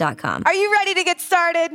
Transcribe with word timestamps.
I.com. 0.00 0.42
Are 0.44 0.54
you 0.54 0.70
ready 0.72 0.94
to 0.94 1.02
get 1.02 1.20
started? 1.20 1.72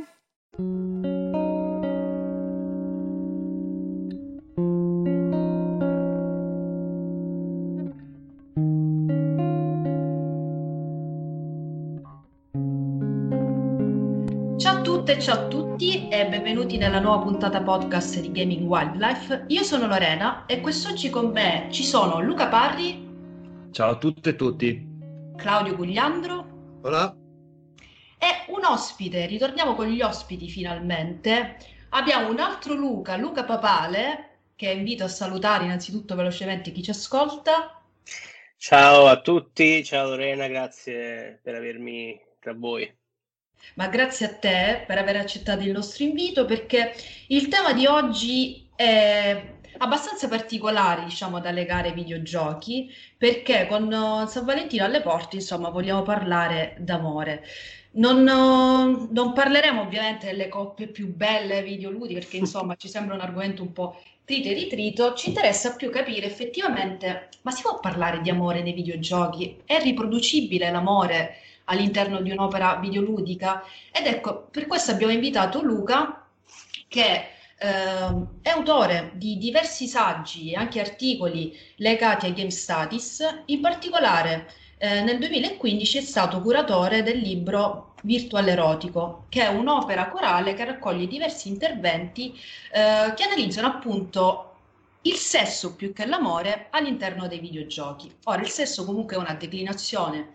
Ciao 14.56 14.78
a 14.78 14.80
tutte 14.80 15.16
e 15.16 15.20
ciao 15.20 15.34
a 15.34 15.48
tutti 15.48 16.08
e 16.08 16.26
benvenuti 16.26 16.78
nella 16.78 17.00
nuova 17.00 17.24
puntata 17.24 17.62
podcast 17.62 18.20
di 18.20 18.32
Gaming 18.32 18.66
Wildlife. 18.66 19.44
Io 19.48 19.62
sono 19.62 19.86
Lorena 19.86 20.46
e 20.46 20.60
quest'oggi 20.60 21.10
con 21.10 21.30
me 21.30 21.68
ci 21.70 21.84
sono 21.84 22.20
Luca 22.20 22.48
Parri. 22.48 23.06
Ciao 23.70 23.90
a 23.90 23.96
tutte 23.96 24.30
e 24.30 24.36
tutti. 24.36 24.92
Claudio 25.36 25.76
Gugliandro. 25.76 26.46
Hola. 26.82 27.23
E 28.24 28.50
un 28.52 28.64
ospite, 28.64 29.26
ritorniamo 29.26 29.74
con 29.74 29.86
gli 29.86 30.00
ospiti 30.00 30.48
finalmente. 30.48 31.58
Abbiamo 31.90 32.30
un 32.30 32.40
altro 32.40 32.72
Luca, 32.72 33.16
Luca 33.16 33.44
Papale, 33.44 34.38
che 34.56 34.70
invito 34.70 35.04
a 35.04 35.08
salutare 35.08 35.64
innanzitutto 35.64 36.14
velocemente 36.14 36.72
chi 36.72 36.82
ci 36.82 36.88
ascolta. 36.88 37.82
Ciao 38.56 39.08
a 39.08 39.20
tutti, 39.20 39.84
ciao 39.84 40.08
Lorena, 40.08 40.46
grazie 40.46 41.38
per 41.42 41.56
avermi 41.56 42.18
tra 42.40 42.54
voi. 42.54 42.90
Ma 43.74 43.88
grazie 43.88 44.24
a 44.24 44.34
te 44.34 44.84
per 44.86 44.96
aver 44.96 45.16
accettato 45.16 45.62
il 45.62 45.72
nostro 45.72 46.04
invito 46.04 46.46
perché 46.46 46.94
il 47.28 47.48
tema 47.48 47.74
di 47.74 47.84
oggi 47.84 48.70
è 48.74 49.52
abbastanza 49.76 50.28
particolare, 50.28 51.04
diciamo, 51.04 51.40
da 51.40 51.50
legare 51.50 51.88
ai 51.88 51.94
videogiochi, 51.94 52.90
perché 53.18 53.66
con 53.66 54.26
San 54.28 54.46
Valentino 54.46 54.86
alle 54.86 55.02
porte, 55.02 55.36
insomma, 55.36 55.68
vogliamo 55.68 56.00
parlare 56.00 56.74
d'amore. 56.78 57.44
Non, 57.96 59.08
non 59.10 59.32
parleremo 59.32 59.82
ovviamente 59.82 60.26
delle 60.26 60.48
coppie 60.48 60.88
più 60.88 61.14
belle 61.14 61.62
videoludiche, 61.62 62.20
perché 62.20 62.38
insomma 62.38 62.74
ci 62.74 62.88
sembra 62.88 63.14
un 63.14 63.20
argomento 63.20 63.62
un 63.62 63.72
po' 63.72 64.02
trito 64.24 64.48
e 64.48 64.54
ritrito, 64.54 65.14
ci 65.14 65.28
interessa 65.28 65.76
più 65.76 65.90
capire 65.90 66.26
effettivamente, 66.26 67.28
ma 67.42 67.50
si 67.52 67.62
può 67.62 67.78
parlare 67.78 68.20
di 68.20 68.30
amore 68.30 68.62
nei 68.62 68.72
videogiochi? 68.72 69.60
È 69.64 69.80
riproducibile 69.80 70.70
l'amore 70.70 71.36
all'interno 71.64 72.20
di 72.20 72.30
un'opera 72.30 72.76
videoludica? 72.76 73.62
Ed 73.92 74.06
ecco, 74.06 74.48
per 74.50 74.66
questo 74.66 74.90
abbiamo 74.90 75.12
invitato 75.12 75.62
Luca, 75.62 76.26
che 76.88 77.28
Uh, 77.56 78.40
è 78.42 78.48
autore 78.50 79.12
di 79.14 79.38
diversi 79.38 79.86
saggi 79.86 80.50
e 80.50 80.56
anche 80.56 80.80
articoli 80.80 81.56
legati 81.76 82.26
ai 82.26 82.34
game 82.34 82.50
status, 82.50 83.22
in 83.46 83.60
particolare 83.60 84.50
eh, 84.78 85.02
nel 85.02 85.18
2015 85.18 85.98
è 85.98 86.00
stato 86.00 86.40
curatore 86.40 87.02
del 87.02 87.18
libro 87.18 87.94
Virtual 88.02 88.46
Erotico, 88.46 89.26
che 89.28 89.42
è 89.42 89.48
un'opera 89.48 90.08
corale 90.08 90.54
che 90.54 90.64
raccoglie 90.64 91.06
diversi 91.06 91.48
interventi 91.48 92.38
eh, 92.72 93.12
che 93.14 93.22
analizzano 93.22 93.66
appunto 93.66 94.50
il 95.02 95.16
sesso 95.16 95.74
più 95.74 95.92
che 95.92 96.06
l'amore 96.06 96.68
all'interno 96.70 97.26
dei 97.26 97.38
videogiochi. 97.38 98.14
Ora, 98.24 98.40
il 98.40 98.48
sesso 98.48 98.84
comunque 98.84 99.16
è 99.16 99.18
una 99.18 99.34
declinazione 99.34 100.32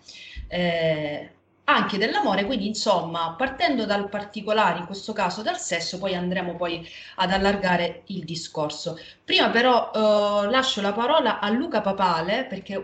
eh, 0.47 1.31
anche 1.65 1.97
dell'amore, 1.97 2.45
quindi 2.45 2.67
insomma, 2.67 3.35
partendo 3.37 3.85
dal 3.85 4.09
particolare, 4.09 4.79
in 4.79 4.85
questo 4.85 5.13
caso 5.13 5.41
dal 5.43 5.59
sesso, 5.59 5.99
poi 5.99 6.15
andremo 6.15 6.55
poi 6.55 6.87
ad 7.15 7.31
allargare 7.31 8.03
il 8.07 8.23
discorso. 8.25 8.97
Prima 9.23 9.49
però 9.49 9.91
eh, 9.93 10.49
lascio 10.49 10.81
la 10.81 10.93
parola 10.93 11.39
a 11.39 11.49
Luca 11.49 11.81
Papale, 11.81 12.45
perché 12.45 12.83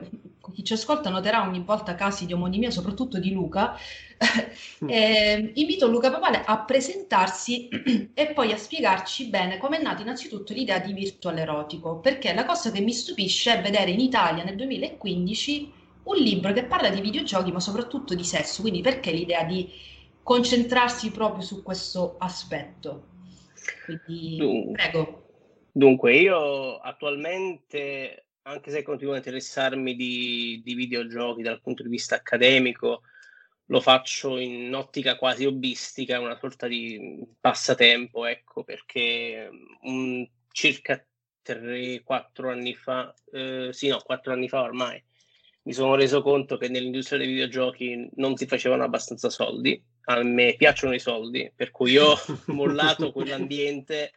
chi 0.51 0.63
ci 0.63 0.73
ascolta 0.73 1.09
noterà 1.09 1.41
ogni 1.41 1.61
volta 1.61 1.95
casi 1.95 2.25
di 2.25 2.33
omonimia, 2.33 2.71
soprattutto 2.71 3.19
di 3.19 3.31
Luca. 3.31 3.77
eh, 4.87 5.51
invito 5.55 5.87
Luca 5.87 6.09
Papale 6.09 6.41
a 6.45 6.59
presentarsi 6.59 7.67
e 8.13 8.27
poi 8.33 8.51
a 8.51 8.57
spiegarci 8.57 9.27
bene 9.27 9.57
come 9.57 9.77
è 9.77 9.81
nata 9.81 10.01
innanzitutto 10.01 10.53
l'idea 10.53 10.79
di 10.79 10.93
virtual 10.93 11.37
erotico, 11.37 11.99
perché 11.99 12.33
la 12.33 12.45
cosa 12.45 12.71
che 12.71 12.81
mi 12.81 12.93
stupisce 12.93 13.57
è 13.57 13.61
vedere 13.61 13.91
in 13.91 13.99
Italia 13.99 14.43
nel 14.43 14.55
2015 14.55 15.71
un 16.03 16.17
libro 16.17 16.53
che 16.53 16.65
parla 16.65 16.89
di 16.89 17.01
videogiochi, 17.01 17.51
ma 17.51 17.59
soprattutto 17.59 18.15
di 18.15 18.23
sesso. 18.23 18.61
Quindi 18.61 18.81
perché 18.81 19.11
l'idea 19.11 19.43
di 19.43 19.69
concentrarsi 20.23 21.11
proprio 21.11 21.43
su 21.43 21.61
questo 21.61 22.15
aspetto? 22.17 23.07
Quindi, 23.85 24.37
Dunque, 24.37 24.71
prego. 24.73 25.23
Dunque, 25.71 26.15
io 26.15 26.77
attualmente, 26.77 28.24
anche 28.47 28.71
se 28.71 28.83
continuo 28.83 29.13
a 29.13 29.17
interessarmi 29.17 29.95
di, 29.95 30.61
di 30.63 30.75
videogiochi 30.75 31.41
dal 31.41 31.61
punto 31.61 31.81
di 31.81 31.89
vista 31.89 32.15
accademico, 32.15 33.01
lo 33.67 33.81
faccio 33.81 34.37
in 34.37 34.73
ottica 34.75 35.17
quasi 35.17 35.45
hobbistica, 35.45 36.19
una 36.19 36.37
sorta 36.37 36.67
di 36.67 37.23
passatempo, 37.39 38.25
ecco, 38.25 38.63
perché 38.63 39.49
un, 39.81 40.27
circa 40.51 41.03
3-4 41.43 42.49
anni 42.49 42.75
fa, 42.75 43.13
eh, 43.31 43.69
sì 43.71 43.87
no, 43.87 43.99
4 44.03 44.33
anni 44.33 44.47
fa 44.47 44.61
ormai, 44.61 45.03
mi 45.63 45.73
sono 45.73 45.95
reso 45.95 46.21
conto 46.21 46.57
che 46.57 46.69
nell'industria 46.69 47.17
dei 47.17 47.27
videogiochi 47.27 48.07
non 48.15 48.37
si 48.37 48.45
facevano 48.45 48.83
abbastanza 48.83 49.31
soldi. 49.31 49.81
A 50.07 50.21
me 50.21 50.53
piacciono 50.55 50.93
i 50.93 50.99
soldi, 50.99 51.51
per 51.55 51.71
cui 51.71 51.97
ho 51.97 52.15
mollato 52.47 53.11
quell'ambiente 53.11 54.11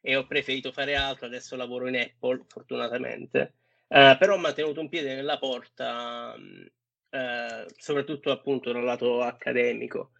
e 0.00 0.14
ho 0.14 0.24
preferito 0.26 0.70
fare 0.70 0.94
altro. 0.94 1.26
Adesso 1.26 1.56
lavoro 1.56 1.88
in 1.88 1.96
Apple, 1.96 2.44
fortunatamente. 2.46 3.54
Uh, 3.94 4.18
però 4.18 4.34
ho 4.34 4.38
mantenuto 4.38 4.80
un 4.80 4.88
piede 4.88 5.14
nella 5.14 5.38
porta, 5.38 6.34
uh, 6.34 7.66
soprattutto 7.76 8.32
appunto 8.32 8.72
dal 8.72 8.82
lato 8.82 9.20
accademico. 9.20 10.10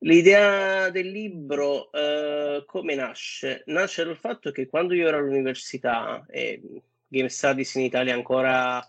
L'idea 0.00 0.90
del 0.90 1.08
libro 1.08 1.88
uh, 1.92 2.62
come 2.66 2.94
nasce? 2.94 3.62
Nasce 3.66 4.04
dal 4.04 4.18
fatto 4.18 4.50
che 4.50 4.68
quando 4.68 4.92
io 4.92 5.08
ero 5.08 5.16
all'università, 5.16 6.26
e 6.28 6.60
Game 7.08 7.30
Studies 7.30 7.74
in 7.76 7.82
Italia 7.84 8.14
ancora 8.14 8.86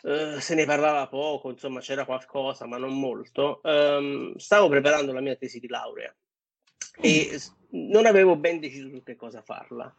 Uh, 0.00 0.38
se 0.38 0.54
ne 0.54 0.64
parlava 0.64 1.08
poco, 1.08 1.50
insomma 1.50 1.80
c'era 1.80 2.04
qualcosa, 2.04 2.66
ma 2.66 2.78
non 2.78 2.96
molto. 2.96 3.60
Um, 3.64 4.36
stavo 4.36 4.68
preparando 4.68 5.12
la 5.12 5.20
mia 5.20 5.34
tesi 5.34 5.58
di 5.58 5.66
laurea 5.66 6.14
e 7.00 7.36
non 7.70 8.06
avevo 8.06 8.36
ben 8.36 8.60
deciso 8.60 8.88
su 8.90 9.02
che 9.02 9.16
cosa 9.16 9.42
farla. 9.42 9.92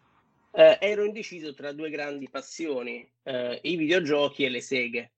Uh, 0.52 0.78
ero 0.80 1.04
indeciso 1.04 1.54
tra 1.54 1.72
due 1.72 1.90
grandi 1.90 2.30
passioni, 2.30 3.08
uh, 3.24 3.58
i 3.62 3.76
videogiochi 3.76 4.46
e 4.46 4.50
le 4.50 4.62
seghe, 4.62 5.12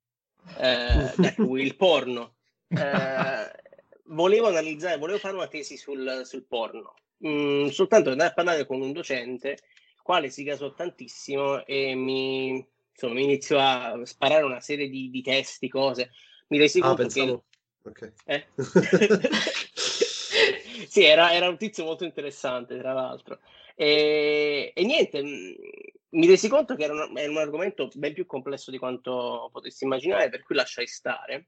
da 0.57 1.13
cui 1.35 1.63
il 1.63 1.75
porno. 1.75 2.35
volevo 4.05 4.47
analizzare, 4.47 4.97
volevo 4.97 5.19
fare 5.19 5.35
una 5.35 5.47
tesi 5.47 5.77
sul, 5.77 6.21
sul 6.25 6.43
porno, 6.43 6.95
mm, 7.25 7.67
soltanto 7.67 8.09
andare 8.09 8.31
a 8.31 8.33
parlare 8.33 8.65
con 8.65 8.81
un 8.81 8.91
docente, 8.91 9.59
quale 10.03 10.29
si 10.29 10.43
gasò 10.43 10.73
tantissimo 10.73 11.65
e 11.65 11.95
mi 11.95 12.65
insomma, 13.01 13.13
mi 13.13 13.23
iniziò 13.23 13.59
a 13.59 14.05
sparare 14.05 14.43
una 14.43 14.59
serie 14.59 14.89
di, 14.89 15.09
di 15.09 15.21
testi, 15.21 15.67
cose. 15.67 16.11
Mi 16.47 16.57
resi 16.57 16.79
ah, 16.79 16.83
conto 16.83 17.01
pensavo... 17.01 17.43
che... 17.81 17.89
Okay. 17.89 18.11
Eh? 18.25 18.47
sì, 20.87 21.03
era, 21.03 21.33
era, 21.33 21.49
un 21.49 21.57
tizio 21.57 21.83
molto 21.83 22.03
interessante, 22.03 22.77
tra 22.77 22.93
l'altro. 22.93 23.39
E, 23.75 24.71
e 24.75 24.83
niente, 24.83 25.21
mi 25.21 26.27
resi 26.27 26.49
conto 26.49 26.75
che 26.75 26.83
era 26.83 26.93
un, 26.93 27.17
era 27.17 27.31
un, 27.31 27.37
argomento 27.37 27.89
ben 27.95 28.13
più 28.13 28.25
complesso 28.25 28.71
di 28.71 28.77
quanto 28.77 29.49
potessi 29.51 29.83
immaginare, 29.83 30.29
per 30.29 30.43
cui 30.43 30.55
lasciai 30.55 30.87
stare. 30.87 31.47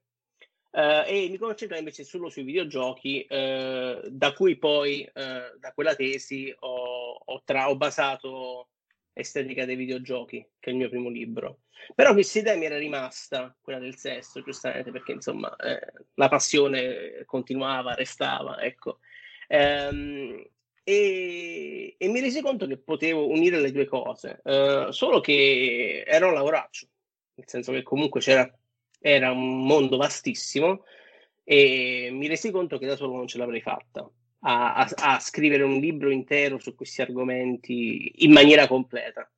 Uh, 0.71 1.05
e 1.05 1.27
mi 1.29 1.37
concentro 1.37 1.77
invece 1.77 2.03
solo 2.03 2.29
sui 2.29 2.43
videogiochi, 2.43 3.27
uh, 3.29 4.09
da 4.09 4.33
cui 4.33 4.57
poi, 4.57 5.07
uh, 5.07 5.59
da 5.59 5.71
quella 5.73 5.95
tesi, 5.95 6.53
ho, 6.59 7.21
ho, 7.23 7.41
tra- 7.45 7.69
ho, 7.69 7.77
basato 7.77 8.69
Estetica 9.13 9.65
dei 9.65 9.75
videogiochi, 9.75 10.43
che 10.59 10.69
è 10.69 10.73
il 10.73 10.79
mio 10.79 10.89
primo 10.89 11.09
libro. 11.09 11.59
Però 11.93 12.13
questa 12.13 12.39
idea 12.39 12.55
mi 12.55 12.65
era 12.65 12.77
rimasta, 12.77 13.55
quella 13.61 13.77
del 13.77 13.95
sesso, 13.97 14.41
giustamente, 14.41 14.89
perché 14.89 15.11
insomma 15.11 15.55
eh, 15.57 15.93
la 16.15 16.29
passione 16.29 17.23
continuava, 17.25 17.93
restava, 17.93 18.59
ecco. 18.63 18.99
Um, 19.49 20.43
e, 20.83 21.95
e, 21.97 22.07
mi 22.09 22.19
resi 22.19 22.41
conto 22.41 22.67
che 22.67 22.77
potevo 22.77 23.29
unire 23.29 23.59
le 23.59 23.71
due 23.71 23.85
cose, 23.85 24.41
solo 24.89 25.19
che 25.21 26.03
era 26.05 26.27
un 26.27 26.33
lavoraccio, 26.33 26.87
nel 27.35 27.47
senso 27.47 27.71
che 27.71 27.83
comunque 27.83 28.19
c'era 28.19 28.51
era 29.03 29.31
un 29.31 29.65
mondo 29.65 29.97
vastissimo 29.97 30.85
e 31.43 32.07
mi 32.09 32.27
resi 32.27 32.51
conto 32.51 32.77
che 32.77 32.87
da 32.87 32.95
solo 32.95 33.17
non 33.17 33.27
ce 33.27 33.37
l'avrei 33.37 33.59
fatta 33.59 34.09
a, 34.45 34.75
a, 34.75 34.89
a 34.95 35.19
scrivere 35.19 35.63
un 35.63 35.77
libro 35.77 36.09
intero 36.09 36.57
su 36.57 36.73
questi 36.73 37.01
argomenti 37.01 38.23
in 38.23 38.31
maniera 38.31 38.65
completa. 38.65 39.29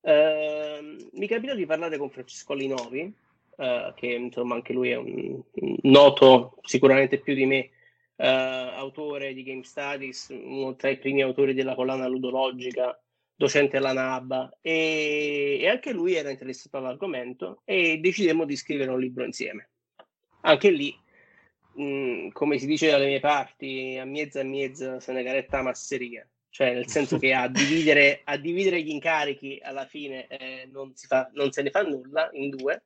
Uh, 0.00 1.08
mi 1.12 1.26
capitò 1.28 1.54
di 1.54 1.66
parlare 1.66 1.98
con 1.98 2.10
Francesco 2.10 2.54
Linovi, 2.54 3.12
uh, 3.56 3.94
che 3.94 4.06
insomma 4.06 4.56
anche 4.56 4.72
lui 4.72 4.90
è 4.90 4.96
un, 4.96 5.40
un 5.52 5.76
noto, 5.82 6.58
sicuramente 6.62 7.18
più 7.18 7.34
di 7.34 7.46
me, 7.46 7.58
uh, 7.58 7.75
autore 8.16 9.34
di 9.34 9.42
Game 9.42 9.62
Studies, 9.62 10.28
uno 10.30 10.74
tra 10.74 10.88
i 10.88 10.98
primi 10.98 11.22
autori 11.22 11.52
della 11.54 11.74
collana 11.74 12.06
ludologica 12.06 12.98
docente 13.36 13.76
alla 13.76 13.92
NAB 13.92 14.56
e, 14.62 15.58
e 15.60 15.68
anche 15.68 15.92
lui 15.92 16.14
era 16.14 16.30
interessato 16.30 16.78
all'argomento 16.78 17.60
e 17.64 17.98
decidemmo 17.98 18.46
di 18.46 18.56
scrivere 18.56 18.90
un 18.90 18.98
libro 18.98 19.24
insieme. 19.24 19.68
Anche 20.40 20.70
lì, 20.70 20.98
mh, 21.74 22.28
come 22.28 22.58
si 22.58 22.66
dice 22.66 22.90
dalle 22.90 23.06
mie 23.06 23.20
parti, 23.20 23.98
a 24.00 24.04
mezza 24.04 24.40
e 24.40 24.44
mezza 24.44 25.00
se 25.00 25.12
ne 25.12 25.22
caretta 25.22 25.62
masseria, 25.62 26.26
cioè 26.48 26.72
nel 26.72 26.88
senso 26.88 27.18
che 27.18 27.34
a 27.34 27.48
dividere, 27.48 28.22
a 28.24 28.38
dividere 28.38 28.82
gli 28.82 28.90
incarichi 28.90 29.58
alla 29.62 29.84
fine 29.84 30.26
eh, 30.28 30.68
non, 30.72 30.94
fa, 30.94 31.30
non, 31.34 31.52
se 31.52 31.62
ne 31.62 31.70
fa 31.70 31.82
nulla 31.82 32.30
in 32.32 32.48
due. 32.48 32.82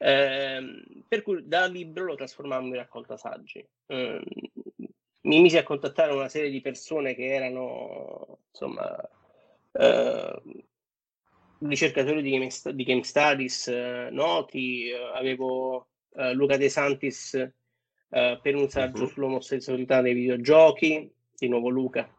Eh, 0.00 1.04
per 1.08 1.22
cui 1.22 1.42
da 1.48 1.66
libro 1.66 2.04
lo 2.04 2.14
trasformammo 2.14 2.68
in 2.68 2.74
raccolta 2.74 3.16
saggi. 3.16 3.66
Eh, 3.86 4.22
mi 5.28 5.40
misi 5.40 5.58
a 5.58 5.62
contattare 5.62 6.12
una 6.12 6.28
serie 6.28 6.50
di 6.50 6.62
persone 6.62 7.14
che 7.14 7.26
erano 7.26 8.38
insomma 8.50 8.98
eh, 9.72 10.42
ricercatori 11.58 12.22
di 12.22 12.30
game, 12.30 12.48
di 12.72 12.84
game 12.84 13.04
studies 13.04 13.68
eh, 13.68 14.08
noti, 14.10 14.88
eh, 14.88 14.96
avevo 15.14 15.88
eh, 16.14 16.32
Luca 16.32 16.56
De 16.56 16.70
Santis 16.70 17.34
eh, 17.34 18.38
per 18.42 18.54
un 18.54 18.68
saggio 18.70 19.02
uh-huh. 19.02 19.08
sull'omosessualità 19.08 20.00
nei 20.00 20.14
videogiochi, 20.14 21.12
di 21.36 21.48
nuovo 21.48 21.68
Luca, 21.68 22.10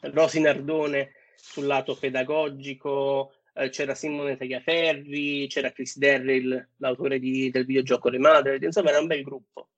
Rosi 0.00 0.40
Nardone 0.40 1.12
sul 1.34 1.64
lato 1.64 1.96
pedagogico, 1.96 3.32
eh, 3.54 3.70
c'era 3.70 3.94
Simone 3.94 4.36
Tagliaferri, 4.36 5.46
c'era 5.48 5.72
Chris 5.72 5.96
Derrill, 5.96 6.68
l'autore 6.76 7.18
di, 7.18 7.50
del 7.50 7.64
videogioco 7.64 8.10
Le 8.10 8.18
Madre, 8.18 8.58
insomma 8.60 8.90
era 8.90 9.00
un 9.00 9.06
bel 9.06 9.22
gruppo 9.22 9.68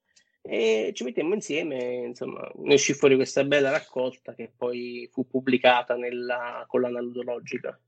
e 0.46 0.93
ci 0.94 1.05
mettemmo 1.05 1.32
insieme, 1.32 1.82
insomma, 2.06 2.46
ne 2.56 2.75
uscì 2.75 2.93
fuori 2.93 3.17
questa 3.17 3.44
bella 3.44 3.70
raccolta 3.70 4.35
che 4.35 4.52
poi 4.55 5.08
fu 5.11 5.26
pubblicata 5.26 5.96
nella 5.96 6.64
collana 6.69 7.00
ludologica. 7.00 7.79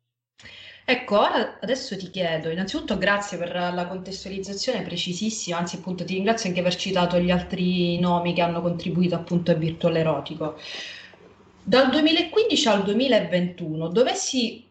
Ecco, 0.89 1.19
ora 1.19 1.59
adesso 1.61 1.99
ti 1.99 2.09
chiedo, 2.09 2.49
innanzitutto 2.49 2.97
grazie 2.97 3.37
per 3.37 3.53
la 3.53 3.87
contestualizzazione 3.87 4.83
precisissima, 4.83 5.59
anzi 5.59 5.77
appunto 5.77 6.05
ti 6.05 6.15
ringrazio 6.15 6.49
anche 6.49 6.63
per 6.63 6.77
citato 6.77 7.19
gli 7.19 7.31
altri 7.31 7.99
nomi 7.99 8.33
che 8.33 8.41
hanno 8.41 8.63
contribuito 8.63 9.15
appunto 9.17 9.51
al 9.51 9.59
virtuale 9.59 9.99
erotico. 9.99 10.57
Dal 11.63 11.91
2015 11.91 12.69
al 12.69 12.85
2021 12.85 13.89
dovessi 13.89 14.65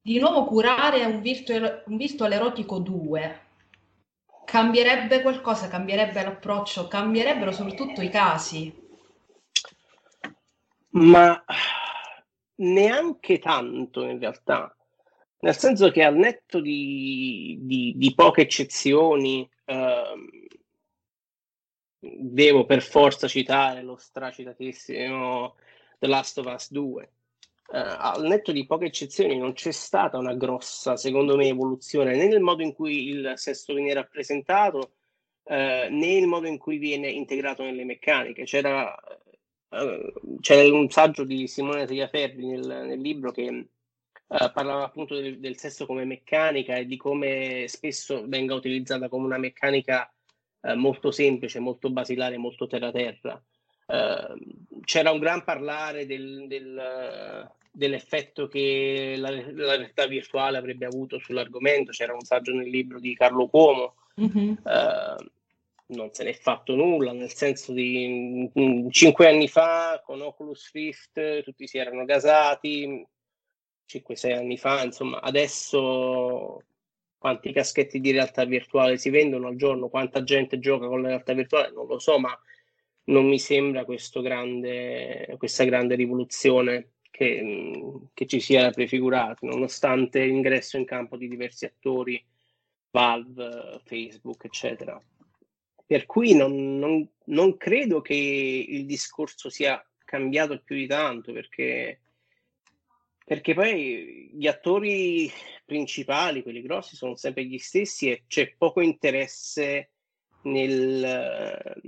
di 0.00 0.18
nuovo 0.18 0.44
curare 0.44 1.04
un 1.06 1.20
virtual, 1.20 1.82
un 1.86 1.96
virtual 1.96 2.32
erotico 2.32 2.78
2, 2.78 3.40
Cambierebbe 4.50 5.22
qualcosa, 5.22 5.68
cambierebbe 5.68 6.24
l'approccio, 6.24 6.88
cambierebbero 6.88 7.52
soprattutto 7.52 8.02
i 8.02 8.08
casi. 8.08 8.74
Ma 10.88 11.44
neanche 12.56 13.38
tanto 13.38 14.02
in 14.02 14.18
realtà, 14.18 14.74
nel 15.38 15.56
senso 15.56 15.92
che 15.92 16.02
al 16.02 16.16
netto 16.16 16.60
di, 16.60 17.58
di, 17.60 17.92
di 17.94 18.12
poche 18.12 18.40
eccezioni, 18.40 19.48
ehm, 19.66 20.28
devo 22.00 22.66
per 22.66 22.82
forza 22.82 23.28
citare 23.28 23.82
lo 23.82 23.94
stracitatissimo 23.94 25.54
The 26.00 26.06
Last 26.08 26.38
of 26.38 26.52
Us 26.52 26.72
2, 26.72 27.02
eh, 27.04 27.10
al 27.72 28.22
netto 28.24 28.52
di 28.52 28.66
poche 28.66 28.86
eccezioni 28.86 29.38
non 29.38 29.52
c'è 29.52 29.70
stata 29.70 30.18
una 30.18 30.34
grossa, 30.34 30.96
secondo 30.96 31.36
me, 31.36 31.46
evoluzione 31.46 32.16
né 32.16 32.26
nel 32.26 32.40
modo 32.40 32.62
in 32.62 32.72
cui 32.72 33.08
il 33.08 33.32
sesso 33.36 33.74
viene 33.74 33.94
rappresentato 33.94 34.94
eh, 35.44 35.88
né 35.90 36.18
nel 36.18 36.26
modo 36.26 36.46
in 36.46 36.58
cui 36.58 36.78
viene 36.78 37.08
integrato 37.10 37.62
nelle 37.62 37.84
meccaniche. 37.84 38.44
C'era, 38.44 38.94
eh, 39.70 40.12
c'era 40.40 40.76
un 40.76 40.88
saggio 40.90 41.24
di 41.24 41.46
Simone 41.46 41.86
Tagliaferri 41.86 42.46
nel, 42.46 42.66
nel 42.86 43.00
libro 43.00 43.32
che 43.32 43.42
eh, 43.46 44.50
parlava 44.52 44.84
appunto 44.84 45.16
del, 45.16 45.40
del, 45.40 45.56
sesso 45.56 45.86
come 45.86 46.04
meccanica 46.04 46.76
e 46.76 46.86
di 46.86 46.96
come 46.96 47.64
spesso 47.68 48.24
venga 48.28 48.54
utilizzata 48.54 49.08
come 49.08 49.26
una 49.26 49.38
meccanica 49.38 50.12
eh, 50.62 50.74
molto 50.74 51.10
semplice, 51.10 51.58
molto 51.58 51.90
basilare, 51.90 52.36
molto 52.36 52.66
terra-terra. 52.66 53.42
Uh, 53.90 54.80
c'era 54.84 55.10
un 55.10 55.18
gran 55.18 55.42
parlare 55.42 56.06
del, 56.06 56.46
del, 56.46 57.50
dell'effetto 57.70 58.46
che 58.46 59.14
la, 59.16 59.30
la, 59.30 59.76
realtà 59.76 60.06
virtuale 60.06 60.58
avrebbe 60.58 60.86
avuto 60.86 61.18
sull'argomento. 61.18 61.92
C'era 61.92 62.14
un 62.14 62.22
saggio 62.22 62.52
nel 62.52 62.68
libro 62.68 63.00
di 63.00 63.14
Carlo 63.14 63.48
Cuomo. 63.48 63.94
Mm-hmm. 64.20 64.54
Uh, 64.62 65.30
non 65.90 66.12
se 66.12 66.24
n'è 66.24 66.32
fatto 66.32 66.74
nulla, 66.74 67.12
nel 67.12 67.32
senso 67.32 67.72
di 67.72 68.48
mh, 68.52 68.90
cinque 68.90 69.28
anni 69.28 69.48
fa 69.48 70.00
con 70.04 70.20
Oculus 70.20 70.70
Rift 70.72 71.42
tutti 71.42 71.66
si 71.66 71.78
erano 71.78 72.04
gasati, 72.04 73.04
5-6 73.88 74.36
anni 74.36 74.56
fa, 74.56 74.84
insomma, 74.84 75.20
adesso 75.20 76.62
quanti 77.18 77.52
caschetti 77.52 78.00
di 78.00 78.12
realtà 78.12 78.44
virtuale 78.44 78.96
si 78.96 79.10
vendono 79.10 79.48
al 79.48 79.56
giorno, 79.56 79.88
quanta 79.88 80.22
gente 80.22 80.58
gioca 80.58 80.86
con 80.86 81.02
la 81.02 81.08
realtà 81.08 81.32
virtuale, 81.32 81.72
non 81.72 81.86
lo 81.86 81.98
so, 81.98 82.18
ma 82.18 82.38
non 83.04 83.26
mi 83.26 83.38
sembra 83.38 83.84
grande, 84.20 85.34
questa 85.38 85.64
grande 85.64 85.94
rivoluzione 85.94 86.92
che, 87.10 88.08
che 88.14 88.26
ci 88.26 88.40
si 88.40 88.54
era 88.54 88.70
prefigurato, 88.70 89.46
nonostante 89.46 90.24
l'ingresso 90.24 90.76
in 90.76 90.84
campo 90.84 91.16
di 91.16 91.28
diversi 91.28 91.64
attori, 91.64 92.24
Valve, 92.92 93.80
Facebook, 93.84 94.44
eccetera. 94.44 95.00
Per 95.86 96.06
cui 96.06 96.34
non, 96.34 96.78
non, 96.78 97.08
non 97.26 97.56
credo 97.56 98.00
che 98.00 98.14
il 98.14 98.86
discorso 98.86 99.48
sia 99.48 99.84
cambiato 100.04 100.60
più 100.62 100.76
di 100.76 100.86
tanto, 100.86 101.32
perché, 101.32 102.00
perché 103.24 103.54
poi 103.54 104.30
gli 104.32 104.46
attori 104.46 105.30
principali, 105.64 106.42
quelli 106.42 106.62
grossi, 106.62 106.96
sono 106.96 107.16
sempre 107.16 107.44
gli 107.44 107.58
stessi 107.58 108.10
e 108.10 108.24
c'è 108.26 108.54
poco 108.56 108.80
interesse 108.80 109.90
nel, 110.42 111.80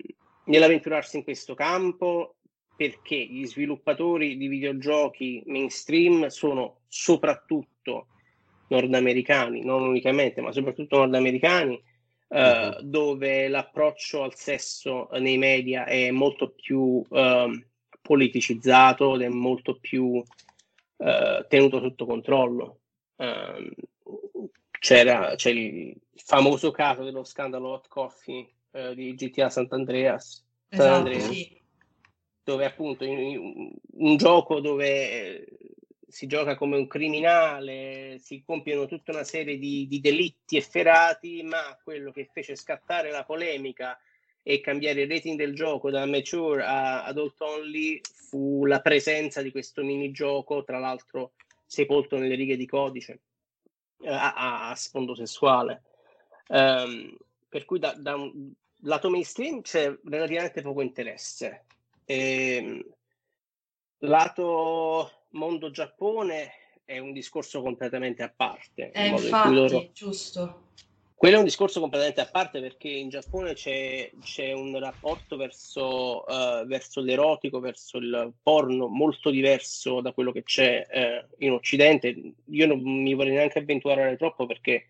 nell'avventurarsi 0.53 1.17
in 1.17 1.25
questo 1.25 1.55
campo 1.55 2.37
perché 2.77 3.17
gli 3.17 3.47
sviluppatori 3.47 4.37
di 4.37 4.49
videogiochi 4.49 5.43
mainstream 5.47 6.27
sono 6.27 6.81
soprattutto 6.89 8.09
nordamericani, 8.69 9.65
non 9.65 9.83
unicamente, 9.83 10.41
ma 10.43 10.53
soprattutto 10.53 10.99
nordamericani, 10.99 11.83
eh, 12.29 12.67
uh-huh. 12.67 12.83
dove 12.83 13.49
l'approccio 13.49 14.23
al 14.23 14.35
sesso 14.35 15.09
nei 15.13 15.39
media 15.39 15.85
è 15.85 16.11
molto 16.11 16.51
più 16.51 17.03
eh, 17.11 17.67
politicizzato 18.01 19.15
ed 19.15 19.23
è 19.23 19.29
molto 19.29 19.79
più 19.79 20.23
eh, 20.99 21.47
tenuto 21.49 21.81
sotto 21.81 22.05
controllo. 22.05 22.81
Ehm, 23.17 23.73
c'era, 24.79 25.35
c'è 25.35 25.51
il 25.51 25.97
famoso 26.15 26.71
caso 26.73 27.05
dello 27.05 27.25
scandalo 27.25 27.69
Hot 27.69 27.89
Coffee 27.89 28.47
eh, 28.73 28.95
di 28.95 29.15
GTA 29.15 29.49
Sant'Andreas, 29.49 30.45
esatto, 30.69 30.89
San 30.89 30.95
Andreas. 30.95 31.25
Sì. 31.29 31.61
Dove 32.45 32.65
appunto 32.65 33.05
in, 33.05 33.73
un 33.93 34.17
gioco 34.17 34.61
dove 34.61 35.47
si 36.09 36.27
gioca 36.27 36.57
come 36.57 36.77
un 36.77 36.87
criminale, 36.87 38.19
si 38.19 38.43
compiono 38.45 38.87
tutta 38.87 39.13
una 39.13 39.25
serie 39.25 39.57
di, 39.59 39.87
di 39.87 40.01
delitti 40.01 40.57
efferati, 40.57 41.43
ma 41.43 41.79
quello 41.83 42.11
che 42.11 42.29
fece 42.31 42.57
scattare 42.57 43.11
la 43.11 43.25
polemica 43.25 43.99
e 44.43 44.61
cambiare 44.61 45.03
il 45.03 45.09
rating 45.09 45.39
del 45.39 45.55
gioco 45.55 45.91
da 45.91 46.05
mature 46.05 46.65
a 46.65 47.05
adult 47.05 47.41
only 47.41 48.01
fu 48.03 48.67
la 48.67 48.81
presenza 48.81 49.41
di 49.41 49.51
questo 49.51 49.83
minigioco, 49.85 50.65
tra 50.65 50.79
l'altro 50.79 51.33
sepolto 51.65 52.19
nelle 52.19 52.35
righe 52.35 52.57
di 52.57 52.67
codice 52.67 53.21
a, 54.05 54.35
a, 54.35 54.71
a 54.71 54.75
sfondo 54.75 55.15
sessuale. 55.15 55.83
Um, 56.49 57.17
per 57.49 57.65
cui 57.65 57.79
da, 57.79 57.95
da, 57.95 58.17
un, 58.17 58.53
lato 58.83 59.11
mainstream 59.11 59.63
c'è 59.63 59.97
relativamente 60.05 60.63
poco 60.63 60.81
interesse. 60.81 61.65
E, 62.05 62.57
ehm, 62.57 62.85
lato 63.99 65.11
mondo 65.31 65.71
Giappone 65.71 66.53
è 66.85 66.99
un 66.99 67.13
discorso 67.13 67.63
completamente 67.63 68.23
a 68.23 68.33
parte. 68.35 68.91
Eh, 68.93 69.09
infatti, 69.09 69.55
loro... 69.55 69.91
giusto. 69.93 70.71
Quello 71.15 71.37
è 71.37 71.39
un 71.39 71.45
discorso 71.45 71.79
completamente 71.79 72.21
a 72.21 72.27
parte 72.27 72.61
perché 72.61 72.89
in 72.89 73.09
Giappone 73.09 73.55
c'è, 73.55 74.11
c'è 74.21 74.51
un 74.51 74.77
rapporto 74.81 75.37
verso, 75.37 76.25
uh, 76.27 76.67
verso, 76.67 77.01
l'erotico, 77.01 77.61
verso 77.61 77.99
il 77.99 78.33
porno 78.43 78.89
molto 78.89 79.31
diverso 79.31 80.01
da 80.01 80.11
quello 80.11 80.33
che 80.33 80.43
c'è 80.43 80.85
uh, 80.91 81.45
in 81.45 81.53
Occidente. 81.53 82.35
Io 82.47 82.67
non 82.67 82.81
mi 82.81 83.15
vorrei 83.15 83.35
neanche 83.35 83.61
avventurare 83.61 84.17
troppo 84.17 84.47
perché 84.47 84.87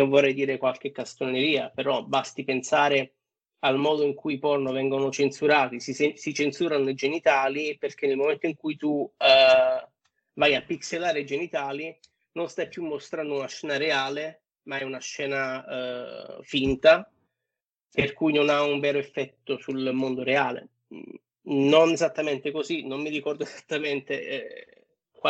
non 0.00 0.08
vorrei 0.08 0.34
dire 0.34 0.58
qualche 0.58 0.90
castoneria, 0.90 1.70
però 1.70 2.02
basti 2.04 2.44
pensare 2.44 3.14
al 3.60 3.78
modo 3.78 4.04
in 4.04 4.14
cui 4.14 4.34
i 4.34 4.38
porno 4.38 4.72
vengono 4.72 5.10
censurati, 5.10 5.80
si, 5.80 5.92
si 6.14 6.34
censurano 6.34 6.88
i 6.88 6.94
genitali 6.94 7.76
perché 7.78 8.06
nel 8.06 8.16
momento 8.16 8.46
in 8.46 8.54
cui 8.54 8.76
tu 8.76 8.88
uh, 8.88 9.88
vai 10.34 10.54
a 10.54 10.62
pixelare 10.62 11.20
i 11.20 11.26
genitali 11.26 11.96
non 12.32 12.48
stai 12.48 12.68
più 12.68 12.84
mostrando 12.84 13.34
una 13.34 13.48
scena 13.48 13.76
reale 13.76 14.42
ma 14.66 14.78
è 14.78 14.84
una 14.84 15.00
scena 15.00 15.64
uh, 15.64 16.42
finta, 16.42 17.10
per 17.90 18.12
cui 18.12 18.32
non 18.32 18.50
ha 18.50 18.62
un 18.62 18.78
vero 18.80 18.98
effetto 18.98 19.58
sul 19.58 19.90
mondo 19.92 20.22
reale. 20.22 20.68
Non 21.48 21.92
esattamente 21.92 22.50
così, 22.50 22.86
non 22.86 23.00
mi 23.00 23.08
ricordo 23.08 23.42
esattamente 23.44 24.26
eh, 24.26 24.75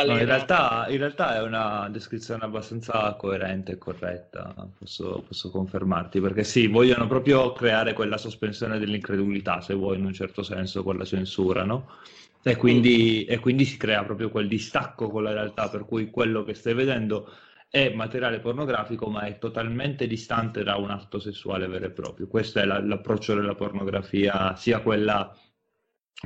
no. 0.03 0.17
In 0.17 0.25
realtà, 0.25 0.85
in 0.89 0.97
realtà, 0.97 1.35
è 1.35 1.41
una 1.41 1.87
descrizione 1.89 2.43
abbastanza 2.43 3.13
coerente 3.15 3.73
e 3.73 3.77
corretta, 3.77 4.53
posso, 4.77 5.23
posso, 5.27 5.49
confermarti, 5.49 6.19
perché 6.19 6.43
sì, 6.43 6.67
vogliono 6.67 7.07
proprio 7.07 7.51
creare 7.53 7.93
quella 7.93 8.17
sospensione 8.17 8.79
dell'incredulità, 8.79 9.61
se 9.61 9.73
vuoi, 9.73 9.97
in 9.97 10.05
un 10.05 10.13
certo 10.13 10.43
senso, 10.43 10.83
con 10.83 10.97
la 10.97 11.05
censura, 11.05 11.63
no? 11.63 11.89
E 12.43 12.55
quindi, 12.55 13.25
mm. 13.27 13.33
e 13.33 13.39
quindi 13.39 13.65
si 13.65 13.77
crea 13.77 14.03
proprio 14.03 14.29
quel 14.29 14.47
distacco 14.47 15.09
con 15.09 15.23
la 15.23 15.33
realtà, 15.33 15.69
per 15.69 15.85
cui 15.85 16.09
quello 16.09 16.43
che 16.43 16.53
stai 16.53 16.73
vedendo 16.73 17.29
è 17.69 17.93
materiale 17.93 18.39
pornografico, 18.39 19.09
ma 19.09 19.21
è 19.21 19.37
totalmente 19.37 20.07
distante 20.07 20.63
da 20.63 20.77
un 20.77 20.89
atto 20.89 21.19
sessuale 21.19 21.67
vero 21.67 21.85
e 21.85 21.91
proprio. 21.91 22.27
Questo 22.27 22.59
è 22.59 22.65
la, 22.65 22.79
l'approccio 22.79 23.35
della 23.35 23.55
pornografia, 23.55 24.55
sia 24.55 24.79
quella, 24.79 25.35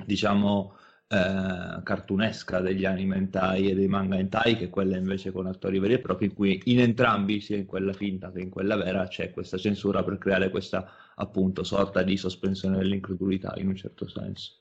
diciamo, 0.06 0.76
eh, 1.12 1.84
cartunesca 1.84 2.62
degli 2.62 2.86
anime 2.86 3.18
hentai 3.18 3.70
e 3.70 3.76
dei 3.76 3.90
manga 3.90 4.16
hentai, 4.16 4.56
che 4.56 4.70
quella 4.70 4.96
invece 4.96 5.34
con 5.34 5.46
attori 5.46 5.78
veri 5.78 5.96
e 5.96 6.00
propri, 6.00 6.28
in 6.28 6.34
cui 6.34 6.62
in 6.66 6.80
entrambi, 6.80 7.42
sia 7.42 7.58
in 7.58 7.66
quella 7.66 7.92
finta 7.92 8.32
che 8.32 8.40
in 8.40 8.50
quella 8.50 8.78
vera, 8.78 9.06
c'è 9.08 9.30
questa 9.32 9.58
censura 9.58 10.06
per 10.06 10.18
creare 10.18 10.50
questa, 10.50 10.90
appunto, 11.16 11.66
sorta 11.66 12.02
di 12.02 12.16
sospensione 12.16 12.78
dell'incredulità, 12.78 13.54
in 13.58 13.68
un 13.68 13.76
certo 13.76 14.08
senso. 14.08 14.54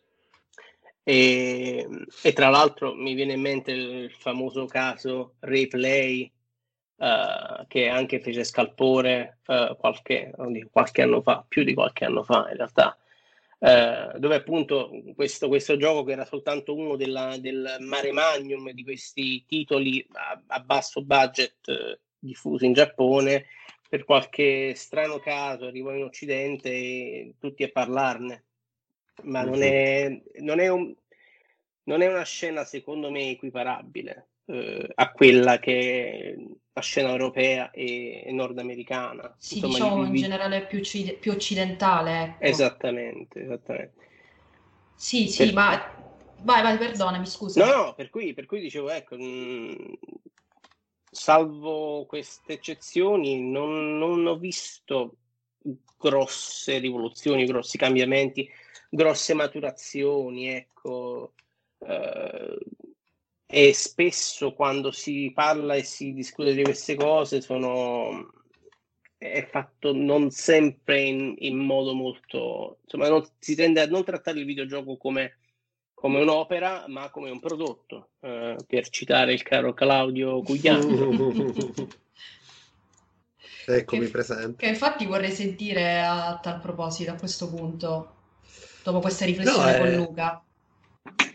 E, 1.04 1.88
e, 2.20 2.32
tra 2.32 2.48
l'altro 2.48 2.96
mi 2.96 3.14
viene 3.14 3.34
in 3.34 3.40
mente 3.40 3.70
il 3.70 4.10
famoso 4.10 4.66
caso 4.66 5.34
Replay 5.38 6.30
uh, 6.96 7.64
che 7.68 7.88
anche 7.88 8.20
fece 8.20 8.42
scalpore 8.42 9.38
uh, 9.46 9.76
qualche, 9.76 10.32
qualche, 10.70 11.02
anno 11.02 11.22
fa, 11.22 11.44
più 11.46 11.62
di 11.62 11.74
qualche 11.74 12.04
anno 12.04 12.24
fa 12.24 12.48
in 12.50 12.56
realtà, 12.56 12.98
uh, 13.60 14.18
dove 14.18 14.34
appunto 14.34 14.90
questo, 15.14 15.48
questo, 15.48 15.76
gioco 15.76 16.04
che 16.04 16.12
era 16.12 16.24
soltanto 16.24 16.74
uno 16.74 16.96
della, 16.96 17.36
del 17.38 17.76
mare 17.80 18.12
magnum 18.12 18.70
di 18.72 18.82
questi 18.82 19.44
titoli 19.46 20.06
a, 20.12 20.42
a 20.46 20.60
basso 20.60 21.02
budget 21.02 21.98
diffusi 22.18 22.66
in 22.66 22.74
Giappone, 22.74 23.46
per 23.88 24.04
qualche 24.04 24.74
strano 24.76 25.18
caso 25.18 25.66
arrivò 25.66 25.92
in 25.92 26.04
Occidente 26.04 26.70
e 26.70 27.34
tutti 27.38 27.64
a 27.64 27.70
parlarne. 27.70 28.44
Ma 29.22 29.42
non 29.42 29.62
è, 29.62 30.22
non 30.38 30.60
è, 30.60 30.68
un, 30.68 30.94
non 31.84 32.02
è 32.02 32.08
una 32.08 32.24
scena 32.24 32.64
secondo 32.64 33.10
me 33.10 33.30
equiparabile 33.30 34.28
eh, 34.46 34.90
a 34.94 35.12
quella 35.12 35.58
che 35.58 36.34
è 36.36 36.42
la 36.72 36.80
scena 36.80 37.10
europea 37.10 37.70
e, 37.70 38.22
e 38.24 38.32
nordamericana. 38.32 39.34
Sì, 39.38 39.56
Insomma, 39.56 39.74
diciamo 39.74 40.04
in 40.04 40.14
generale 40.14 40.66
più, 40.66 40.80
più 41.18 41.32
occidentale. 41.32 42.36
Ecco. 42.38 42.44
Esattamente, 42.44 43.42
esattamente. 43.42 44.08
Sì, 44.94 45.28
sì, 45.28 45.44
per... 45.46 45.54
ma... 45.54 45.98
Vai, 46.42 46.62
vai, 46.62 46.78
perdonami, 46.78 47.26
scusa. 47.26 47.64
No, 47.64 47.74
no, 47.74 47.94
per 47.94 48.08
cui, 48.08 48.32
per 48.32 48.46
cui 48.46 48.60
dicevo, 48.60 48.88
ecco, 48.88 49.16
mh, 49.16 49.22
mm, 49.22 49.92
salvo 51.10 52.06
queste 52.06 52.54
eccezioni, 52.54 53.42
non, 53.42 53.98
non 53.98 54.26
ho 54.26 54.36
visto 54.36 55.16
grosse 55.98 56.78
rivoluzioni, 56.78 57.44
grossi 57.44 57.76
cambiamenti, 57.76 58.48
grosse 58.88 59.34
maturazioni, 59.34 60.48
ecco. 60.48 61.34
Uh, 61.80 62.58
e 63.52 63.74
spesso 63.74 64.52
quando 64.52 64.92
si 64.92 65.32
parla 65.34 65.74
e 65.74 65.82
si 65.82 66.12
discute 66.12 66.54
di 66.54 66.62
queste 66.62 66.94
cose 66.94 67.40
sono 67.40 68.30
è 69.18 69.44
fatto 69.50 69.92
non 69.92 70.30
sempre 70.30 71.00
in, 71.00 71.34
in 71.38 71.56
modo 71.56 71.92
molto 71.92 72.78
insomma 72.84 73.08
non, 73.08 73.26
si 73.40 73.56
tende 73.56 73.80
a 73.80 73.86
non 73.86 74.04
trattare 74.04 74.38
il 74.38 74.46
videogioco 74.46 74.96
come, 74.96 75.38
come 75.92 76.20
un'opera 76.20 76.84
ma 76.86 77.10
come 77.10 77.28
un 77.30 77.40
prodotto 77.40 78.10
eh, 78.20 78.56
per 78.66 78.88
citare 78.88 79.32
il 79.32 79.42
caro 79.42 79.74
Claudio 79.74 80.42
Gugliani 80.42 81.88
eccomi 83.66 84.06
presente. 84.08 84.64
che 84.64 84.68
infatti 84.68 85.06
vorrei 85.06 85.32
sentire 85.32 86.00
a 86.02 86.38
tal 86.40 86.60
proposito 86.60 87.10
a 87.10 87.16
questo 87.16 87.50
punto 87.50 88.14
dopo 88.84 89.00
questa 89.00 89.24
riflessione 89.24 89.72
no, 89.72 89.78
con 89.78 89.92
Luca 89.92 90.44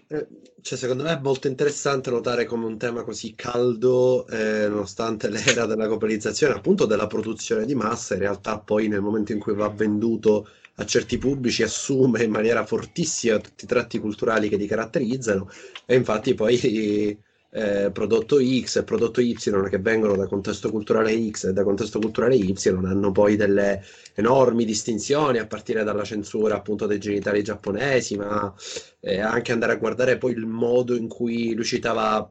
eh, 0.08 0.28
cioè, 0.62 0.78
secondo 0.78 1.04
me 1.04 1.12
è 1.14 1.20
molto 1.20 1.48
interessante 1.48 2.12
notare 2.12 2.46
come 2.46 2.66
un 2.66 2.78
tema 2.78 3.04
così 3.04 3.34
caldo, 3.36 4.28
eh, 4.28 4.68
nonostante 4.68 5.30
l'era 5.30 5.66
della 5.66 5.88
globalizzazione, 5.88 6.54
appunto 6.54 6.86
della 6.86 7.08
produzione 7.08 7.66
di 7.66 7.76
massa, 7.76 8.14
in 8.14 8.22
realtà 8.22 8.60
poi 8.60 8.88
nel 8.88 9.02
momento 9.02 9.32
in 9.32 9.40
cui 9.40 9.54
va 9.56 9.70
venduto 9.70 10.48
a 10.76 10.86
certi 10.86 11.18
pubblici 11.18 11.64
assume 11.64 12.24
in 12.24 12.32
maniera 12.32 12.66
fortissima 12.66 13.40
tutti 13.40 13.64
i 13.64 13.68
tratti 13.68 14.00
culturali 14.00 14.50
che 14.50 14.58
li 14.58 14.68
caratterizzano 14.68 15.50
e 15.86 15.96
infatti 15.96 16.34
poi 16.34 17.18
eh, 17.56 17.90
prodotto 17.92 18.38
X 18.38 18.76
e 18.76 18.84
prodotto 18.84 19.22
Y 19.22 19.34
che 19.70 19.80
vengono 19.80 20.18
da 20.18 20.28
contesto 20.28 20.70
culturale 20.70 21.16
X 21.30 21.46
e 21.46 21.54
da 21.54 21.64
contesto 21.64 22.00
culturale 22.00 22.36
Y 22.36 22.54
hanno 22.68 23.12
poi 23.14 23.38
delle 23.38 23.82
enormi 24.14 24.66
distinzioni 24.66 25.38
a 25.38 25.48
partire 25.48 25.86
dalla 25.86 26.04
censura 26.04 26.56
appunto 26.56 26.86
dei 26.86 27.00
genitali 27.00 27.44
giapponesi, 27.44 28.18
ma 28.18 28.54
eh, 29.00 29.22
anche 29.22 29.54
andare 29.54 29.72
a 29.72 29.78
guardare 29.78 30.18
poi 30.18 30.34
il 30.34 30.46
modo 30.46 30.96
in 30.98 31.08
cui 31.08 31.54
lui 31.54 31.64
citava 31.64 32.30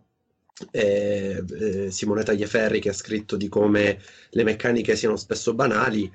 eh, 0.70 1.42
eh 1.60 1.90
Simone 1.90 2.22
Tagliaferri 2.22 2.80
che 2.80 2.90
ha 2.90 2.92
scritto 2.92 3.36
di 3.36 3.48
come 3.48 3.98
le 4.30 4.44
meccaniche 4.44 4.94
siano 4.94 5.16
spesso 5.16 5.54
banali 5.54 6.12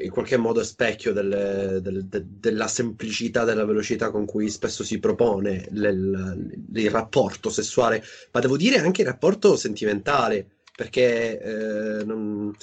in 0.00 0.10
qualche 0.10 0.36
modo 0.36 0.60
è 0.60 0.64
specchio 0.64 1.12
del, 1.12 1.80
del, 1.82 2.06
de, 2.06 2.24
della 2.26 2.68
semplicità, 2.68 3.44
della 3.44 3.64
velocità 3.64 4.10
con 4.10 4.24
cui 4.24 4.48
spesso 4.48 4.84
si 4.84 4.98
propone 4.98 5.66
il, 5.70 6.64
il, 6.74 6.90
rapporto 6.90 7.50
sessuale, 7.50 8.02
ma 8.30 8.40
devo 8.40 8.56
dire 8.56 8.78
anche 8.78 9.02
il 9.02 9.08
rapporto 9.08 9.56
sentimentale, 9.56 10.46
perché 10.74 11.38
eh, 11.40 12.04
non, 12.04 12.54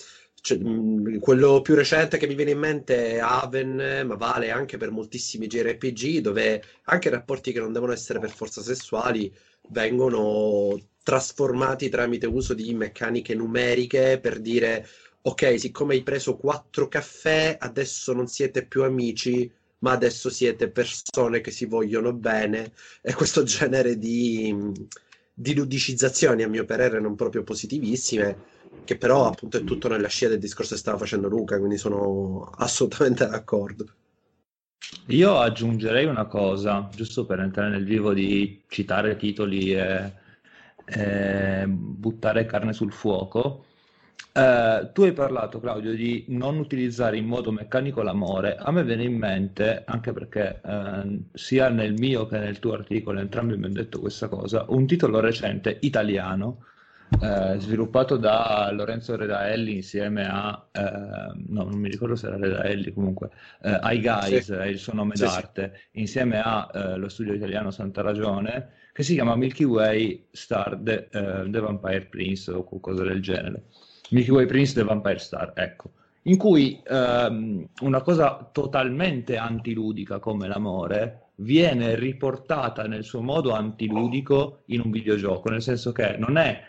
cioè, 0.41 0.57
quello 1.19 1.61
più 1.61 1.75
recente 1.75 2.17
che 2.17 2.27
mi 2.27 2.35
viene 2.35 2.51
in 2.51 2.59
mente 2.59 3.13
è 3.13 3.19
Haven, 3.19 4.05
ma 4.07 4.15
vale 4.15 4.49
anche 4.49 4.77
per 4.77 4.89
moltissimi 4.89 5.47
JRPG, 5.47 6.19
dove 6.19 6.63
anche 6.85 7.09
rapporti 7.09 7.51
che 7.51 7.59
non 7.59 7.73
devono 7.73 7.91
essere 7.91 8.19
per 8.19 8.31
forza 8.31 8.61
sessuali 8.61 9.31
vengono 9.71 10.79
trasformati 11.03 11.89
tramite 11.89 12.27
uso 12.27 12.53
di 12.53 12.73
meccaniche 12.73 13.35
numeriche 13.35 14.19
per 14.19 14.39
dire 14.39 14.87
ok, 15.29 15.59
siccome 15.59 15.93
hai 15.93 16.03
preso 16.03 16.35
quattro 16.35 16.87
caffè, 16.87 17.57
adesso 17.59 18.13
non 18.13 18.27
siete 18.27 18.65
più 18.65 18.83
amici, 18.83 19.51
ma 19.79 19.91
adesso 19.91 20.29
siete 20.29 20.69
persone 20.69 21.41
che 21.41 21.51
si 21.51 21.65
vogliono 21.65 22.13
bene 22.13 22.73
e 23.01 23.13
questo 23.13 23.43
genere 23.43 23.97
di, 23.97 24.55
di 25.33 25.55
ludicizzazioni, 25.55 26.43
a 26.43 26.49
mio 26.49 26.65
parere, 26.65 26.99
non 26.99 27.15
proprio 27.15 27.43
positivissime, 27.43 28.57
che 28.83 28.97
però 28.97 29.27
appunto 29.27 29.57
è 29.57 29.63
tutto 29.63 29.87
nella 29.87 30.07
scia 30.07 30.27
del 30.27 30.39
discorso 30.39 30.73
che 30.73 30.79
stava 30.79 30.97
facendo 30.97 31.27
Luca, 31.27 31.57
quindi 31.57 31.77
sono 31.77 32.51
assolutamente 32.57 33.27
d'accordo. 33.27 33.85
Io 35.07 35.37
aggiungerei 35.37 36.05
una 36.05 36.25
cosa, 36.25 36.89
giusto 36.93 37.25
per 37.25 37.39
entrare 37.39 37.69
nel 37.69 37.85
vivo 37.85 38.13
di 38.13 38.63
citare 38.67 39.15
titoli 39.15 39.73
e, 39.73 40.13
e 40.85 41.65
buttare 41.67 42.45
carne 42.45 42.73
sul 42.73 42.91
fuoco. 42.91 43.65
Eh, 44.31 44.89
tu 44.93 45.03
hai 45.03 45.13
parlato, 45.13 45.59
Claudio, 45.59 45.93
di 45.93 46.25
non 46.29 46.57
utilizzare 46.57 47.17
in 47.17 47.25
modo 47.25 47.51
meccanico 47.51 48.01
l'amore. 48.01 48.55
A 48.55 48.71
me 48.71 48.83
viene 48.83 49.03
in 49.03 49.17
mente, 49.17 49.83
anche 49.85 50.13
perché 50.13 50.61
eh, 50.63 51.19
sia 51.33 51.69
nel 51.69 51.93
mio 51.93 52.27
che 52.27 52.37
nel 52.37 52.59
tuo 52.59 52.73
articolo, 52.73 53.19
entrambi 53.19 53.57
mi 53.57 53.65
hanno 53.65 53.73
detto 53.73 53.99
questa 53.99 54.27
cosa, 54.27 54.65
un 54.69 54.85
titolo 54.85 55.19
recente 55.19 55.77
italiano 55.81 56.65
eh, 57.21 57.55
sviluppato 57.59 58.17
da 58.17 58.69
Lorenzo 58.71 59.15
Redaelli 59.15 59.73
insieme 59.73 60.27
a, 60.29 60.67
eh, 60.71 61.33
no, 61.47 61.63
non 61.63 61.79
mi 61.79 61.89
ricordo 61.89 62.15
se 62.15 62.27
era 62.27 62.37
Redaelli 62.37 62.93
comunque, 62.93 63.31
eh, 63.63 63.77
ai 63.81 63.99
Guys, 63.99 64.45
sì. 64.45 64.53
è 64.53 64.65
il 64.65 64.77
suo 64.77 64.93
nome 64.93 65.15
sì, 65.15 65.23
d'arte, 65.23 65.71
sì. 65.91 65.99
insieme 65.99 66.39
allo 66.39 67.07
eh, 67.07 67.09
studio 67.09 67.33
italiano 67.33 67.71
Santa 67.71 68.01
Ragione, 68.01 68.73
che 68.93 69.03
si 69.03 69.15
chiama 69.15 69.35
Milky 69.35 69.63
Way 69.63 70.27
Star 70.31 70.77
The, 70.81 71.09
uh, 71.11 71.49
The 71.49 71.59
Vampire 71.59 72.05
Prince 72.05 72.51
o 72.51 72.63
qualcosa 72.63 73.03
del 73.03 73.21
genere. 73.21 73.63
Milky 74.11 74.31
Way 74.31 74.45
Prince 74.45 74.73
The 74.73 74.83
Vampire 74.83 75.19
Star, 75.19 75.51
ecco. 75.55 75.91
In 76.23 76.37
cui 76.37 76.81
um, 76.89 77.65
una 77.81 78.01
cosa 78.01 78.49
totalmente 78.51 79.37
antiludica 79.37 80.19
come 80.19 80.47
l'amore 80.47 81.29
viene 81.35 81.95
riportata 81.95 82.83
nel 82.83 83.03
suo 83.03 83.21
modo 83.21 83.53
antiludico 83.53 84.63
in 84.65 84.81
un 84.81 84.91
videogioco, 84.91 85.49
nel 85.49 85.61
senso 85.61 85.91
che 85.91 86.17
non 86.17 86.37
è 86.37 86.61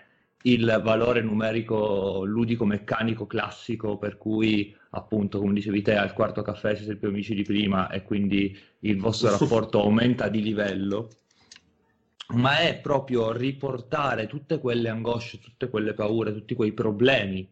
il 0.43 0.81
valore 0.83 1.21
numerico 1.21 2.25
ludico 2.25 2.65
meccanico 2.65 3.27
classico 3.27 3.99
per 3.99 4.17
cui 4.17 4.75
appunto 4.91 5.39
come 5.39 5.53
dicevi 5.53 5.83
te 5.83 5.97
al 5.97 6.15
quarto 6.15 6.41
caffè 6.41 6.75
siete 6.75 6.97
più 6.97 7.09
amici 7.09 7.35
di 7.35 7.43
prima 7.43 7.91
e 7.91 8.03
quindi 8.03 8.59
il 8.81 8.99
vostro 8.99 9.37
rapporto 9.37 9.83
aumenta 9.83 10.29
di 10.29 10.43
livello 10.43 11.11
ma 12.33 12.59
è 12.59 12.79
proprio 12.81 13.33
riportare 13.33 14.27
tutte 14.27 14.59
quelle 14.59 14.89
angosce, 14.89 15.39
tutte 15.39 15.69
quelle 15.69 15.95
paure, 15.95 16.33
tutti 16.33 16.55
quei 16.55 16.73
problemi 16.73 17.49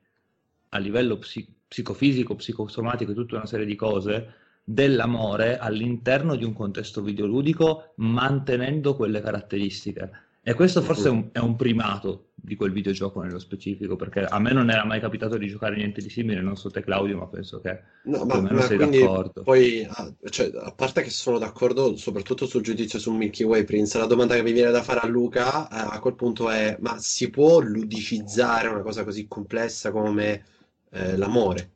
a 0.71 0.79
livello 0.79 1.19
psi- 1.19 1.47
psicofisico, 1.67 2.35
psicosomatico 2.35 3.11
e 3.11 3.15
tutta 3.15 3.37
una 3.37 3.47
serie 3.47 3.67
di 3.67 3.75
cose 3.75 4.35
dell'amore 4.65 5.59
all'interno 5.59 6.37
di 6.37 6.45
un 6.45 6.53
contesto 6.53 7.03
videoludico 7.03 7.93
mantenendo 7.97 8.95
quelle 8.97 9.21
caratteristiche. 9.21 10.11
E 10.43 10.55
questo 10.55 10.83
forse 10.83 11.09
è 11.09 11.11
un, 11.11 11.29
è 11.33 11.39
un, 11.39 11.57
primato 11.57 12.28
di 12.49 12.57
quel 12.57 12.73
videogioco 12.73 13.21
nello 13.21 13.39
specifico, 13.39 13.95
perché 13.95 14.25
a 14.25 14.41
me 14.41 14.53
non 14.53 14.71
era 14.71 14.85
mai 14.85 14.99
capitato 14.99 15.37
di 15.37 15.47
giocare 15.47 15.77
niente 15.77 16.01
di 16.01 16.11
simile, 16.11 16.41
non 16.41 16.57
so 16.57 16.71
te 16.71 16.83
Claudio, 16.83 17.19
ma 17.19 17.27
penso 17.27 17.61
che 17.61 17.81
no, 18.05 18.25
ma, 18.25 18.41
ma 18.41 18.61
sei 18.63 18.79
d'accordo. 18.79 19.43
Poi, 19.43 19.87
ah, 19.89 20.13
cioè, 20.31 20.51
a 20.55 20.73
parte 20.73 21.03
che 21.03 21.11
sono 21.11 21.39
d'accordo 21.39 21.97
soprattutto 21.97 22.47
sul 22.47 22.63
giudizio 22.63 22.99
su 22.99 23.13
Milky 23.13 23.45
Way 23.45 23.63
Prince, 23.63 23.99
la 23.99 24.07
domanda 24.07 24.35
che 24.35 24.43
mi 24.43 24.53
viene 24.53 24.73
da 24.73 24.83
fare 24.83 25.01
a 25.01 25.07
Luca 25.07 25.69
eh, 25.69 25.95
a 25.95 26.01
quel 26.01 26.15
punto 26.15 26.51
è, 26.51 26.77
ma 26.81 26.99
si 26.99 27.31
può 27.31 27.61
ludicizzare 27.61 28.67
una 28.67 28.83
cosa 28.83 29.05
così 29.05 29.29
complessa 29.29 29.93
come 29.93 30.45
eh, 30.91 31.17
l'amore? 31.17 31.71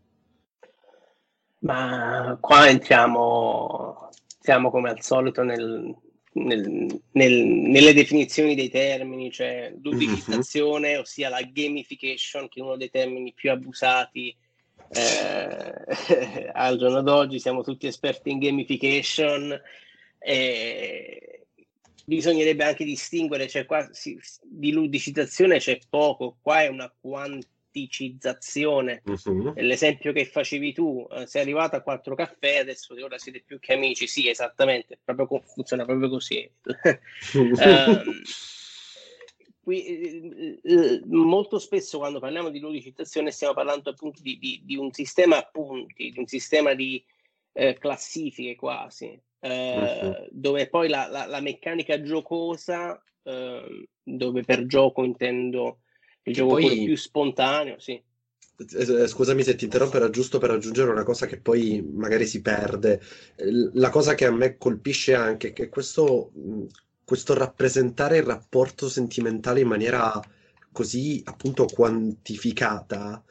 Ma 1.60 2.36
qua 2.40 2.68
entriamo, 2.68 4.08
siamo 4.40 4.70
come 4.70 4.90
al 4.90 5.00
solito 5.00 5.44
nel, 5.44 5.94
nel, 6.34 7.00
nel, 7.12 7.44
nelle 7.44 7.92
definizioni 7.92 8.54
dei 8.54 8.70
termini, 8.70 9.30
cioè 9.30 9.74
ludificazione, 9.82 10.92
mm-hmm. 10.92 11.00
ossia 11.00 11.28
la 11.28 11.42
gamification, 11.42 12.48
che 12.48 12.60
è 12.60 12.62
uno 12.62 12.76
dei 12.76 12.90
termini 12.90 13.32
più 13.32 13.50
abusati 13.50 14.34
eh, 14.88 16.50
al 16.52 16.78
giorno 16.78 17.02
d'oggi. 17.02 17.38
Siamo 17.38 17.62
tutti 17.62 17.86
esperti 17.86 18.30
in 18.30 18.38
gamification. 18.38 19.60
E 20.18 21.46
bisognerebbe 22.04 22.64
anche 22.64 22.84
distinguere, 22.84 23.48
cioè 23.48 23.64
qua 23.66 23.88
si, 23.92 24.18
di 24.42 24.72
ludicizzazione 24.72 25.58
c'è 25.58 25.78
poco, 25.88 26.38
qua 26.40 26.62
è 26.62 26.68
una 26.68 26.92
quantità 27.00 27.50
romanticizzazione. 27.72 29.02
Uh-huh. 29.04 29.52
L'esempio 29.56 30.12
che 30.12 30.26
facevi 30.26 30.72
tu, 30.72 31.06
eh, 31.10 31.26
sei 31.26 31.42
arrivato 31.42 31.76
a 31.76 31.80
quattro 31.80 32.14
caffè, 32.14 32.58
adesso 32.58 32.94
ora 33.02 33.18
siete 33.18 33.42
più 33.44 33.58
che 33.58 33.72
amici. 33.72 34.06
Sì, 34.06 34.28
esattamente, 34.28 34.98
proprio, 35.02 35.40
funziona 35.40 35.84
proprio 35.84 36.08
così. 36.08 36.48
um, 37.34 37.52
qui, 39.62 39.84
eh, 39.84 40.60
eh, 40.62 41.02
molto 41.06 41.58
spesso 41.58 41.98
quando 41.98 42.20
parliamo 42.20 42.50
di 42.50 42.60
ludicizzazione 42.60 43.30
stiamo 43.30 43.54
parlando 43.54 43.90
appunto 43.90 44.20
di, 44.20 44.38
di, 44.38 44.60
di 44.64 44.76
un 44.76 44.92
sistema 44.92 45.38
a 45.38 45.48
punti, 45.50 46.10
di 46.10 46.18
un 46.18 46.26
sistema 46.26 46.74
di 46.74 47.02
eh, 47.52 47.74
classifiche 47.78 48.54
quasi, 48.54 49.18
eh, 49.40 50.00
uh-huh. 50.02 50.28
dove 50.30 50.68
poi 50.68 50.88
la, 50.88 51.06
la, 51.08 51.26
la 51.26 51.40
meccanica 51.40 52.00
giocosa, 52.02 53.02
ehm, 53.24 53.84
dove 54.02 54.42
per 54.42 54.66
gioco 54.66 55.04
intendo 55.04 55.78
il 56.24 56.34
gioco 56.34 56.54
poi... 56.54 56.84
più 56.84 56.96
spontaneo, 56.96 57.78
sì. 57.78 58.00
Eh, 58.56 59.06
scusami 59.06 59.42
se 59.42 59.54
ti 59.56 59.64
interrompo, 59.64 59.96
era 59.96 60.10
giusto 60.10 60.38
per 60.38 60.50
aggiungere 60.50 60.90
una 60.90 61.02
cosa 61.02 61.26
che 61.26 61.38
poi 61.38 61.82
magari 61.82 62.26
si 62.26 62.40
perde. 62.42 63.00
La 63.72 63.90
cosa 63.90 64.14
che 64.14 64.26
a 64.26 64.30
me 64.30 64.56
colpisce 64.56 65.14
anche 65.14 65.48
è 65.48 65.52
che 65.52 65.68
questo, 65.68 66.32
questo 67.04 67.34
rappresentare 67.34 68.18
il 68.18 68.24
rapporto 68.24 68.88
sentimentale 68.88 69.60
in 69.60 69.68
maniera 69.68 70.20
così 70.70 71.20
appunto 71.24 71.66
quantificata, 71.66 73.22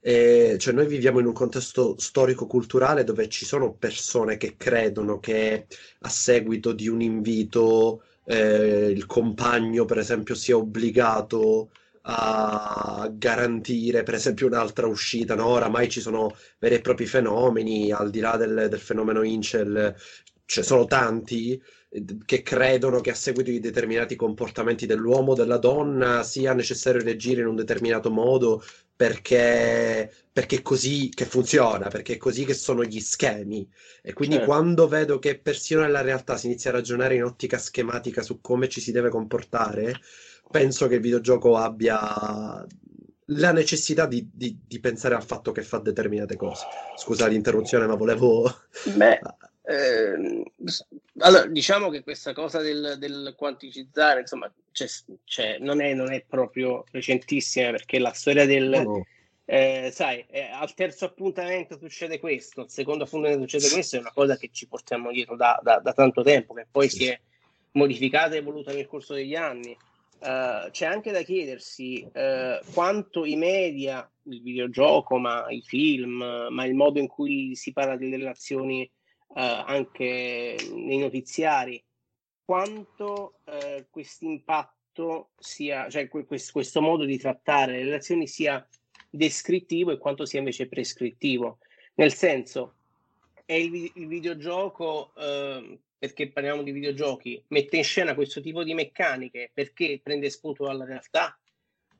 eh, 0.00 0.56
cioè 0.58 0.74
noi 0.74 0.86
viviamo 0.86 1.18
in 1.20 1.26
un 1.26 1.32
contesto 1.32 1.94
storico-culturale 1.98 3.04
dove 3.04 3.28
ci 3.28 3.44
sono 3.44 3.74
persone 3.74 4.36
che 4.38 4.56
credono 4.56 5.18
che 5.20 5.66
a 6.00 6.08
seguito 6.08 6.72
di 6.72 6.88
un 6.88 7.00
invito 7.02 8.02
eh, 8.24 8.90
il 8.90 9.06
compagno, 9.06 9.84
per 9.84 9.98
esempio, 9.98 10.34
sia 10.34 10.56
obbligato 10.56 11.70
a 12.12 13.08
garantire 13.12 14.02
per 14.02 14.14
esempio 14.14 14.46
un'altra 14.46 14.86
uscita, 14.86 15.34
no? 15.34 15.46
Oramai 15.46 15.88
ci 15.88 16.00
sono 16.00 16.34
veri 16.58 16.76
e 16.76 16.80
propri 16.80 17.06
fenomeni, 17.06 17.92
al 17.92 18.10
di 18.10 18.20
là 18.20 18.36
del, 18.36 18.66
del 18.68 18.80
fenomeno 18.80 19.22
Incel, 19.22 19.94
ce 20.44 20.62
sono 20.64 20.84
tanti 20.86 21.60
eh, 21.90 22.04
che 22.24 22.42
credono 22.42 23.00
che 23.00 23.10
a 23.10 23.14
seguito 23.14 23.50
di 23.50 23.60
determinati 23.60 24.16
comportamenti 24.16 24.86
dell'uomo 24.86 25.32
o 25.32 25.34
della 25.34 25.58
donna 25.58 26.24
sia 26.24 26.52
necessario 26.52 27.02
reagire 27.02 27.42
in 27.42 27.46
un 27.46 27.54
determinato 27.56 28.10
modo 28.10 28.62
perché, 28.96 30.12
perché 30.32 30.56
è 30.56 30.62
così 30.62 31.08
che 31.08 31.24
funziona, 31.24 31.88
perché 31.88 32.14
è 32.14 32.16
così 32.18 32.44
che 32.44 32.54
sono 32.54 32.84
gli 32.84 33.00
schemi. 33.00 33.66
E 34.02 34.12
quindi 34.12 34.34
certo. 34.36 34.50
quando 34.50 34.88
vedo 34.88 35.18
che 35.18 35.38
persino 35.38 35.80
nella 35.82 36.02
realtà 36.02 36.36
si 36.36 36.46
inizia 36.46 36.70
a 36.70 36.74
ragionare 36.74 37.14
in 37.14 37.24
ottica 37.24 37.56
schematica 37.56 38.20
su 38.20 38.40
come 38.40 38.68
ci 38.68 38.80
si 38.80 38.92
deve 38.92 39.08
comportare, 39.08 39.94
penso 40.50 40.88
che 40.88 40.96
il 40.96 41.00
videogioco 41.00 41.56
abbia 41.56 42.66
la 43.32 43.52
necessità 43.52 44.06
di, 44.06 44.28
di, 44.32 44.58
di, 44.66 44.80
pensare 44.80 45.14
al 45.14 45.24
fatto 45.24 45.52
che 45.52 45.62
fa 45.62 45.78
determinate 45.78 46.36
cose. 46.36 46.66
Scusa 46.96 47.26
l'interruzione, 47.26 47.86
ma 47.86 47.94
volevo. 47.94 48.52
Beh, 48.94 49.20
eh, 49.62 50.42
allora, 51.18 51.46
diciamo 51.46 51.90
che 51.90 52.02
questa 52.02 52.32
cosa 52.32 52.60
del, 52.60 52.96
del 52.98 53.34
quanticizzare, 53.36 54.20
insomma, 54.20 54.52
c'è, 54.72 54.86
c'è, 55.24 55.58
non, 55.58 55.80
è, 55.80 55.94
non, 55.94 56.12
è, 56.12 56.24
proprio 56.26 56.84
recentissima 56.90 57.70
perché 57.70 57.98
la 57.98 58.12
storia 58.12 58.46
del. 58.46 58.82
No. 58.84 59.06
Eh, 59.44 59.90
sai, 59.92 60.24
eh, 60.28 60.48
al 60.52 60.72
terzo 60.74 61.06
appuntamento 61.06 61.76
succede 61.76 62.20
questo, 62.20 62.60
al 62.60 62.70
secondo 62.70 63.02
appuntamento 63.02 63.48
succede 63.48 63.68
questo, 63.68 63.96
è 63.96 63.98
una 63.98 64.12
cosa 64.12 64.36
che 64.36 64.50
ci 64.52 64.68
portiamo 64.68 65.10
dietro 65.10 65.34
da, 65.34 65.58
da, 65.60 65.80
da 65.80 65.92
tanto 65.92 66.22
tempo, 66.22 66.54
che 66.54 66.68
poi 66.70 66.88
sì. 66.88 66.98
si 66.98 67.06
è 67.06 67.20
modificata 67.72 68.34
e 68.34 68.38
evoluta 68.38 68.72
nel 68.72 68.86
corso 68.86 69.14
degli 69.14 69.34
anni. 69.34 69.76
Uh, 70.20 70.68
c'è 70.70 70.84
anche 70.84 71.12
da 71.12 71.22
chiedersi 71.22 72.06
uh, 72.06 72.62
quanto 72.74 73.24
i 73.24 73.36
media, 73.36 74.06
il 74.24 74.42
videogioco, 74.42 75.16
ma 75.16 75.46
i 75.48 75.62
film, 75.62 76.22
ma 76.50 76.64
il 76.66 76.74
modo 76.74 76.98
in 76.98 77.06
cui 77.06 77.56
si 77.56 77.72
parla 77.72 77.96
delle 77.96 78.18
relazioni 78.18 78.82
uh, 79.28 79.32
anche 79.34 80.56
nei 80.74 80.98
notiziari, 80.98 81.82
quanto 82.44 83.36
questo 83.88 84.24
impatto 84.24 85.30
sia, 85.38 85.88
cioè 85.88 86.08
questo, 86.08 86.52
questo 86.52 86.82
modo 86.82 87.04
di 87.04 87.16
trattare 87.16 87.72
le 87.72 87.84
relazioni 87.84 88.26
sia 88.26 88.66
descrittivo 89.08 89.92
e 89.92 89.98
quanto 89.98 90.26
sia 90.26 90.40
invece 90.40 90.66
prescrittivo. 90.66 91.58
Nel 91.94 92.12
senso, 92.12 92.74
è 93.46 93.54
il, 93.54 93.90
il 93.94 94.06
videogioco 94.06 95.12
perché 96.00 96.30
parliamo 96.30 96.62
di 96.62 96.72
videogiochi, 96.72 97.44
mette 97.48 97.76
in 97.76 97.84
scena 97.84 98.14
questo 98.14 98.40
tipo 98.40 98.64
di 98.64 98.72
meccaniche 98.72 99.50
perché 99.52 100.00
prende 100.02 100.30
spunto 100.30 100.64
dalla 100.64 100.86
realtà? 100.86 101.38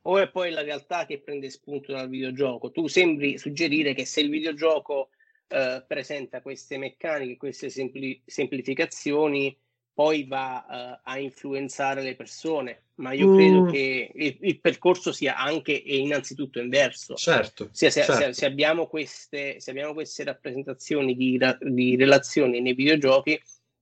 O 0.03 0.17
è 0.17 0.27
poi 0.27 0.49
la 0.49 0.63
realtà 0.63 1.05
che 1.05 1.21
prende 1.21 1.51
spunto 1.51 1.91
dal 1.91 2.09
videogioco? 2.09 2.71
Tu 2.71 2.87
sembri 2.87 3.37
suggerire 3.37 3.93
che 3.93 4.05
se 4.05 4.21
il 4.21 4.31
videogioco 4.31 5.09
eh, 5.49 5.85
presenta 5.87 6.41
queste 6.41 6.79
meccaniche, 6.79 7.37
queste 7.37 7.69
sempli- 7.69 8.19
semplificazioni, 8.25 9.55
poi 9.93 10.25
va 10.25 10.65
uh, 10.67 10.99
a 11.03 11.19
influenzare 11.19 12.01
le 12.01 12.15
persone, 12.15 12.85
ma 12.95 13.11
io 13.11 13.35
credo 13.35 13.61
mm. 13.63 13.69
che 13.69 14.11
il, 14.15 14.37
il, 14.39 14.59
percorso 14.59 15.11
sia 15.11 15.37
anche 15.37 15.83
e 15.83 15.97
innanzitutto 15.97 16.59
inverso. 16.59 17.13
Certo, 17.13 17.69
se, 17.71 17.91
se, 17.91 18.01
certo. 18.01 18.23
Se, 18.23 18.33
se, 18.33 18.45
abbiamo 18.47 18.87
queste, 18.87 19.59
se 19.59 19.69
abbiamo 19.69 19.93
queste 19.93 20.23
rappresentazioni 20.23 21.15
di, 21.15 21.39
di 21.59 21.95
relazioni 21.97 22.61
nei 22.61 22.73
videogiochi, 22.73 23.39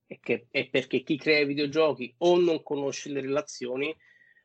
è, 0.09 0.19
che, 0.19 0.47
è 0.49 0.67
perché 0.67 1.03
chi 1.03 1.17
crea 1.17 1.45
videogiochi 1.45 2.11
o 2.19 2.39
non 2.39 2.63
conosce 2.63 3.09
le 3.09 3.21
relazioni 3.21 3.95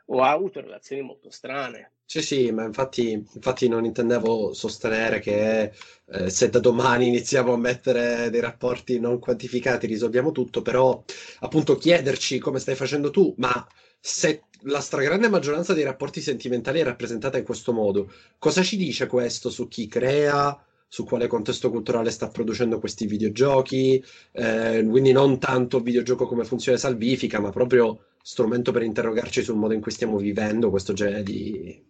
o 0.09 0.21
ha 0.21 0.31
avuto 0.31 0.61
relazioni 0.61 1.01
molto 1.01 1.31
strane. 1.31 1.93
Sì, 2.05 2.21
sì, 2.21 2.51
ma 2.51 2.65
infatti, 2.65 3.13
infatti 3.13 3.67
non 3.67 3.87
intendevo 3.87 4.53
sostenere 4.53 5.21
che 5.21 5.73
eh, 6.05 6.29
se 6.29 6.51
da 6.51 6.59
domani 6.59 7.07
iniziamo 7.07 7.55
a 7.55 7.57
mettere 7.57 8.29
dei 8.29 8.41
rapporti 8.41 9.01
non 9.01 9.19
quantificati 9.19 9.87
risolviamo 9.87 10.31
tutto, 10.31 10.61
però 10.61 11.03
appunto 11.41 11.77
chiederci 11.77 12.39
come 12.39 12.59
stai 12.59 12.75
facendo 12.75 13.09
tu, 13.09 13.35
ma 13.39 13.67
se 13.99 14.43
la 14.65 14.81
stragrande 14.81 15.29
maggioranza 15.29 15.73
dei 15.73 15.85
rapporti 15.85 16.21
sentimentali 16.21 16.81
è 16.81 16.85
rappresentata 16.85 17.39
in 17.39 17.45
questo 17.45 17.73
modo. 17.73 18.13
Cosa 18.39 18.63
ci 18.63 18.77
dice 18.77 19.07
questo 19.07 19.49
su 19.49 19.67
chi 19.69 19.87
crea, 19.87 20.63
su 20.95 21.03
quale 21.03 21.27
contesto 21.27 21.71
culturale 21.71 22.13
sta 22.13 22.29
producendo 22.29 22.79
questi 22.79 23.07
videogiochi? 23.07 24.01
Eh, 24.31 24.87
quindi 24.89 25.11
non 25.11 25.41
tanto 25.41 25.81
videogioco 25.81 26.25
come 26.25 26.45
funzione 26.45 26.79
salvifica, 26.79 27.41
ma 27.41 27.51
proprio 27.51 28.05
strumento 28.23 28.71
per 28.71 28.85
interrogarci 28.85 29.43
sul 29.43 29.57
modo 29.57 29.75
in 29.75 29.81
cui 29.81 29.91
stiamo 29.91 30.19
vivendo 30.19 30.71
questo 30.71 30.93
genere 30.93 31.25
di, 31.25 31.83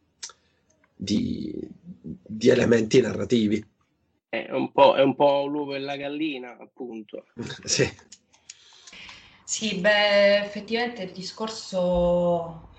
di, 0.96 1.52
di 2.00 2.48
elementi 2.48 3.02
narrativi. 3.02 3.62
È 4.30 4.48
un, 4.52 4.72
po', 4.72 4.94
è 4.94 5.02
un 5.02 5.14
po' 5.14 5.44
l'uovo 5.44 5.74
e 5.74 5.80
la 5.80 5.96
gallina, 5.96 6.56
appunto. 6.58 7.26
sì. 7.62 7.86
Sì, 9.44 9.74
beh, 9.74 10.38
effettivamente 10.38 11.02
il 11.02 11.12
discorso 11.12 12.70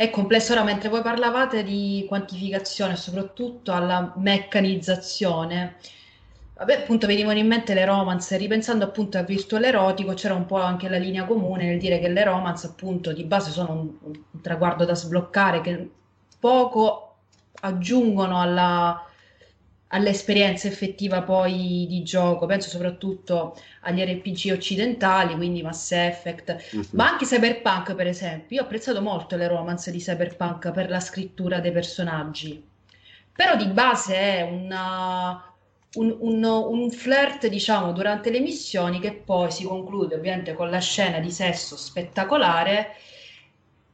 è 0.00 0.08
complesso. 0.08 0.52
Ora, 0.52 0.64
mentre 0.64 0.88
voi 0.88 1.02
parlavate 1.02 1.62
di 1.62 2.06
quantificazione, 2.08 2.96
soprattutto 2.96 3.70
alla 3.70 4.14
meccanizzazione, 4.16 5.76
vabbè, 6.54 6.74
appunto 6.80 7.06
venivano 7.06 7.38
in 7.38 7.46
mente 7.46 7.74
le 7.74 7.84
romance, 7.84 8.38
ripensando 8.38 8.86
appunto 8.86 9.18
a 9.18 9.22
virtual 9.22 9.64
erotico, 9.64 10.14
c'era 10.14 10.32
un 10.32 10.46
po' 10.46 10.56
anche 10.56 10.88
la 10.88 10.96
linea 10.96 11.26
comune 11.26 11.66
nel 11.66 11.78
dire 11.78 11.98
che 11.98 12.08
le 12.08 12.24
romance 12.24 12.66
appunto 12.66 13.12
di 13.12 13.24
base 13.24 13.50
sono 13.50 13.72
un, 13.72 13.90
un 14.32 14.40
traguardo 14.40 14.86
da 14.86 14.94
sbloccare, 14.94 15.60
che 15.60 15.90
poco 16.38 17.16
aggiungono 17.60 18.40
alla 18.40 19.04
all'esperienza 19.92 20.68
effettiva 20.68 21.22
poi 21.22 21.86
di 21.88 22.02
gioco, 22.02 22.46
penso 22.46 22.68
soprattutto 22.68 23.56
agli 23.82 24.02
RPG 24.02 24.52
occidentali, 24.52 25.34
quindi 25.34 25.62
Mass 25.62 25.92
Effect, 25.92 26.56
mm-hmm. 26.74 26.84
ma 26.92 27.10
anche 27.10 27.24
Cyberpunk 27.24 27.94
per 27.94 28.06
esempio. 28.06 28.56
Io 28.56 28.62
ho 28.62 28.64
apprezzato 28.66 29.00
molto 29.00 29.36
le 29.36 29.48
romance 29.48 29.90
di 29.90 29.98
Cyberpunk 29.98 30.70
per 30.70 30.90
la 30.90 31.00
scrittura 31.00 31.60
dei 31.60 31.72
personaggi, 31.72 32.62
però 33.34 33.56
di 33.56 33.66
base 33.66 34.16
è 34.16 34.42
una, 34.42 35.52
un, 35.94 36.16
un, 36.20 36.44
un, 36.44 36.90
flirt, 36.90 37.48
diciamo, 37.48 37.92
durante 37.92 38.30
le 38.30 38.40
missioni 38.40 39.00
che 39.00 39.12
poi 39.12 39.50
si 39.50 39.64
conclude 39.64 40.14
ovviamente 40.14 40.52
con 40.52 40.70
la 40.70 40.80
scena 40.80 41.18
di 41.18 41.32
sesso 41.32 41.76
spettacolare 41.76 42.94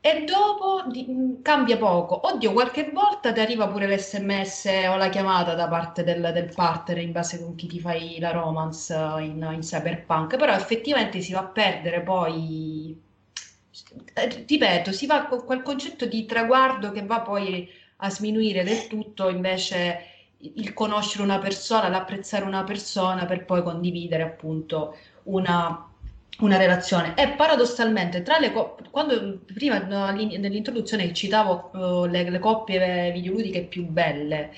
e 0.07 0.23
dopo 0.25 0.85
di, 0.87 1.05
mm, 1.09 1.43
cambia 1.43 1.77
poco. 1.77 2.29
Oddio, 2.29 2.53
qualche 2.53 2.91
volta 2.93 3.33
ti 3.33 3.41
arriva 3.41 3.67
pure 3.67 3.89
l'SMS 3.89 4.67
o 4.89 4.97
la 4.97 5.09
chiamata 5.09 5.55
da 5.55 5.67
parte 5.67 6.05
del, 6.05 6.31
del 6.33 6.53
partner 6.55 6.99
in 6.99 7.11
base 7.11 7.41
con 7.41 7.57
chi 7.57 7.67
ti 7.67 7.81
fai 7.81 8.19
la 8.21 8.31
romance 8.31 8.95
in, 8.95 9.49
in 9.53 9.61
cyberpunk, 9.61 10.37
però 10.37 10.55
effettivamente 10.55 11.21
si 11.21 11.33
va 11.33 11.41
a 11.41 11.47
perdere 11.47 12.03
poi, 12.03 12.97
eh, 14.15 14.45
ripeto, 14.47 14.93
si 14.93 15.07
va 15.07 15.27
con 15.27 15.45
quel 15.45 15.63
concetto 15.63 16.07
di 16.07 16.25
traguardo 16.25 16.93
che 16.93 17.05
va 17.05 17.21
poi 17.23 17.69
a 17.97 18.11
sminuire 18.11 18.63
del 18.63 18.87
tutto 18.87 19.29
invece 19.29 20.05
il 20.39 20.73
conoscere 20.73 21.25
una 21.25 21.39
persona, 21.41 21.89
l'apprezzare 21.89 22.45
una 22.45 22.63
persona 22.63 23.25
per 23.25 23.45
poi 23.45 23.63
condividere 23.65 24.23
appunto 24.23 24.97
una 25.25 25.86
una 26.41 26.57
relazione. 26.57 27.15
E 27.17 27.29
paradossalmente 27.31 28.23
tra 28.23 28.39
le 28.39 28.53
coppie 28.53 28.87
quando 28.91 29.41
prima 29.53 29.79
nell'introduzione 29.79 31.13
citavo 31.13 31.71
uh, 31.73 32.05
le, 32.07 32.29
le, 32.29 32.39
coppie 32.39 33.11
videoludiche 33.13 33.65
più 33.65 33.87
belle 33.87 34.53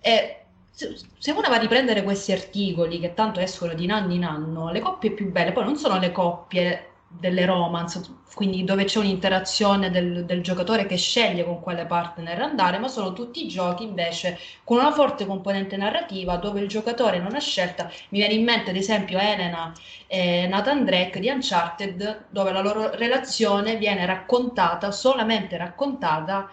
e 0.00 0.36
se, 0.70 1.30
uno 1.30 1.48
va 1.48 1.56
a 1.56 1.58
riprendere 1.58 2.02
questi 2.02 2.32
articoli 2.32 2.98
che 2.98 3.14
tanto 3.14 3.40
escono 3.40 3.74
di 3.74 3.88
anno 3.88 4.12
in 4.14 4.24
anno 4.24 4.72
le 4.72 4.80
coppie 4.80 5.12
più 5.12 5.30
belle 5.30 5.52
poi 5.52 5.64
non 5.64 5.76
sono 5.76 5.98
le 5.98 6.10
coppie 6.10 6.91
delle 7.18 7.44
romance, 7.44 8.00
quindi 8.34 8.64
dove 8.64 8.84
c'è 8.84 8.98
un'interazione 8.98 9.90
del, 9.90 10.24
del, 10.24 10.42
giocatore 10.42 10.86
che 10.86 10.96
sceglie 10.96 11.44
con 11.44 11.60
quale 11.60 11.86
partner 11.86 12.40
andare, 12.40 12.78
ma 12.78 12.88
sono 12.88 13.12
tutti 13.12 13.46
giochi 13.46 13.84
invece 13.84 14.38
con 14.64 14.78
una 14.78 14.90
forte 14.92 15.26
componente 15.26 15.76
narrativa 15.76 16.36
dove 16.36 16.60
il 16.60 16.68
giocatore 16.68 17.18
non 17.18 17.34
ha 17.34 17.40
scelta. 17.40 17.90
Mi 18.08 18.18
viene 18.18 18.34
in 18.34 18.44
mente 18.44 18.70
ad 18.70 18.76
esempio 18.76 19.18
Elena 19.18 19.72
e 20.06 20.46
Nathan 20.46 20.84
Drake 20.84 21.20
di 21.20 21.28
Uncharted, 21.28 22.24
dove 22.30 22.52
la 22.52 22.60
loro 22.60 22.94
relazione 22.96 23.76
viene 23.76 24.06
raccontata, 24.06 24.90
solamente 24.90 25.56
raccontata 25.56 26.50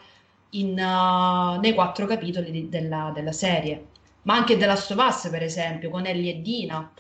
in, 0.52 0.72
uh, 0.72 1.60
nei 1.60 1.74
quattro 1.74 2.06
capitoli 2.06 2.52
di, 2.52 2.70
della, 2.70 3.12
della 3.14 3.32
serie. 3.32 3.88
Ma 4.24 4.36
anche 4.36 4.58
della 4.58 4.74
Last 4.74 4.92
of 4.92 4.98
Us, 4.98 5.30
per 5.30 5.44
esempio, 5.44 5.90
con 5.90 6.06
Ellie 6.06 6.34
e 6.34 6.42
Dina 6.42 6.92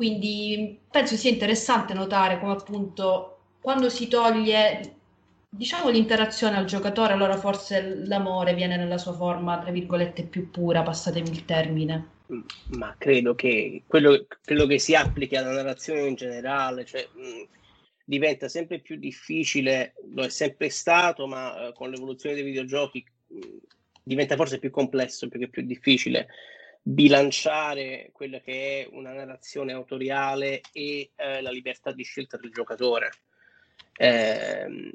quindi 0.00 0.80
penso 0.90 1.14
sia 1.14 1.28
interessante 1.28 1.92
notare 1.92 2.40
come 2.40 2.52
appunto 2.52 3.40
quando 3.60 3.90
si 3.90 4.08
toglie 4.08 4.94
diciamo 5.46 5.90
l'interazione 5.90 6.56
al 6.56 6.64
giocatore, 6.64 7.12
allora 7.12 7.36
forse 7.36 8.06
l'amore 8.06 8.54
viene 8.54 8.78
nella 8.78 8.96
sua 8.96 9.12
forma, 9.12 9.58
tra 9.58 9.70
virgolette, 9.70 10.22
più 10.22 10.50
pura, 10.50 10.82
passatemi 10.82 11.28
il 11.28 11.44
termine. 11.44 12.08
Ma 12.78 12.94
credo 12.96 13.34
che 13.34 13.82
quello, 13.86 14.26
quello 14.42 14.64
che 14.64 14.78
si 14.78 14.94
applichi 14.94 15.36
alla 15.36 15.52
narrazione 15.52 16.06
in 16.06 16.14
generale, 16.14 16.86
cioè 16.86 17.06
mh, 17.12 17.48
diventa 18.02 18.48
sempre 18.48 18.78
più 18.78 18.96
difficile, 18.96 19.92
lo 20.14 20.24
è 20.24 20.30
sempre 20.30 20.70
stato, 20.70 21.26
ma 21.26 21.68
uh, 21.68 21.72
con 21.74 21.90
l'evoluzione 21.90 22.36
dei 22.36 22.44
videogiochi 22.44 23.04
mh, 23.26 23.38
diventa 24.02 24.34
forse 24.34 24.58
più 24.58 24.70
complesso 24.70 25.28
perché 25.28 25.44
è 25.44 25.50
più 25.50 25.62
difficile 25.62 26.26
bilanciare 26.82 28.10
quella 28.12 28.40
che 28.40 28.82
è 28.82 28.88
una 28.92 29.12
narrazione 29.12 29.72
autoriale 29.72 30.60
e 30.72 31.12
eh, 31.14 31.42
la 31.42 31.50
libertà 31.50 31.92
di 31.92 32.02
scelta 32.02 32.36
del 32.36 32.50
giocatore. 32.50 33.10
Eh, 33.96 34.92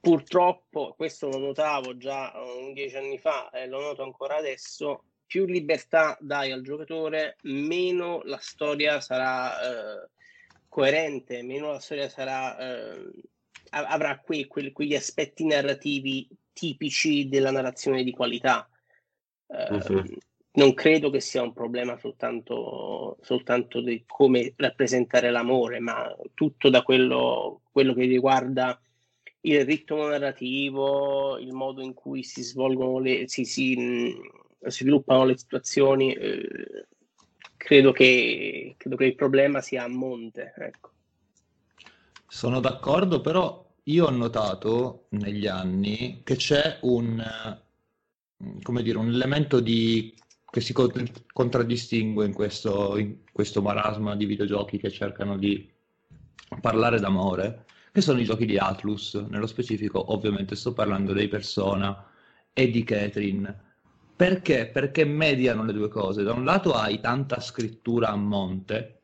purtroppo, 0.00 0.94
questo 0.94 1.28
lo 1.28 1.38
notavo 1.38 1.96
già 1.96 2.32
um, 2.34 2.72
dieci 2.74 2.96
anni 2.96 3.18
fa 3.18 3.48
e 3.50 3.66
lo 3.66 3.80
noto 3.80 4.02
ancora 4.02 4.36
adesso, 4.36 5.04
più 5.26 5.46
libertà 5.46 6.16
dai 6.20 6.52
al 6.52 6.62
giocatore, 6.62 7.38
meno 7.42 8.20
la 8.24 8.38
storia 8.38 9.00
sarà 9.00 10.04
eh, 10.04 10.08
coerente, 10.68 11.42
meno 11.42 11.72
la 11.72 11.80
storia 11.80 12.10
sarà, 12.10 12.58
eh, 12.58 13.10
avrà 13.70 14.18
que, 14.18 14.46
que, 14.46 14.70
quegli 14.72 14.94
aspetti 14.94 15.46
narrativi 15.46 16.28
tipici 16.52 17.28
della 17.28 17.50
narrazione 17.50 18.04
di 18.04 18.12
qualità. 18.12 18.68
Uh-huh 19.46 20.04
non 20.56 20.74
credo 20.74 21.10
che 21.10 21.20
sia 21.20 21.42
un 21.42 21.52
problema 21.52 21.98
soltanto, 21.98 23.18
soltanto 23.22 23.80
di 23.80 24.04
come 24.06 24.52
rappresentare 24.56 25.30
l'amore, 25.30 25.80
ma 25.80 26.14
tutto 26.32 26.68
da 26.68 26.82
quello, 26.82 27.62
quello, 27.72 27.92
che 27.92 28.04
riguarda 28.04 28.80
il 29.42 29.64
ritmo 29.64 30.06
narrativo, 30.06 31.38
il 31.38 31.52
modo 31.52 31.82
in 31.82 31.92
cui 31.92 32.22
si 32.22 32.42
svolgono 32.42 32.98
le, 33.00 33.26
si, 33.26 33.44
si, 33.44 34.16
sviluppano 34.60 35.24
le 35.24 35.36
situazioni. 35.36 36.12
Eh, 36.12 36.86
credo, 37.56 37.90
che, 37.90 38.74
credo, 38.76 38.96
che, 38.96 39.06
il 39.06 39.14
problema 39.16 39.60
sia 39.60 39.82
a 39.82 39.88
monte. 39.88 40.54
Ecco. 40.56 40.90
Sono 42.28 42.60
d'accordo, 42.60 43.20
però 43.20 43.64
io 43.84 44.06
ho 44.06 44.10
notato 44.10 45.06
negli 45.10 45.48
anni 45.48 46.20
che 46.22 46.36
c'è 46.36 46.78
un, 46.82 47.22
come 48.62 48.82
dire, 48.82 48.98
un 48.98 49.08
elemento 49.08 49.58
di 49.58 50.14
che 50.54 50.60
si 50.60 50.72
contraddistingue 51.32 52.24
in 52.24 52.32
questo, 52.32 52.96
in 52.96 53.16
questo 53.32 53.60
marasma 53.60 54.14
di 54.14 54.24
videogiochi 54.24 54.78
che 54.78 54.88
cercano 54.88 55.36
di 55.36 55.68
parlare 56.60 57.00
d'amore, 57.00 57.64
che 57.90 58.00
sono 58.00 58.20
i 58.20 58.24
giochi 58.24 58.46
di 58.46 58.56
Atlus, 58.56 59.14
nello 59.14 59.48
specifico 59.48 60.12
ovviamente 60.12 60.54
sto 60.54 60.72
parlando 60.72 61.12
dei 61.12 61.26
Persona 61.26 62.06
e 62.52 62.70
di 62.70 62.84
Catherine. 62.84 63.62
Perché? 64.14 64.70
Perché 64.72 65.04
mediano 65.04 65.64
le 65.64 65.72
due 65.72 65.88
cose. 65.88 66.22
Da 66.22 66.32
un 66.32 66.44
lato 66.44 66.72
hai 66.72 67.00
tanta 67.00 67.40
scrittura 67.40 68.10
a 68.10 68.16
monte 68.16 69.00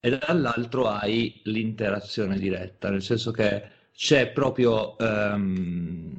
e 0.00 0.16
dall'altro 0.16 0.86
hai 0.88 1.38
l'interazione 1.44 2.38
diretta, 2.38 2.88
nel 2.88 3.02
senso 3.02 3.30
che 3.30 3.62
c'è 3.92 4.32
proprio 4.32 4.96
um, 4.98 6.18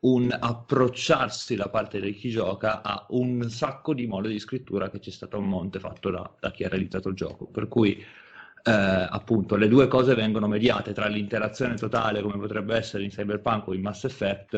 un 0.00 0.34
approcciarsi 0.38 1.56
da 1.56 1.68
parte 1.68 2.00
di 2.00 2.12
chi 2.12 2.30
gioca 2.30 2.82
a 2.82 3.06
un 3.10 3.48
sacco 3.48 3.94
di 3.94 4.06
mode 4.06 4.28
di 4.28 4.38
scrittura 4.38 4.90
che 4.90 4.98
c'è 4.98 5.10
stato 5.10 5.38
a 5.38 5.40
monte 5.40 5.78
fatto 5.80 6.10
da, 6.10 6.30
da 6.38 6.50
chi 6.50 6.64
ha 6.64 6.68
realizzato 6.68 7.08
il 7.08 7.14
gioco. 7.14 7.46
Per 7.46 7.68
cui 7.68 7.92
eh, 8.66 8.70
appunto 8.70 9.56
le 9.56 9.68
due 9.68 9.88
cose 9.88 10.14
vengono 10.14 10.48
mediate 10.48 10.92
tra 10.92 11.06
l'interazione 11.06 11.76
totale 11.76 12.20
come 12.20 12.36
potrebbe 12.36 12.76
essere 12.76 13.04
in 13.04 13.10
Cyberpunk 13.10 13.68
o 13.68 13.74
in 13.74 13.82
Mass 13.82 14.04
Effect 14.04 14.54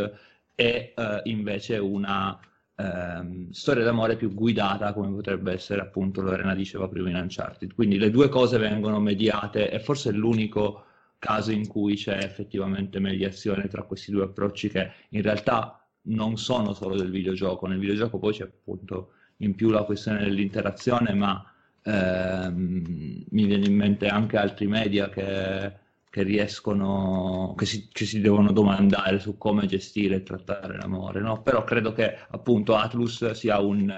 e 0.55 0.94
eh, 0.96 1.20
invece 1.24 1.79
una 1.79 2.38
ehm, 2.74 3.51
storia 3.51 3.85
d'amore 3.85 4.16
più 4.16 4.33
guidata 4.33 4.92
come 4.92 5.11
potrebbe 5.11 5.53
essere 5.53 5.81
appunto 5.81 6.20
Lorena 6.22 6.55
diceva 6.55 6.88
prima 6.88 7.11
in 7.11 7.16
Uncharted. 7.16 7.74
Quindi 7.74 7.98
le 7.98 8.11
due 8.11 8.29
cose 8.29 8.59
vengono 8.59 8.98
mediate 8.98 9.70
e 9.70 9.79
forse 9.79 10.11
è 10.11 10.12
l'unico 10.12 10.85
caso 11.19 11.51
in 11.51 11.67
cui 11.67 11.95
c'è 11.97 12.17
effettivamente 12.19 13.01
mediazione 13.01 13.69
tra 13.69 13.83
questi 13.83 14.11
due 14.11 14.25
approcci 14.25 14.69
che 14.69 14.91
in 15.11 15.23
realtà 15.23 15.87
non 16.03 16.37
sono 16.37 16.73
solo 16.73 16.97
del 16.97 17.11
videogioco, 17.11 17.67
nel 17.67 17.79
videogioco 17.79 18.19
poi 18.19 18.33
c'è 18.33 18.45
appunto 18.45 19.13
in 19.39 19.55
più 19.55 19.71
la 19.71 19.85
questione 19.85 20.21
dell'interazione, 20.21 21.13
ma 21.15 21.45
ehm, 21.83 23.25
mi 23.31 23.45
viene 23.47 23.67
in 23.67 23.75
mente 23.75 24.07
anche 24.07 24.37
altri 24.37 24.67
media 24.67 25.09
che 25.09 25.87
che 26.11 26.23
riescono, 26.23 27.55
che 27.57 27.66
si, 27.66 27.88
ci 27.92 28.07
si 28.07 28.21
devono 28.21 28.51
domandare 28.53 29.18
su 29.18 29.37
come 29.37 29.66
gestire 29.66 30.16
e 30.16 30.23
trattare 30.23 30.77
l'amore, 30.77 31.21
no? 31.21 31.42
Però 31.42 31.64
credo 31.64 31.92
che 31.92 32.16
appunto 32.31 32.77
Atlus 32.77 33.31
sia 33.33 33.59
un, 33.61 33.94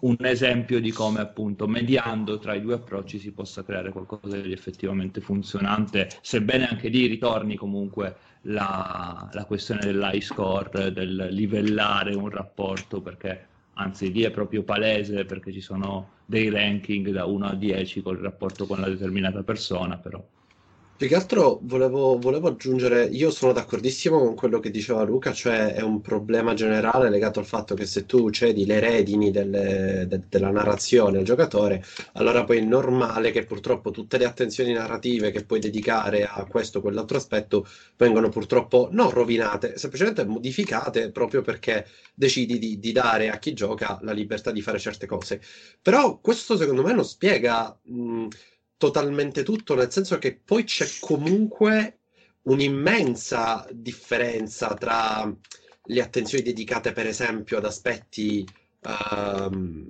un, 0.00 0.16
esempio 0.20 0.80
di 0.80 0.90
come 0.90 1.20
appunto 1.20 1.68
mediando 1.68 2.38
tra 2.38 2.54
i 2.54 2.60
due 2.60 2.74
approcci 2.74 3.18
si 3.18 3.30
possa 3.30 3.62
creare 3.62 3.90
qualcosa 3.90 4.36
di 4.38 4.52
effettivamente 4.52 5.20
funzionante, 5.20 6.10
sebbene 6.20 6.68
anche 6.68 6.88
lì 6.88 7.06
ritorni 7.06 7.54
comunque 7.54 8.16
la, 8.42 9.28
la 9.32 9.44
questione 9.44 9.82
dell'high 9.84 10.20
score, 10.22 10.92
del 10.92 11.28
livellare 11.30 12.14
un 12.14 12.28
rapporto, 12.28 13.00
perché 13.00 13.46
anzi 13.74 14.12
lì 14.12 14.22
è 14.22 14.30
proprio 14.30 14.62
palese 14.64 15.24
perché 15.24 15.52
ci 15.52 15.60
sono 15.60 16.18
dei 16.26 16.50
ranking 16.50 17.10
da 17.10 17.24
1 17.24 17.46
a 17.46 17.54
10 17.54 18.02
col 18.02 18.18
rapporto 18.18 18.66
con 18.66 18.80
la 18.80 18.88
determinata 18.88 19.42
persona, 19.42 19.96
però 19.96 20.22
più 21.00 21.08
che 21.08 21.14
altro 21.14 21.60
volevo, 21.62 22.18
volevo 22.18 22.48
aggiungere, 22.48 23.04
io 23.06 23.30
sono 23.30 23.52
d'accordissimo 23.54 24.18
con 24.18 24.34
quello 24.34 24.60
che 24.60 24.70
diceva 24.70 25.02
Luca, 25.02 25.32
cioè 25.32 25.72
è 25.72 25.80
un 25.80 26.02
problema 26.02 26.52
generale 26.52 27.08
legato 27.08 27.38
al 27.38 27.46
fatto 27.46 27.74
che 27.74 27.86
se 27.86 28.04
tu 28.04 28.28
cedi 28.28 28.66
le 28.66 28.80
redini 28.80 29.30
delle, 29.30 30.04
de, 30.06 30.20
della 30.28 30.50
narrazione 30.50 31.16
al 31.16 31.24
giocatore, 31.24 31.82
allora 32.12 32.44
poi 32.44 32.58
è 32.58 32.60
normale 32.60 33.30
che 33.30 33.46
purtroppo 33.46 33.90
tutte 33.92 34.18
le 34.18 34.26
attenzioni 34.26 34.74
narrative 34.74 35.30
che 35.30 35.46
puoi 35.46 35.58
dedicare 35.58 36.26
a 36.26 36.44
questo 36.44 36.80
o 36.80 36.82
quell'altro 36.82 37.16
aspetto 37.16 37.66
vengono 37.96 38.28
purtroppo 38.28 38.90
non 38.92 39.08
rovinate, 39.08 39.78
semplicemente 39.78 40.26
modificate 40.26 41.10
proprio 41.12 41.40
perché 41.40 41.86
decidi 42.12 42.58
di, 42.58 42.78
di 42.78 42.92
dare 42.92 43.30
a 43.30 43.38
chi 43.38 43.54
gioca 43.54 43.98
la 44.02 44.12
libertà 44.12 44.50
di 44.50 44.60
fare 44.60 44.78
certe 44.78 45.06
cose. 45.06 45.40
Però 45.80 46.20
questo 46.20 46.58
secondo 46.58 46.82
me 46.82 46.92
non 46.92 47.06
spiega... 47.06 47.74
Mh, 47.84 48.26
totalmente 48.80 49.42
tutto, 49.42 49.74
nel 49.74 49.92
senso 49.92 50.16
che 50.16 50.40
poi 50.42 50.64
c'è 50.64 50.88
comunque 51.00 51.98
un'immensa 52.44 53.68
differenza 53.70 54.72
tra 54.72 55.30
le 55.84 56.00
attenzioni 56.00 56.42
dedicate, 56.42 56.92
per 56.92 57.06
esempio, 57.06 57.58
ad 57.58 57.66
aspetti 57.66 58.42
um, 58.84 59.86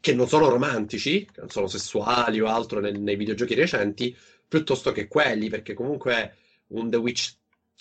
che 0.00 0.14
non 0.14 0.26
sono 0.26 0.48
romantici, 0.48 1.26
che 1.26 1.40
non 1.40 1.50
sono 1.50 1.66
sessuali 1.66 2.40
o 2.40 2.46
altro 2.46 2.80
nei, 2.80 2.98
nei 2.98 3.16
videogiochi 3.16 3.52
recenti, 3.52 4.16
piuttosto 4.48 4.90
che 4.90 5.06
quelli, 5.06 5.50
perché 5.50 5.74
comunque 5.74 6.36
un 6.68 6.88
The 6.88 6.96
Witch 6.96 7.34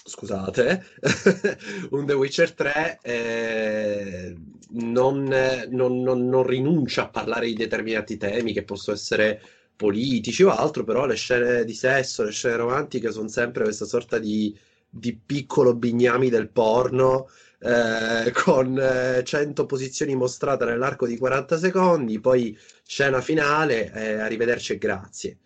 scusate, 0.03 0.87
un 1.91 2.05
The 2.05 2.13
Witcher 2.13 2.51
3 2.53 2.99
eh, 3.01 4.35
non, 4.71 5.23
non, 5.69 6.01
non, 6.01 6.27
non, 6.27 6.43
rinuncia 6.43 7.03
a 7.03 7.09
parlare 7.09 7.45
di 7.45 7.53
determinati 7.53 8.17
temi 8.17 8.51
che 8.51 8.63
possono 8.63 8.97
essere 8.97 9.41
politici 9.81 10.43
o 10.43 10.51
altro, 10.51 10.83
però 10.83 11.07
le 11.07 11.15
scene 11.15 11.65
di 11.65 11.73
sesso, 11.73 12.21
le 12.21 12.31
scene 12.31 12.57
romantiche 12.57 13.11
sono 13.11 13.27
sempre 13.27 13.63
questa 13.63 13.85
sorta 13.85 14.19
di, 14.19 14.55
di 14.87 15.17
piccolo 15.17 15.73
bignami 15.73 16.29
del 16.29 16.49
porno. 16.49 17.27
Eh, 17.59 18.31
con 18.43 18.77
eh, 18.79 19.23
100 19.23 19.65
posizioni 19.65 20.15
mostrate 20.15 20.65
nell'arco 20.65 21.07
di 21.07 21.17
40 21.17 21.57
secondi, 21.57 22.19
poi 22.19 22.55
scena 22.85 23.21
finale, 23.21 23.91
eh, 23.91 24.13
arrivederci 24.19 24.73
e 24.73 24.77
grazie. 24.77 25.37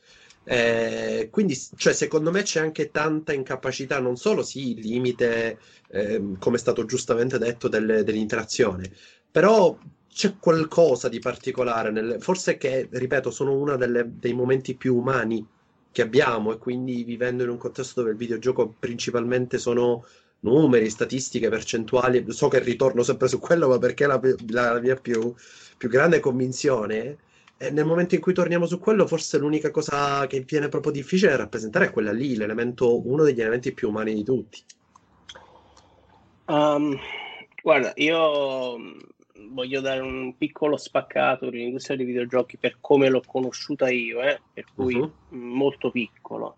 Eh, 0.43 1.29
quindi, 1.31 1.57
cioè, 1.77 1.93
secondo 1.93 2.29
me 2.31 2.43
c'è 2.43 2.59
anche 2.59 2.91
tanta 2.91 3.33
incapacità, 3.33 3.99
non 3.99 4.17
solo 4.17 4.43
sì, 4.43 4.71
il 4.71 4.79
limite, 4.85 5.59
ehm, 5.91 6.37
come 6.39 6.57
è 6.57 6.59
stato 6.59 6.85
giustamente 6.85 7.37
detto, 7.37 7.67
del, 7.69 8.03
dell'interazione, 8.03 8.91
però 9.31 9.77
c'è 10.15 10.37
qualcosa 10.39 11.09
di 11.09 11.19
particolare, 11.19 11.91
nel... 11.91 12.21
forse 12.21 12.55
che, 12.55 12.87
ripeto, 12.89 13.29
sono 13.31 13.53
uno 13.53 13.75
dei 13.75 14.33
momenti 14.33 14.73
più 14.75 14.95
umani 14.95 15.45
che 15.91 16.01
abbiamo 16.01 16.53
e 16.53 16.57
quindi 16.57 17.03
vivendo 17.03 17.43
in 17.43 17.49
un 17.49 17.57
contesto 17.57 17.99
dove 17.99 18.13
il 18.13 18.17
videogioco 18.17 18.73
principalmente 18.79 19.57
sono 19.57 20.05
numeri, 20.39 20.89
statistiche, 20.89 21.49
percentuali, 21.49 22.23
so 22.29 22.47
che 22.47 22.59
ritorno 22.59 23.03
sempre 23.03 23.27
su 23.27 23.39
quello, 23.39 23.67
ma 23.67 23.77
perché 23.77 24.07
la, 24.07 24.17
la, 24.47 24.71
la 24.71 24.79
mia 24.79 24.95
più, 24.95 25.33
più, 25.77 25.89
grande 25.89 26.21
convinzione 26.21 27.17
è 27.57 27.69
nel 27.69 27.85
momento 27.85 28.15
in 28.15 28.21
cui 28.21 28.33
torniamo 28.33 28.67
su 28.67 28.79
quello, 28.79 29.05
forse 29.07 29.37
l'unica 29.37 29.69
cosa 29.69 30.27
che 30.27 30.45
viene 30.47 30.69
proprio 30.69 30.93
difficile 30.93 31.31
da 31.31 31.37
rappresentare 31.37 31.87
è 31.87 31.91
quella 31.91 32.13
lì, 32.13 32.37
l'elemento, 32.37 33.05
uno 33.05 33.23
degli 33.23 33.41
elementi 33.41 33.73
più 33.73 33.89
umani 33.89 34.13
di 34.13 34.23
tutti. 34.23 34.63
Um, 36.45 36.97
guarda, 37.61 37.91
io 37.95 38.77
voglio 39.49 39.81
dare 39.81 39.99
un 40.01 40.35
piccolo 40.37 40.77
spaccato 40.77 41.49
dell'industria 41.49 41.97
dei 41.97 42.05
videogiochi 42.05 42.57
per 42.57 42.77
come 42.79 43.09
l'ho 43.09 43.21
conosciuta 43.25 43.89
io, 43.89 44.21
eh, 44.21 44.39
per 44.53 44.65
cui 44.73 44.95
uh-huh. 44.95 45.11
molto 45.29 45.91
piccolo. 45.91 46.57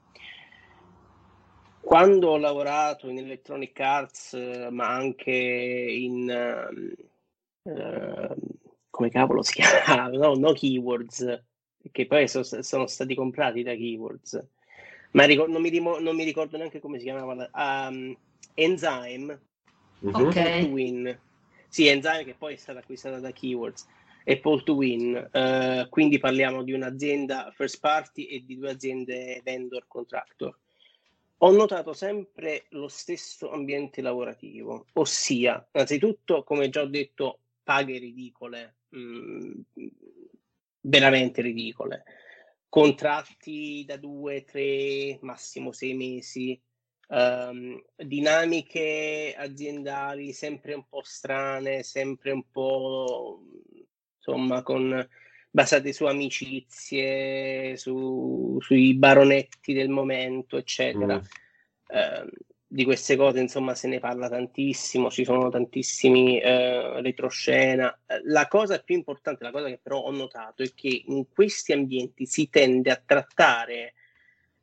Quando 1.79 2.29
ho 2.29 2.37
lavorato 2.37 3.09
in 3.09 3.17
Electronic 3.17 3.79
Arts, 3.79 4.33
ma 4.71 4.89
anche 4.89 5.31
in... 5.31 6.95
Uh, 7.63 8.35
come 8.89 9.09
cavolo 9.09 9.41
si 9.41 9.53
chiama? 9.61 10.09
No, 10.09 10.35
no 10.35 10.53
Keywords, 10.53 11.43
che 11.91 12.05
poi 12.05 12.27
so, 12.27 12.43
sono 12.43 12.87
stati 12.87 13.15
comprati 13.15 13.63
da 13.63 13.73
Keywords. 13.73 14.45
Ma 15.11 15.23
ricor- 15.23 15.49
non, 15.49 15.61
mi 15.61 15.69
rimo- 15.69 15.99
non, 15.99 16.15
mi 16.15 16.25
ricordo 16.25 16.57
neanche 16.57 16.79
come 16.79 16.97
si 16.97 17.05
chiamava. 17.05 17.49
Um, 17.53 18.15
Enzyme. 18.53 19.39
Uh-huh. 19.99 20.27
Ok. 20.27 20.67
Win 20.69 21.19
sì, 21.77 21.85
Enzyme 21.85 22.23
che 22.23 22.33
poi 22.33 22.55
è 22.55 22.57
stata 22.57 22.79
acquistata 22.79 23.19
da 23.19 23.31
Keywords 23.31 23.85
e 24.23 24.39
Paul 24.39 24.63
to 24.63 24.73
Win, 24.73 25.29
uh, 25.31 25.87
quindi 25.89 26.17
parliamo 26.17 26.63
di 26.63 26.71
un'azienda 26.73 27.51
first 27.55 27.79
party 27.79 28.23
e 28.23 28.43
di 28.43 28.57
due 28.57 28.71
aziende 28.71 29.41
vendor 29.43 29.85
contractor. 29.87 30.57
Ho 31.37 31.51
notato 31.51 31.93
sempre 31.93 32.65
lo 32.69 32.87
stesso 32.87 33.51
ambiente 33.51 34.01
lavorativo, 34.01 34.87
ossia, 34.93 35.69
innanzitutto, 35.71 36.43
come 36.43 36.69
già 36.69 36.81
ho 36.81 36.87
detto, 36.87 37.41
paghe 37.61 37.99
ridicole, 37.99 38.77
mh, 38.89 38.99
mm, 38.99 39.87
veramente 40.81 41.43
ridicole, 41.43 42.05
contratti 42.67 43.85
da 43.85 43.97
due, 43.97 44.45
tre, 44.45 45.19
massimo 45.21 45.71
sei 45.71 45.93
mesi, 45.93 46.59
um, 47.07 47.81
dinamiche 47.95 49.35
aziendali 49.37 50.33
sempre 50.33 50.73
un 50.73 50.85
po' 50.87 51.01
strane, 51.03 51.83
sempre 51.83 52.31
un 52.31 52.43
po' 52.49 53.41
insomma 54.17 54.61
con, 54.63 55.07
basate 55.49 55.93
su 55.93 56.05
amicizie, 56.05 57.77
su, 57.77 58.57
sui 58.59 58.95
baronetti 58.95 59.73
del 59.73 59.89
momento, 59.89 60.57
eccetera. 60.57 61.15
Mm. 61.15 61.21
Uh, 61.87 62.29
di 62.69 62.83
queste 62.83 63.15
cose 63.15 63.39
insomma 63.39 63.73
se 63.75 63.87
ne 63.87 63.99
parla 63.99 64.27
tantissimo, 64.27 65.09
ci 65.09 65.23
sono 65.23 65.49
tantissimi 65.49 66.37
uh, 66.37 66.99
retroscena. 66.99 67.97
La 68.23 68.47
cosa 68.47 68.79
più 68.79 68.95
importante, 68.95 69.45
la 69.45 69.51
cosa 69.51 69.67
che 69.67 69.79
però 69.81 70.01
ho 70.01 70.11
notato 70.11 70.63
è 70.63 70.73
che 70.75 71.03
in 71.05 71.29
questi 71.29 71.71
ambienti 71.71 72.25
si 72.25 72.49
tende 72.49 72.91
a 72.91 73.01
trattare 73.03 73.93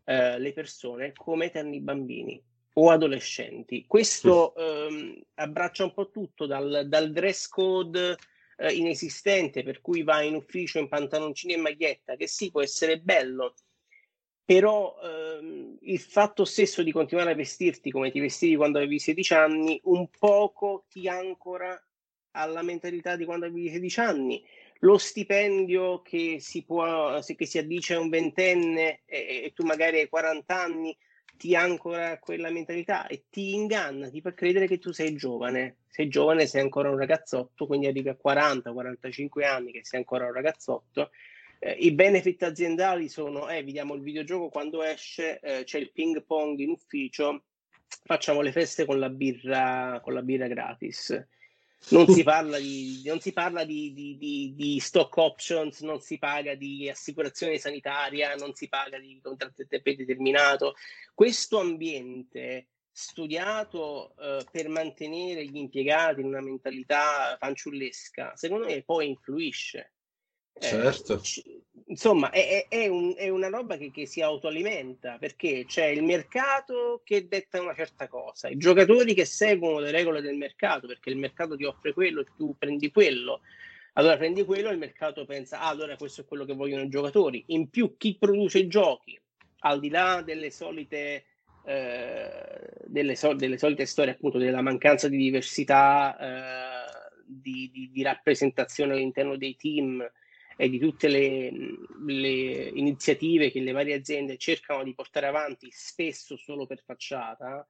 eh, 0.04 0.38
le 0.38 0.52
persone 0.52 1.12
come 1.12 1.46
eterni 1.46 1.80
bambini 1.80 2.42
o 2.74 2.90
adolescenti. 2.90 3.84
Questo 3.86 4.54
ehm, 4.54 5.22
abbraccia 5.34 5.84
un 5.84 5.92
po' 5.92 6.10
tutto 6.10 6.46
dal, 6.46 6.84
dal 6.86 7.12
dress 7.12 7.48
code 7.48 8.16
eh, 8.56 8.72
inesistente, 8.72 9.62
per 9.62 9.80
cui 9.80 10.02
vai 10.02 10.28
in 10.28 10.34
ufficio 10.34 10.78
in 10.78 10.88
pantaloncini 10.88 11.54
e 11.54 11.58
maglietta, 11.58 12.16
che 12.16 12.26
sì, 12.26 12.50
può 12.50 12.62
essere 12.62 12.98
bello, 12.98 13.54
però 14.44 14.96
ehm, 15.02 15.78
il 15.80 16.00
fatto 16.00 16.44
stesso 16.44 16.82
di 16.82 16.92
continuare 16.92 17.32
a 17.32 17.34
vestirti 17.36 17.90
come 17.90 18.10
ti 18.10 18.20
vestivi 18.20 18.56
quando 18.56 18.78
avevi 18.78 18.98
16 18.98 19.34
anni, 19.34 19.80
un 19.84 20.08
poco 20.10 20.84
ti 20.88 21.08
ancora 21.08 21.80
alla 22.32 22.62
mentalità 22.62 23.16
di 23.16 23.24
quando 23.24 23.46
avevi 23.46 23.70
16 23.70 24.00
anni 24.00 24.44
lo 24.84 24.98
stipendio 24.98 26.02
che 26.02 26.36
si, 26.40 26.62
può, 26.62 27.18
che 27.20 27.46
si 27.46 27.58
addice 27.58 27.94
a 27.94 28.00
un 28.00 28.10
ventenne 28.10 29.00
e, 29.06 29.42
e, 29.44 29.52
tu 29.54 29.64
magari 29.64 29.98
hai 29.98 30.08
40 30.08 30.62
anni 30.62 30.96
ti 31.36 31.56
ancora 31.56 32.18
quella 32.18 32.50
mentalità 32.50 33.06
e 33.08 33.24
ti 33.28 33.54
inganna, 33.54 34.08
ti 34.08 34.20
fa 34.20 34.32
credere 34.34 34.68
che 34.68 34.78
tu 34.78 34.92
sei 34.92 35.16
giovane. 35.16 35.78
Sei 35.88 36.08
giovane, 36.08 36.46
sei 36.46 36.60
ancora 36.60 36.90
un 36.90 36.98
ragazzotto, 36.98 37.66
quindi 37.66 37.86
arrivi 37.86 38.08
a 38.08 38.16
40-45 38.22 39.44
anni 39.44 39.72
che 39.72 39.84
sei 39.84 40.00
ancora 40.00 40.26
un 40.26 40.32
ragazzotto. 40.32 41.10
Eh, 41.58 41.72
I 41.72 41.92
benefit 41.92 42.42
aziendali 42.44 43.08
sono, 43.08 43.48
eh, 43.48 43.64
vediamo 43.64 43.94
il 43.94 44.02
videogioco 44.02 44.48
quando 44.48 44.82
esce, 44.82 45.40
eh, 45.40 45.64
c'è 45.64 45.78
il 45.78 45.92
ping 45.92 46.24
pong 46.24 46.58
in 46.60 46.70
ufficio, 46.70 47.44
facciamo 48.04 48.40
le 48.40 48.52
feste 48.52 48.84
con 48.84 48.98
la 48.98 49.08
birra, 49.08 50.00
con 50.02 50.14
la 50.14 50.22
birra 50.22 50.46
gratis 50.46 51.26
non 51.90 52.06
si 52.08 52.22
parla, 52.24 52.58
di, 52.58 53.02
non 53.04 53.20
si 53.20 53.32
parla 53.32 53.64
di, 53.64 53.92
di, 53.92 54.54
di, 54.54 54.80
stock 54.80 55.16
options, 55.16 55.80
non 55.80 56.00
si 56.00 56.18
paga 56.18 56.54
di 56.54 56.88
assicurazione 56.88 57.58
sanitaria, 57.58 58.34
non 58.34 58.54
si 58.54 58.68
paga 58.68 58.98
di 58.98 59.20
contratto 59.22 59.62
a 59.62 59.66
tempo 59.68 59.92
determinato. 59.94 60.74
Questo 61.12 61.58
ambiente 61.58 62.68
studiato 62.90 64.14
eh, 64.16 64.44
per 64.50 64.68
mantenere 64.68 65.44
gli 65.46 65.56
impiegati 65.56 66.20
in 66.20 66.28
una 66.28 66.40
mentalità 66.40 67.36
fanciullesca, 67.38 68.36
secondo 68.36 68.66
me 68.66 68.82
poi 68.82 69.08
influisce. 69.08 69.93
Certo. 70.58 71.14
Eh, 71.14 71.62
insomma, 71.86 72.30
è, 72.30 72.66
è, 72.68 72.86
un, 72.86 73.14
è, 73.16 73.28
una 73.28 73.48
roba 73.48 73.76
che, 73.76 73.90
che, 73.90 74.06
si 74.06 74.20
autoalimenta 74.20 75.18
perché 75.18 75.64
c'è 75.66 75.86
il 75.86 76.02
mercato 76.02 77.02
che 77.04 77.28
detta 77.28 77.60
una 77.60 77.74
certa 77.74 78.08
cosa, 78.08 78.48
i 78.48 78.56
giocatori 78.56 79.14
che 79.14 79.24
seguono 79.24 79.80
le 79.80 79.90
regole 79.90 80.20
del 80.20 80.36
mercato 80.36 80.86
perché 80.86 81.10
il 81.10 81.18
mercato 81.18 81.56
ti 81.56 81.64
offre 81.64 81.92
quello 81.92 82.24
tu 82.36 82.54
prendi 82.58 82.90
quello. 82.90 83.40
Allora 83.96 84.16
prendi 84.16 84.44
quello 84.44 84.70
e 84.70 84.72
il 84.72 84.78
mercato 84.78 85.24
pensa, 85.24 85.60
ah, 85.60 85.68
allora 85.68 85.96
questo 85.96 86.22
è 86.22 86.24
quello 86.24 86.44
che 86.44 86.54
vogliono 86.54 86.82
i 86.82 86.88
giocatori. 86.88 87.44
In 87.48 87.70
più, 87.70 87.96
chi 87.96 88.16
produce 88.18 88.58
i 88.58 88.66
giochi, 88.66 89.18
al 89.60 89.78
di 89.78 89.88
là 89.88 90.20
delle 90.24 90.50
solite, 90.50 91.26
eh, 91.64 92.58
delle, 92.86 93.14
so- 93.14 93.34
delle 93.34 93.56
solite 93.56 93.86
storie, 93.86 94.14
appunto, 94.14 94.38
della 94.38 94.62
mancanza 94.62 95.08
di 95.08 95.16
diversità, 95.16 96.16
eh, 96.18 97.22
di, 97.24 97.70
di, 97.72 97.90
di 97.92 98.02
rappresentazione 98.02 98.94
all'interno 98.94 99.36
dei 99.36 99.54
team, 99.54 100.04
e 100.56 100.68
di 100.68 100.78
tutte 100.78 101.08
le, 101.08 101.50
le, 102.06 102.70
iniziative 102.74 103.50
che 103.50 103.60
le 103.60 103.72
varie 103.72 103.94
aziende 103.94 104.36
cercano 104.36 104.84
di 104.84 104.94
portare 104.94 105.26
avanti, 105.26 105.68
spesso 105.70 106.36
solo 106.36 106.66
per 106.66 106.82
facciata, 106.84 107.66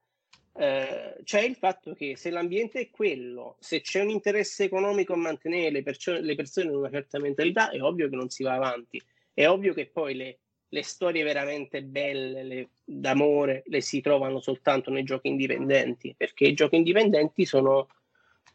eh, 0.56 1.16
c'è 1.24 1.40
il 1.40 1.56
fatto 1.56 1.94
che 1.94 2.16
se 2.16 2.30
l'ambiente 2.30 2.80
è 2.80 2.90
quello, 2.90 3.56
se 3.58 3.80
c'è 3.80 4.02
un 4.02 4.10
interesse 4.10 4.64
economico 4.64 5.14
a 5.14 5.16
mantenere 5.16 5.70
le, 5.70 5.82
perso- 5.82 6.20
le 6.20 6.34
persone 6.34 6.68
in 6.68 6.76
una 6.76 6.90
certa 6.90 7.18
mentalità, 7.18 7.70
è 7.70 7.80
ovvio 7.80 8.08
che 8.08 8.16
non 8.16 8.28
si 8.28 8.42
va 8.42 8.54
avanti. 8.54 9.02
È 9.32 9.48
ovvio 9.48 9.74
che 9.74 9.86
poi 9.86 10.14
le, 10.14 10.38
le 10.68 10.82
storie 10.82 11.24
veramente 11.24 11.82
belle 11.82 12.42
le, 12.44 12.68
d'amore 12.84 13.62
le 13.66 13.80
si 13.80 14.00
trovano 14.00 14.40
soltanto 14.40 14.90
nei 14.90 15.02
giochi 15.02 15.28
indipendenti, 15.28 16.14
perché 16.16 16.46
i 16.46 16.54
giochi 16.54 16.76
indipendenti 16.76 17.44
sono 17.44 17.88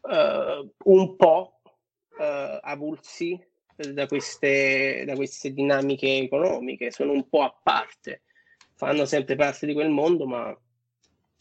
uh, 0.02 0.72
un 0.84 1.16
po' 1.16 1.60
uh, 2.18 2.58
avulsi 2.62 3.38
da 3.92 4.06
queste, 4.06 5.04
da 5.06 5.14
queste 5.14 5.52
dinamiche 5.52 6.18
economiche, 6.18 6.90
sono 6.90 7.12
un 7.12 7.28
po' 7.28 7.42
a 7.42 7.58
parte, 7.62 8.22
fanno 8.74 9.04
sempre 9.04 9.36
parte 9.36 9.66
di 9.66 9.72
quel 9.72 9.90
mondo, 9.90 10.26
ma 10.26 10.56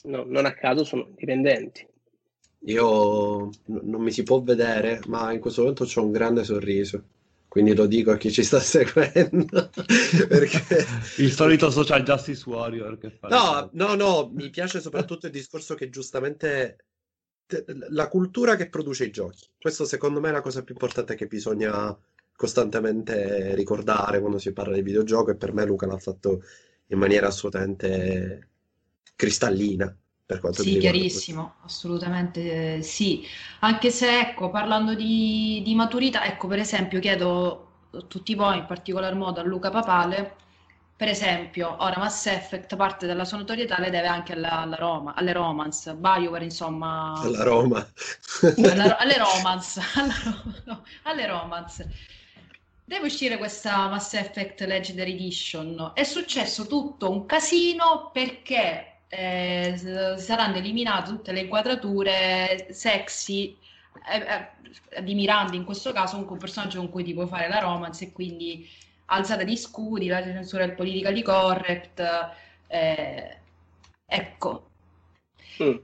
no, 0.03 0.23
non 0.25 0.45
a 0.45 0.53
caso 0.53 0.83
sono 0.83 1.07
indipendenti. 1.07 1.87
Io 2.63 3.49
non 3.65 4.01
mi 4.01 4.11
si 4.11 4.23
può 4.23 4.41
vedere, 4.41 4.99
ma 5.07 5.31
in 5.31 5.39
questo 5.39 5.61
momento 5.61 5.83
ho 5.83 6.03
un 6.03 6.11
grande 6.11 6.43
sorriso. 6.43 7.03
Quindi 7.47 7.73
lo 7.73 7.87
dico 7.87 8.11
a 8.11 8.17
chi 8.17 8.31
ci 8.31 8.43
sta 8.43 8.59
seguendo. 8.61 9.69
perché... 10.27 10.85
Il 11.17 11.31
solito 11.31 11.71
social 11.71 12.03
justice 12.03 12.47
warrior 12.47 12.97
che 12.97 13.09
fa. 13.09 13.27
No, 13.27 13.69
no, 13.73 13.95
no, 13.95 14.29
mi 14.33 14.49
piace 14.49 14.81
soprattutto 14.81 15.25
il 15.25 15.31
discorso 15.31 15.73
che 15.73 15.89
giustamente 15.89 16.85
la 17.89 18.07
cultura 18.07 18.55
che 18.55 18.69
produce 18.69 19.05
i 19.05 19.11
giochi. 19.11 19.47
Questo 19.59 19.85
secondo 19.85 20.19
me 20.19 20.29
è 20.29 20.31
la 20.31 20.41
cosa 20.41 20.63
più 20.63 20.73
importante 20.73 21.15
che 21.15 21.25
bisogna 21.25 21.97
costantemente 22.39 23.53
ricordare 23.53 24.21
quando 24.21 24.37
si 24.37 24.53
parla 24.53 24.75
di 24.75 24.81
videogioco 24.81 25.31
e 25.31 25.35
per 25.35 25.51
me 25.51 25.65
Luca 25.65 25.85
l'ha 25.85 25.97
fatto 25.97 26.41
in 26.87 26.97
maniera 26.97 27.27
assolutamente 27.27 28.47
cristallina. 29.13 29.93
Per 30.25 30.39
quanto 30.39 30.61
sì, 30.61 30.77
chiarissimo, 30.77 31.55
assolutamente 31.65 32.77
eh, 32.77 32.81
sì. 32.81 33.25
Anche 33.59 33.91
se, 33.91 34.19
ecco, 34.21 34.51
parlando 34.51 34.93
di, 34.93 35.61
di 35.65 35.75
maturità, 35.75 36.23
ecco, 36.23 36.47
per 36.47 36.59
esempio, 36.59 36.99
chiedo 36.99 37.71
a 37.91 38.01
tutti 38.03 38.35
voi, 38.35 38.59
in 38.59 38.65
particolar 38.65 39.15
modo 39.15 39.41
a 39.41 39.43
Luca 39.43 39.69
Papale, 39.69 40.35
per 40.95 41.09
esempio, 41.09 41.75
ora 41.79 41.97
Mass 41.97 42.27
Effect 42.27 42.77
parte 42.77 43.05
della 43.05 43.25
sua 43.25 43.39
notorietà 43.39 43.81
le 43.81 43.89
deve 43.89 44.07
anche 44.07 44.31
alla, 44.31 44.61
alla 44.61 44.77
Roma, 44.77 45.13
alle 45.13 45.33
Romance, 45.33 45.93
BioWare 45.93 46.45
insomma... 46.45 47.19
Alla 47.19 47.43
Roma. 47.43 47.85
Alla, 48.63 48.97
alle 48.97 49.17
Romance, 49.17 49.81
alla, 49.95 50.43
no, 50.65 50.83
alle 51.03 51.27
Romance 51.27 52.17
deve 52.89 53.05
uscire 53.05 53.37
questa 53.37 53.87
Mass 53.87 54.15
Effect 54.15 54.61
Legendary 54.61 55.13
Edition. 55.13 55.91
È 55.93 56.03
successo 56.03 56.65
tutto 56.65 57.11
un 57.11 57.27
casino 57.27 58.09
perché 58.11 59.01
eh, 59.07 59.75
saranno 60.17 60.55
eliminate 60.55 61.11
tutte 61.11 61.31
le 61.31 61.41
inquadrature 61.41 62.65
sexy 62.71 63.55
eh, 64.11 64.49
eh, 64.89 65.03
di 65.03 65.13
Miranda 65.13 65.55
in 65.55 65.65
questo 65.65 65.91
caso, 65.91 66.17
un 66.17 66.37
personaggio 66.39 66.79
con 66.79 66.89
cui 66.89 67.03
ti 67.03 67.13
puoi 67.13 67.27
fare 67.27 67.47
la 67.47 67.59
romance 67.59 68.05
e 68.05 68.11
quindi 68.11 68.67
alzata 69.05 69.43
di 69.43 69.55
scudi, 69.55 70.07
la 70.07 70.23
censura 70.23 70.65
del 70.65 70.73
politically 70.73 71.21
correct. 71.21 72.03
Eh, 72.65 73.37
ecco. 74.03 74.69
Mm. 75.61 75.77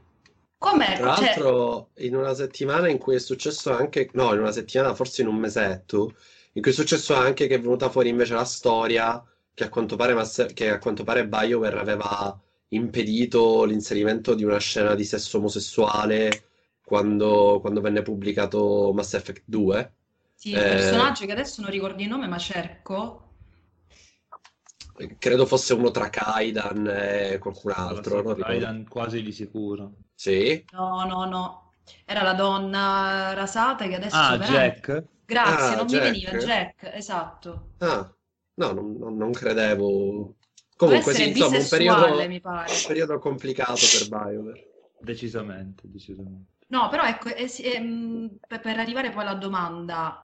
Com'è? 0.58 0.98
Tra 0.98 1.15
cioè... 1.18 1.26
l'altro, 1.26 1.89
in 1.98 2.15
una 2.15 2.34
settimana 2.34 2.89
in 2.89 2.98
cui 2.98 3.13
è 3.13 3.20
successo 3.20 3.72
anche, 3.72 4.10
no, 4.13 4.34
in 4.34 4.39
una 4.39 4.52
settimana, 4.52 4.96
forse 4.96 5.22
in 5.22 5.28
un 5.28 5.36
mesetto, 5.36 6.15
in 6.56 6.62
cui 6.62 6.72
è 6.72 6.74
successo 6.74 7.13
anche 7.13 7.48
che 7.48 7.56
è 7.56 7.60
venuta 7.60 7.89
fuori 7.89 8.10
invece 8.10 8.34
la 8.34 8.46
storia 8.46 9.22
che 9.54 9.65
a 9.65 9.70
quanto 9.70 9.96
pare, 9.96 10.13
Mass- 10.13 10.54
che 10.54 10.70
a 10.70 10.80
quanto 10.80 11.04
pare 11.04 11.28
BioWare 11.28 11.80
aveva 11.80 12.38
impedito 12.70 13.63
l'inserimento 13.65 14.34
di 14.34 14.44
una 14.44 14.58
scena 14.58 14.96
di 14.96 15.04
sesso 15.04 15.38
omosessuale 15.38 16.50
quando, 16.84 17.60
quando 17.60 17.82
venne 17.82 18.02
pubblicato 18.02 18.91
Mass 18.94 19.13
Effect 19.13 19.44
2. 19.46 19.94
Sì, 20.34 20.52
il 20.52 20.58
eh, 20.58 20.62
personaggio 20.62 21.26
che 21.26 21.32
adesso 21.32 21.62
non 21.62 21.72
ricordo 21.72 22.02
il 22.02 22.10
nome, 22.10 22.28
ma 22.28 22.38
cerco. 22.38 23.22
Credo 25.18 25.46
fosse 25.46 25.74
uno 25.74 25.91
tra 25.91 26.10
Kaidan 26.10 26.88
e 26.88 27.38
qualcun 27.38 27.72
altro. 27.76 28.22
No? 28.22 28.36
Kaidan 28.36 28.88
quasi 28.88 29.22
di 29.22 29.34
sicuro. 29.34 29.96
Sì? 30.13 30.63
No, 30.72 31.04
no, 31.06 31.26
no. 31.26 31.72
Era 32.06 32.24
la 32.24 32.34
donna 32.34 33.34
rasata 33.34 33.88
che 33.88 33.96
adesso... 33.96 34.15
Ah, 34.15 34.38
veramente... 34.38 34.80
Jack? 34.82 35.04
Grazie, 35.25 35.73
ah, 35.73 35.75
non 35.75 35.88
Jack. 35.88 36.03
mi 36.03 36.09
veniva 36.11 36.45
Jack, 36.45 36.91
esatto. 36.93 37.69
Ah, 37.79 38.13
no, 38.55 38.71
non, 38.71 39.17
non 39.17 39.31
credevo. 39.31 40.35
Comunque 40.77 41.13
sì, 41.13 41.29
insomma, 41.29 41.57
un 41.57 41.67
periodo, 41.69 42.27
mi 42.27 42.41
pare. 42.41 42.71
un 42.71 42.83
periodo 42.88 43.19
complicato 43.19 43.73
per 43.73 44.07
BioWare. 44.09 44.69
Decisamente, 44.99 45.83
decisamente. 45.85 46.53
No, 46.67 46.89
però 46.89 47.03
ecco, 47.03 47.29
è, 47.29 47.45
è, 47.45 47.79
mm, 47.79 48.27
per, 48.47 48.59
per 48.59 48.79
arrivare 48.79 49.11
poi 49.11 49.21
alla 49.21 49.35
domanda, 49.35 50.21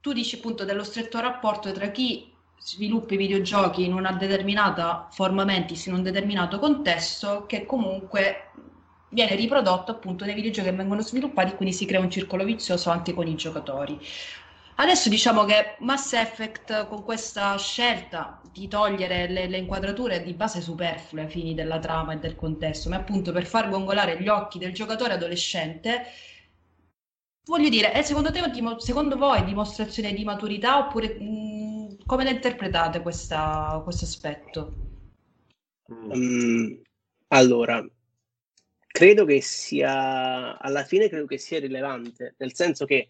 tu 0.00 0.12
dici 0.12 0.36
appunto 0.36 0.64
dello 0.64 0.82
stretto 0.82 1.20
rapporto 1.20 1.72
tra 1.72 1.90
chi 1.90 2.30
sviluppa 2.58 3.14
i 3.14 3.18
videogiochi 3.18 3.84
in 3.84 3.92
una 3.92 4.12
determinata 4.12 5.08
forma 5.10 5.44
mentis, 5.44 5.86
in 5.86 5.94
un 5.94 6.02
determinato 6.02 6.58
contesto, 6.58 7.44
che 7.46 7.66
comunque 7.66 8.50
viene 9.12 9.36
riprodotto 9.36 9.92
appunto 9.92 10.24
nei 10.24 10.34
videogiochi 10.34 10.68
che 10.68 10.74
vengono 10.74 11.02
sviluppati, 11.02 11.54
quindi 11.54 11.74
si 11.74 11.86
crea 11.86 12.00
un 12.00 12.10
circolo 12.10 12.44
vizioso 12.44 12.90
anche 12.90 13.12
con 13.12 13.26
i 13.26 13.34
giocatori. 13.34 13.98
Adesso 14.74 15.10
diciamo 15.10 15.44
che 15.44 15.76
Mass 15.80 16.14
Effect 16.14 16.88
con 16.88 17.04
questa 17.04 17.56
scelta 17.58 18.40
di 18.50 18.68
togliere 18.68 19.28
le, 19.28 19.46
le, 19.46 19.58
inquadrature 19.58 20.22
di 20.22 20.32
base 20.32 20.60
superflue 20.62 21.22
ai 21.22 21.28
fini 21.28 21.54
della 21.54 21.78
trama 21.78 22.14
e 22.14 22.18
del 22.18 22.34
contesto, 22.34 22.88
ma 22.88 22.96
appunto 22.96 23.32
per 23.32 23.46
far 23.46 23.68
gongolare 23.68 24.20
gli 24.20 24.28
occhi 24.28 24.58
del 24.58 24.72
giocatore 24.72 25.12
adolescente, 25.12 26.06
voglio 27.44 27.68
dire, 27.68 27.92
è 27.92 28.02
secondo 28.02 28.32
te, 28.32 28.40
secondo 28.78 29.16
voi 29.16 29.44
dimostrazione 29.44 30.12
di 30.14 30.24
maturità 30.24 30.78
oppure 30.78 31.18
mh, 31.18 31.98
come 32.06 32.24
la 32.24 32.30
interpretate 32.30 33.02
questo 33.02 33.24
aspetto? 33.24 34.72
Um, 35.86 36.80
allora, 37.28 37.84
credo 38.92 39.24
che 39.24 39.40
sia, 39.40 40.58
alla 40.58 40.84
fine 40.84 41.08
credo 41.08 41.24
che 41.24 41.38
sia 41.38 41.58
rilevante, 41.58 42.34
nel 42.36 42.54
senso 42.54 42.84
che 42.84 43.08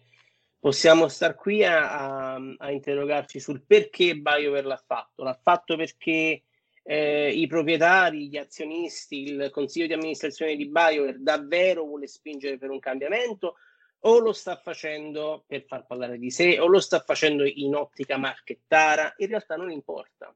possiamo 0.57 1.09
star 1.09 1.35
qui 1.35 1.63
a, 1.65 2.35
a, 2.35 2.55
a 2.57 2.71
interrogarci 2.71 3.39
sul 3.39 3.61
perché 3.61 4.15
BioWare 4.15 4.65
l'ha 4.65 4.81
fatto. 4.83 5.23
L'ha 5.23 5.37
fatto 5.39 5.75
perché 5.75 6.43
eh, 6.83 7.29
i 7.31 7.45
proprietari, 7.47 8.29
gli 8.29 8.37
azionisti, 8.37 9.23
il 9.23 9.49
consiglio 9.51 9.87
di 9.87 9.93
amministrazione 9.93 10.55
di 10.55 10.69
BioWare 10.69 11.17
davvero 11.19 11.83
vuole 11.83 12.07
spingere 12.07 12.57
per 12.57 12.69
un 12.69 12.79
cambiamento 12.79 13.57
o 14.05 14.19
lo 14.19 14.31
sta 14.31 14.55
facendo 14.55 15.43
per 15.45 15.65
far 15.65 15.85
parlare 15.85 16.17
di 16.17 16.31
sé 16.31 16.59
o 16.59 16.67
lo 16.67 16.79
sta 16.79 17.01
facendo 17.01 17.43
in 17.43 17.75
ottica 17.75 18.15
marchettara. 18.17 19.13
In 19.17 19.27
realtà 19.27 19.57
non 19.57 19.69
importa, 19.69 20.33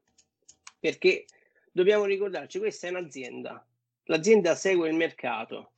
perché 0.78 1.24
dobbiamo 1.72 2.04
ricordarci, 2.04 2.58
questa 2.58 2.86
è 2.86 2.90
un'azienda 2.90 3.66
l'azienda 4.08 4.54
segue 4.54 4.88
il 4.88 4.94
mercato, 4.94 5.72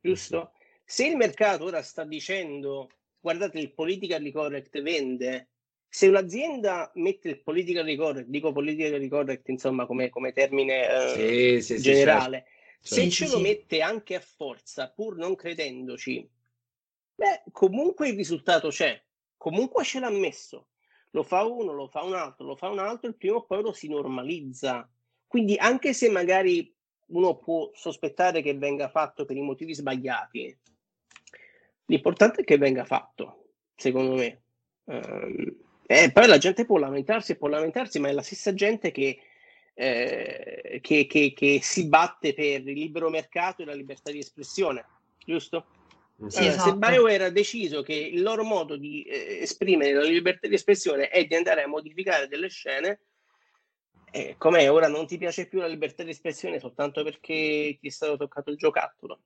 giusto? 0.00 0.52
Se 0.84 1.06
il 1.06 1.16
mercato 1.16 1.64
ora 1.64 1.82
sta 1.82 2.04
dicendo 2.04 2.90
guardate 3.20 3.58
il 3.58 3.72
politically 3.72 4.30
correct 4.30 4.80
vende, 4.82 5.48
se 5.88 6.08
un'azienda 6.08 6.90
mette 6.96 7.28
il 7.30 7.42
politically 7.42 7.96
correct, 7.96 8.28
dico 8.28 8.52
politically 8.52 9.08
correct 9.08 9.48
insomma 9.48 9.86
come, 9.86 10.10
come 10.10 10.32
termine 10.32 10.88
eh, 10.88 11.60
sì, 11.62 11.76
sì, 11.76 11.82
generale, 11.82 12.46
sì, 12.80 12.94
certo. 12.94 13.10
se 13.10 13.10
ce 13.10 13.32
lo 13.32 13.40
mette 13.40 13.80
anche 13.80 14.14
a 14.14 14.20
forza 14.20 14.90
pur 14.90 15.16
non 15.16 15.34
credendoci, 15.34 16.28
beh 17.14 17.44
comunque 17.50 18.08
il 18.08 18.16
risultato 18.16 18.68
c'è, 18.68 19.02
comunque 19.38 19.84
ce 19.84 20.00
l'ha 20.00 20.10
messo, 20.10 20.68
lo 21.10 21.22
fa 21.22 21.44
uno, 21.44 21.72
lo 21.72 21.86
fa 21.86 22.02
un 22.02 22.14
altro, 22.14 22.44
lo 22.44 22.56
fa 22.56 22.68
un 22.68 22.78
altro, 22.78 23.08
il 23.08 23.16
primo 23.16 23.36
o 23.36 23.44
poi 23.46 23.62
lo 23.62 23.72
si 23.72 23.88
normalizza. 23.88 24.88
Quindi 25.26 25.56
anche 25.56 25.92
se 25.92 26.10
magari 26.10 26.73
uno 27.06 27.36
può 27.36 27.70
sospettare 27.74 28.42
che 28.42 28.54
venga 28.54 28.88
fatto 28.88 29.24
per 29.24 29.36
i 29.36 29.42
motivi 29.42 29.74
sbagliati. 29.74 30.56
L'importante 31.86 32.42
è 32.42 32.44
che 32.44 32.56
venga 32.56 32.84
fatto, 32.84 33.50
secondo 33.74 34.14
me. 34.14 34.42
È, 34.84 35.62
Eh, 35.86 36.12
poi 36.12 36.26
la 36.26 36.38
gente 36.38 36.64
può 36.64 36.78
lamentarsi 36.78 37.32
e 37.32 37.36
può 37.36 37.48
lamentarsi, 37.48 37.98
ma 37.98 38.08
è 38.08 38.12
la 38.12 38.22
stessa 38.22 38.54
gente 38.54 38.90
che, 38.90 39.18
eh, 39.74 40.78
che, 40.80 41.06
che, 41.06 41.32
che, 41.34 41.58
si 41.62 41.88
batte 41.88 42.32
per 42.32 42.66
il 42.66 42.72
libero 42.72 43.10
mercato 43.10 43.62
e 43.62 43.64
la 43.66 43.74
libertà 43.74 44.10
di 44.10 44.18
espressione, 44.18 44.84
giusto? 45.24 45.66
Sì, 46.28 46.38
allora, 46.38 46.54
esatto. 46.54 46.70
Se 46.70 46.76
BioWare 46.76 47.24
ha 47.24 47.30
deciso 47.30 47.82
che 47.82 47.94
il 47.94 48.22
loro 48.22 48.44
modo 48.44 48.76
di 48.76 49.02
eh, 49.02 49.40
esprimere 49.42 49.92
la 49.92 50.04
libertà 50.04 50.48
di 50.48 50.54
espressione 50.54 51.08
è 51.08 51.24
di 51.26 51.34
andare 51.34 51.62
a 51.62 51.68
modificare 51.68 52.28
delle 52.28 52.48
scene, 52.48 53.00
eh, 54.14 54.36
com'è 54.38 54.70
ora 54.70 54.86
non 54.86 55.06
ti 55.06 55.18
piace 55.18 55.46
più 55.48 55.58
la 55.58 55.66
libertà 55.66 56.04
di 56.04 56.10
espressione 56.10 56.60
soltanto 56.60 57.02
perché 57.02 57.76
ti 57.80 57.88
è 57.88 57.90
stato 57.90 58.16
toccato 58.16 58.50
il 58.50 58.56
giocattolo? 58.56 59.20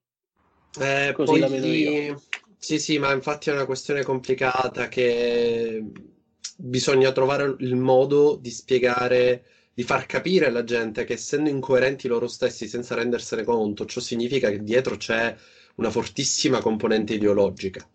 Eh, 0.81 1.13
Così 1.15 1.33
poi- 1.33 1.41
la 1.41 1.49
vedo 1.49 1.67
io. 1.73 2.23
Sì, 2.61 2.79
sì, 2.81 2.99
ma 2.99 3.13
infatti 3.13 3.51
è 3.51 3.53
una 3.53 3.67
questione 3.67 4.03
complicata 4.03 4.89
che 4.89 5.81
bisogna 6.57 7.13
trovare 7.13 7.55
il 7.61 7.77
modo 7.77 8.35
di 8.35 8.51
spiegare, 8.51 9.45
di 9.73 9.85
far 9.85 10.07
capire 10.07 10.47
alla 10.47 10.65
gente 10.65 11.05
che 11.05 11.13
essendo 11.13 11.51
incoerenti 11.51 12.09
loro 12.09 12.27
stessi 12.27 12.67
senza 12.67 12.97
rendersene 12.97 13.45
conto, 13.45 13.85
ciò 13.85 14.01
significa 14.01 14.51
che 14.51 14.63
dietro 14.65 14.97
c'è 14.97 15.37
una 15.77 15.91
fortissima 15.91 16.61
componente 16.61 17.15
ideologica. 17.15 17.89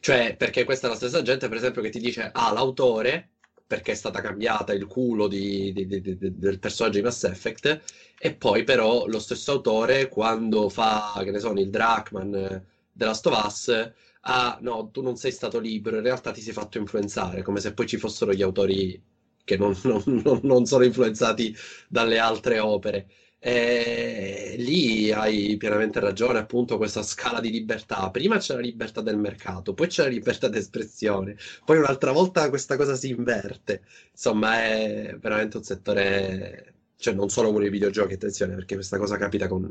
Cioè, 0.00 0.36
perché 0.36 0.64
questa 0.64 0.86
è 0.86 0.90
la 0.90 0.96
stessa 0.96 1.22
gente, 1.22 1.48
per 1.48 1.56
esempio, 1.56 1.80
che 1.80 1.88
ti 1.88 1.98
dice, 1.98 2.28
ah, 2.30 2.52
l'autore, 2.52 3.30
perché 3.66 3.92
è 3.92 3.94
stata 3.94 4.20
cambiata 4.20 4.72
il 4.72 4.86
culo 4.86 5.26
di- 5.26 5.72
di- 5.72 5.86
di- 5.86 6.16
del 6.18 6.58
personaggio 6.58 6.98
di 6.98 7.04
Mass 7.04 7.24
Effect, 7.24 7.80
e 8.18 8.34
poi 8.34 8.62
però 8.64 9.06
lo 9.06 9.18
stesso 9.18 9.52
autore, 9.52 10.08
quando 10.08 10.68
fa, 10.68 11.20
che 11.24 11.30
ne 11.30 11.38
so, 11.38 11.52
il 11.52 11.70
Drachman 11.70 12.34
eh, 12.34 12.62
Last 12.98 13.26
of 13.26 13.44
Us, 13.44 13.92
ah, 14.22 14.58
no, 14.60 14.90
tu 14.90 15.02
non 15.02 15.16
sei 15.16 15.32
stato 15.32 15.58
libero, 15.58 15.96
in 15.96 16.02
realtà 16.02 16.30
ti 16.32 16.40
sei 16.40 16.52
fatto 16.52 16.78
influenzare, 16.78 17.42
come 17.42 17.60
se 17.60 17.72
poi 17.74 17.86
ci 17.86 17.96
fossero 17.96 18.32
gli 18.32 18.42
autori 18.42 19.00
che 19.44 19.56
non- 19.56 19.74
non- 19.84 20.40
non 20.42 20.64
sono 20.66 20.84
influenzati 20.84 21.54
dalle 21.88 22.18
altre 22.18 22.58
opere. 22.58 23.06
E 23.46 24.54
lì 24.56 25.12
hai 25.12 25.58
pienamente 25.58 26.00
ragione, 26.00 26.38
appunto, 26.38 26.78
questa 26.78 27.02
scala 27.02 27.40
di 27.40 27.50
libertà. 27.50 28.08
Prima 28.10 28.38
c'è 28.38 28.54
la 28.54 28.60
libertà 28.60 29.02
del 29.02 29.18
mercato, 29.18 29.74
poi 29.74 29.88
c'è 29.88 30.04
la 30.04 30.08
libertà 30.08 30.48
d'espressione, 30.48 31.36
poi 31.62 31.76
un'altra 31.76 32.10
volta 32.12 32.48
questa 32.48 32.76
cosa 32.76 32.94
si 32.94 33.10
inverte. 33.10 33.82
Insomma, 34.12 34.62
è 34.64 35.14
veramente 35.20 35.58
un 35.58 35.62
settore, 35.62 36.74
cioè 36.96 37.12
non 37.12 37.28
solo 37.28 37.52
con 37.52 37.62
i 37.62 37.68
videogiochi, 37.68 38.14
attenzione, 38.14 38.54
perché 38.54 38.76
questa 38.76 38.96
cosa 38.96 39.18
capita 39.18 39.46
con 39.46 39.70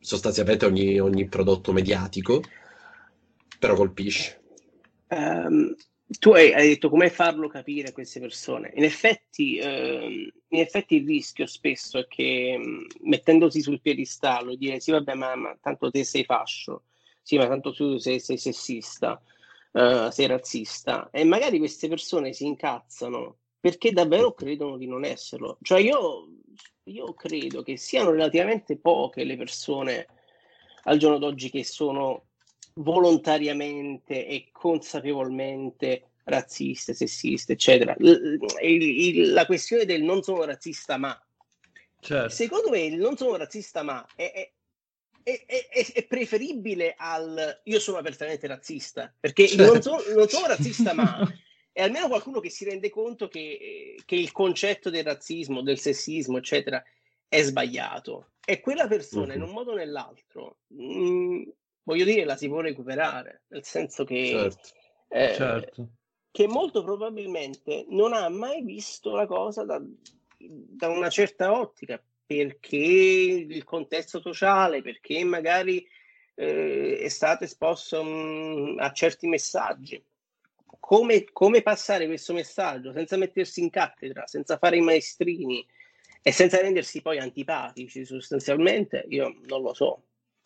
sostanzialmente 0.00 0.64
ogni, 0.64 0.98
ogni 0.98 1.28
prodotto 1.28 1.72
mediatico, 1.74 2.42
però 3.58 3.74
colpisce. 3.74 4.40
Ehm, 5.08 5.74
tu 6.18 6.30
hai, 6.32 6.52
hai 6.54 6.68
detto 6.68 6.88
come 6.88 7.10
farlo 7.10 7.48
capire 7.48 7.88
a 7.88 7.92
queste 7.92 8.18
persone. 8.20 8.72
In 8.74 8.84
effetti, 8.84 9.58
ehm, 9.58 10.30
in 10.48 10.60
effetti 10.60 10.96
il 10.96 11.06
rischio 11.06 11.46
spesso 11.46 11.98
è 11.98 12.06
che 12.06 12.56
mh, 12.56 12.86
mettendosi 13.08 13.60
sul 13.60 13.80
piedistallo 13.80 14.54
dire 14.54 14.80
sì, 14.80 14.90
vabbè, 14.90 15.14
ma, 15.14 15.56
tanto 15.60 15.90
te 15.90 16.04
sei 16.04 16.24
fascio, 16.24 16.84
sì, 17.22 17.36
ma 17.36 17.46
tanto 17.46 17.72
tu 17.72 17.98
sei, 17.98 18.20
sei 18.20 18.38
sessista, 18.38 19.20
eh, 19.72 20.08
sei 20.10 20.26
razzista, 20.26 21.10
e 21.12 21.24
magari 21.24 21.58
queste 21.58 21.88
persone 21.88 22.32
si 22.32 22.46
incazzano 22.46 23.36
perché 23.60 23.92
davvero 23.92 24.32
credono 24.32 24.78
di 24.78 24.86
non 24.86 25.04
esserlo. 25.04 25.58
Cioè 25.60 25.80
io, 25.80 26.28
io 26.84 27.12
credo 27.14 27.62
che 27.62 27.76
siano 27.76 28.10
relativamente 28.12 28.78
poche 28.78 29.24
le 29.24 29.36
persone 29.36 30.06
al 30.84 30.96
giorno 30.96 31.18
d'oggi 31.18 31.50
che 31.50 31.64
sono 31.64 32.27
volontariamente 32.78 34.26
e 34.26 34.48
consapevolmente 34.52 36.10
razziste, 36.24 36.94
sessiste, 36.94 37.52
eccetera. 37.54 37.94
Il- 37.98 38.38
il- 38.62 39.32
la 39.32 39.46
questione 39.46 39.84
del 39.84 40.02
non 40.02 40.22
sono 40.22 40.44
razzista, 40.44 40.96
ma 40.96 41.20
Certo. 42.00 42.28
secondo 42.28 42.70
me 42.70 42.80
il 42.82 42.96
non 42.96 43.16
sono 43.16 43.36
razzista, 43.36 43.82
ma 43.82 44.06
è, 44.14 44.30
è- 44.32 44.52
è- 45.22 45.44
è- 45.46 45.92
è- 45.92 46.06
preferibile 46.06 46.94
al 46.96 47.60
io 47.64 47.80
sono 47.80 47.98
apertamente 47.98 48.46
razzista, 48.46 49.12
perché 49.18 49.42
il 49.42 49.56
non 49.56 49.82
sono, 49.82 50.02
non 50.14 50.28
sono 50.28 50.46
razzista, 50.46 50.92
ma 50.92 51.18
è 51.72 51.82
almeno 51.82 52.08
qualcuno 52.08 52.40
che 52.40 52.50
si 52.50 52.64
rende 52.64 52.90
conto 52.90 53.28
che, 53.28 53.96
che 54.04 54.14
il 54.14 54.32
concetto 54.32 54.90
del 54.90 55.04
razzismo, 55.04 55.62
del 55.62 55.78
sessismo, 55.78 56.38
eccetera, 56.38 56.82
è 57.26 57.42
sbagliato. 57.42 58.32
E 58.44 58.60
quella 58.60 58.86
persona, 58.86 59.34
in 59.34 59.42
un 59.42 59.50
modo 59.50 59.72
o 59.72 59.74
nell'altro, 59.74 60.58
mh, 60.68 61.42
voglio 61.88 62.04
dire, 62.04 62.24
la 62.24 62.36
si 62.36 62.48
può 62.48 62.60
recuperare, 62.60 63.44
nel 63.48 63.64
senso 63.64 64.04
che, 64.04 64.26
Certo. 64.26 64.68
eh, 65.08 65.32
Certo. 65.34 65.88
che 66.30 66.46
molto 66.46 66.84
probabilmente 66.84 67.86
non 67.88 68.12
ha 68.12 68.28
mai 68.28 68.62
visto 68.62 69.14
la 69.14 69.26
cosa 69.26 69.64
da, 69.64 69.80
da 70.38 70.88
una 70.88 71.08
certa 71.08 71.58
ottica, 71.58 71.98
perché 72.26 72.76
il 72.76 73.64
contesto 73.64 74.20
sociale, 74.20 74.82
perché 74.82 75.24
magari 75.24 75.86
eh, 76.34 76.98
è 76.98 77.08
stato 77.08 77.44
esposto 77.44 78.04
mh, 78.04 78.76
a 78.80 78.92
certi 78.92 79.26
messaggi. 79.26 80.04
Come, 80.78 81.24
come 81.32 81.62
passare 81.62 82.06
questo 82.06 82.34
messaggio 82.34 82.92
senza 82.92 83.16
mettersi 83.16 83.60
in 83.60 83.70
cattedra, 83.70 84.26
senza 84.26 84.58
fare 84.58 84.76
i 84.76 84.82
maestrini 84.82 85.66
e 86.22 86.32
senza 86.32 86.60
rendersi 86.60 87.00
poi 87.00 87.18
antipatici 87.18 88.04
sostanzialmente, 88.04 89.06
io 89.08 89.38
non 89.46 89.62
lo 89.62 89.72
so. 89.72 90.02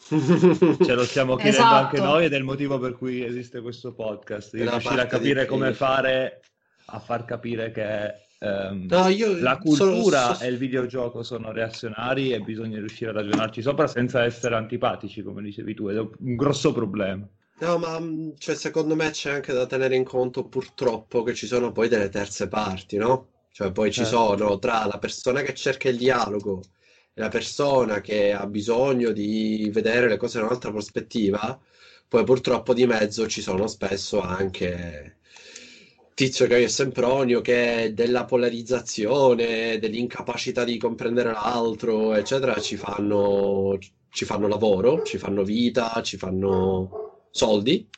Ce 0.09 0.95
lo 0.95 1.05
stiamo 1.05 1.37
chiedendo 1.37 1.59
Esatto. 1.67 1.75
anche 1.85 2.01
noi 2.01 2.25
ed 2.25 2.33
è 2.33 2.37
il 2.37 2.45
motivo 2.45 2.79
per 2.79 2.97
cui 2.97 3.25
esiste 3.25 3.61
questo 3.61 3.93
podcast, 3.95 4.55
di 4.55 4.63
riuscire 4.69 5.01
a 5.01 5.07
capire 5.07 5.47
come 5.47 5.73
fare 5.75 6.41
a 6.87 6.99
far 6.99 7.25
capire 7.25 7.71
che 7.71 8.13
ehm, 8.39 8.87
No, 8.89 9.07
io 9.09 9.29
la 9.39 9.59
sono- 9.63 9.93
cultura 9.93 10.35
so- 10.35 10.45
e 10.45 10.49
il 10.49 10.59
videogioco 10.59 11.23
sono 11.23 11.53
reazionari 11.53 12.33
e 12.33 12.41
bisogna 12.41 12.79
riuscire 12.79 13.11
a 13.11 13.15
ragionarci 13.15 13.63
sopra 13.63 13.87
senza 13.87 14.25
essere 14.25 14.57
antipatici, 14.57 15.23
come 15.23 15.41
dicevi 15.43 15.75
tu, 15.75 15.89
ed 15.89 15.97
è 15.97 16.01
un 16.01 16.35
grosso 16.37 16.73
problema. 16.73 17.27
No, 17.61 17.79
ma 17.79 17.99
mh, 17.99 18.35
cioè, 18.39 18.57
secondo 18.57 18.97
me 18.97 19.11
c'è 19.11 19.31
anche 19.33 19.53
da 19.53 19.65
tenere 19.67 19.95
in 19.95 20.05
conto 20.05 20.45
purtroppo 20.49 21.23
che 21.23 21.33
ci 21.35 21.47
sono 21.47 21.71
poi 21.71 21.89
delle 21.89 22.09
terze 22.09 22.49
parti, 22.49 22.97
no? 22.97 23.29
Cioè 23.53 23.71
poi 23.71 23.93
ci 23.93 24.05
Certo. 24.05 24.17
sono 24.37 24.59
tra 24.59 24.85
la 24.87 24.99
persona 24.99 25.43
che 25.43 25.55
cerca 25.55 25.89
il 25.89 25.97
dialogo 25.97 26.63
la 27.15 27.29
persona 27.29 28.01
che 28.01 28.33
ha 28.33 28.47
bisogno 28.47 29.13
di 29.13 29.69
vedere 29.73 30.09
le 30.09 30.17
cose 30.17 30.39
da 30.39 30.47
un'altra 30.47 30.71
prospettiva, 30.71 31.59
poi 32.09 32.25
purtroppo 32.25 32.75
di 32.75 32.87
mezzo 32.87 33.27
ci 33.29 33.41
sono 33.43 33.67
spesso 33.67 34.21
anche 34.21 35.19
Tizio 36.15 36.47
Caio 36.47 36.65
e 36.67 36.69
Sempronio 36.69 37.41
che 37.41 37.93
della 37.95 38.25
polarizzazione, 38.25 39.79
dell'incapacità 39.79 40.65
di 40.65 40.77
comprendere 40.79 41.33
l'altro, 41.33 42.15
eccetera, 42.15 42.61
ci 42.61 42.77
fanno, 42.77 43.79
ci 44.11 44.25
fanno 44.25 44.47
lavoro, 44.47 45.03
ci 45.03 45.19
fanno 45.19 45.43
vita, 45.43 46.01
ci 46.03 46.17
fanno 46.19 47.27
soldi 47.31 47.89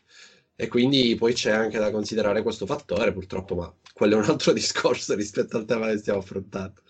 e 0.56 0.68
quindi 0.68 1.14
poi 1.16 1.32
c'è 1.34 1.50
anche 1.50 1.78
da 1.78 1.90
considerare 1.90 2.42
questo 2.42 2.66
fattore, 2.66 3.12
purtroppo, 3.12 3.56
ma 3.56 3.74
quello 3.92 4.16
è 4.16 4.18
un 4.22 4.30
altro 4.30 4.52
discorso 4.54 5.14
rispetto 5.14 5.56
al 5.56 5.64
tema 5.64 5.88
che 5.88 5.98
stiamo 5.98 6.20
affrontando. 6.20 6.82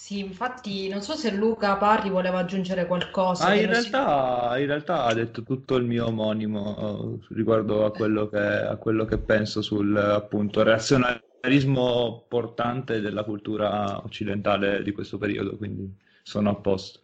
Sì, 0.00 0.20
infatti 0.20 0.88
non 0.88 1.02
so 1.02 1.14
se 1.14 1.30
Luca 1.30 1.76
Parri 1.76 2.08
voleva 2.08 2.38
aggiungere 2.38 2.86
qualcosa. 2.86 3.48
Ah, 3.48 3.54
in 3.54 3.66
realtà, 3.66 4.58
in 4.58 4.66
realtà 4.66 5.04
ha 5.04 5.12
detto 5.12 5.42
tutto 5.42 5.76
il 5.76 5.84
mio 5.84 6.06
omonimo 6.06 7.20
eh, 7.28 7.34
riguardo 7.34 7.84
a 7.84 7.92
quello 7.92 8.26
che, 8.26 8.38
a 8.38 8.76
quello 8.76 9.04
che 9.04 9.18
penso 9.18 9.60
sul 9.60 9.94
appunto 9.94 10.62
razionalismo 10.62 12.24
portante 12.26 13.00
della 13.00 13.24
cultura 13.24 14.02
occidentale 14.02 14.82
di 14.82 14.92
questo 14.92 15.18
periodo, 15.18 15.58
quindi 15.58 15.94
sono 16.22 16.48
a 16.48 16.54
posto. 16.54 17.00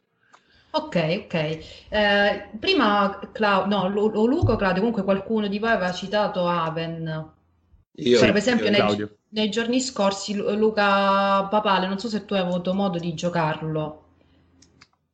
Ok, 0.70 0.96
ok. 1.24 1.34
Eh, 1.88 2.48
prima 2.58 3.18
Clau- 3.32 3.66
no, 3.66 3.88
Lu- 3.88 4.10
o 4.14 4.26
Luca 4.26 4.52
o 4.52 4.56
Claudio, 4.56 4.78
comunque 4.80 5.04
qualcuno 5.04 5.48
di 5.48 5.58
voi 5.58 5.70
aveva 5.70 5.92
citato 5.92 6.46
Aven. 6.48 7.34
Io, 7.98 8.18
Cioè, 8.18 8.28
per 8.28 8.36
esempio, 8.36 8.70
io- 8.70 8.70
nei, 8.70 9.08
nei 9.30 9.48
giorni 9.50 9.80
scorsi, 9.80 10.34
Lu- 10.34 10.50
Luca 10.56 11.44
Papale, 11.50 11.86
non 11.86 11.98
so 11.98 12.08
se 12.08 12.24
tu 12.24 12.34
hai 12.34 12.40
avuto 12.40 12.74
modo 12.74 12.98
di 12.98 13.14
giocarlo. 13.14 14.04